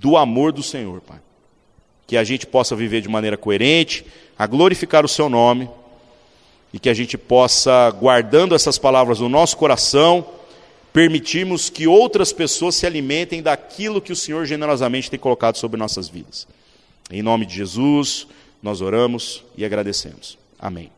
do 0.00 0.16
amor 0.16 0.50
do 0.50 0.64
Senhor, 0.64 1.00
Pai. 1.00 1.20
Que 2.08 2.16
a 2.16 2.24
gente 2.24 2.44
possa 2.44 2.74
viver 2.74 3.00
de 3.00 3.08
maneira 3.08 3.36
coerente, 3.36 4.04
a 4.36 4.48
glorificar 4.48 5.04
o 5.04 5.08
seu 5.08 5.28
nome, 5.28 5.70
e 6.74 6.80
que 6.80 6.88
a 6.88 6.92
gente 6.92 7.16
possa, 7.16 7.88
guardando 7.92 8.52
essas 8.52 8.78
palavras 8.78 9.20
no 9.20 9.28
nosso 9.28 9.56
coração, 9.56 10.26
permitirmos 10.92 11.70
que 11.70 11.86
outras 11.86 12.32
pessoas 12.32 12.74
se 12.74 12.84
alimentem 12.84 13.40
daquilo 13.40 14.00
que 14.00 14.12
o 14.12 14.16
Senhor 14.16 14.44
generosamente 14.44 15.08
tem 15.08 15.20
colocado 15.20 15.54
sobre 15.54 15.78
nossas 15.78 16.08
vidas. 16.08 16.48
Em 17.08 17.22
nome 17.22 17.46
de 17.46 17.54
Jesus, 17.54 18.26
nós 18.60 18.80
oramos 18.80 19.44
e 19.56 19.64
agradecemos. 19.64 20.36
Amém. 20.58 20.90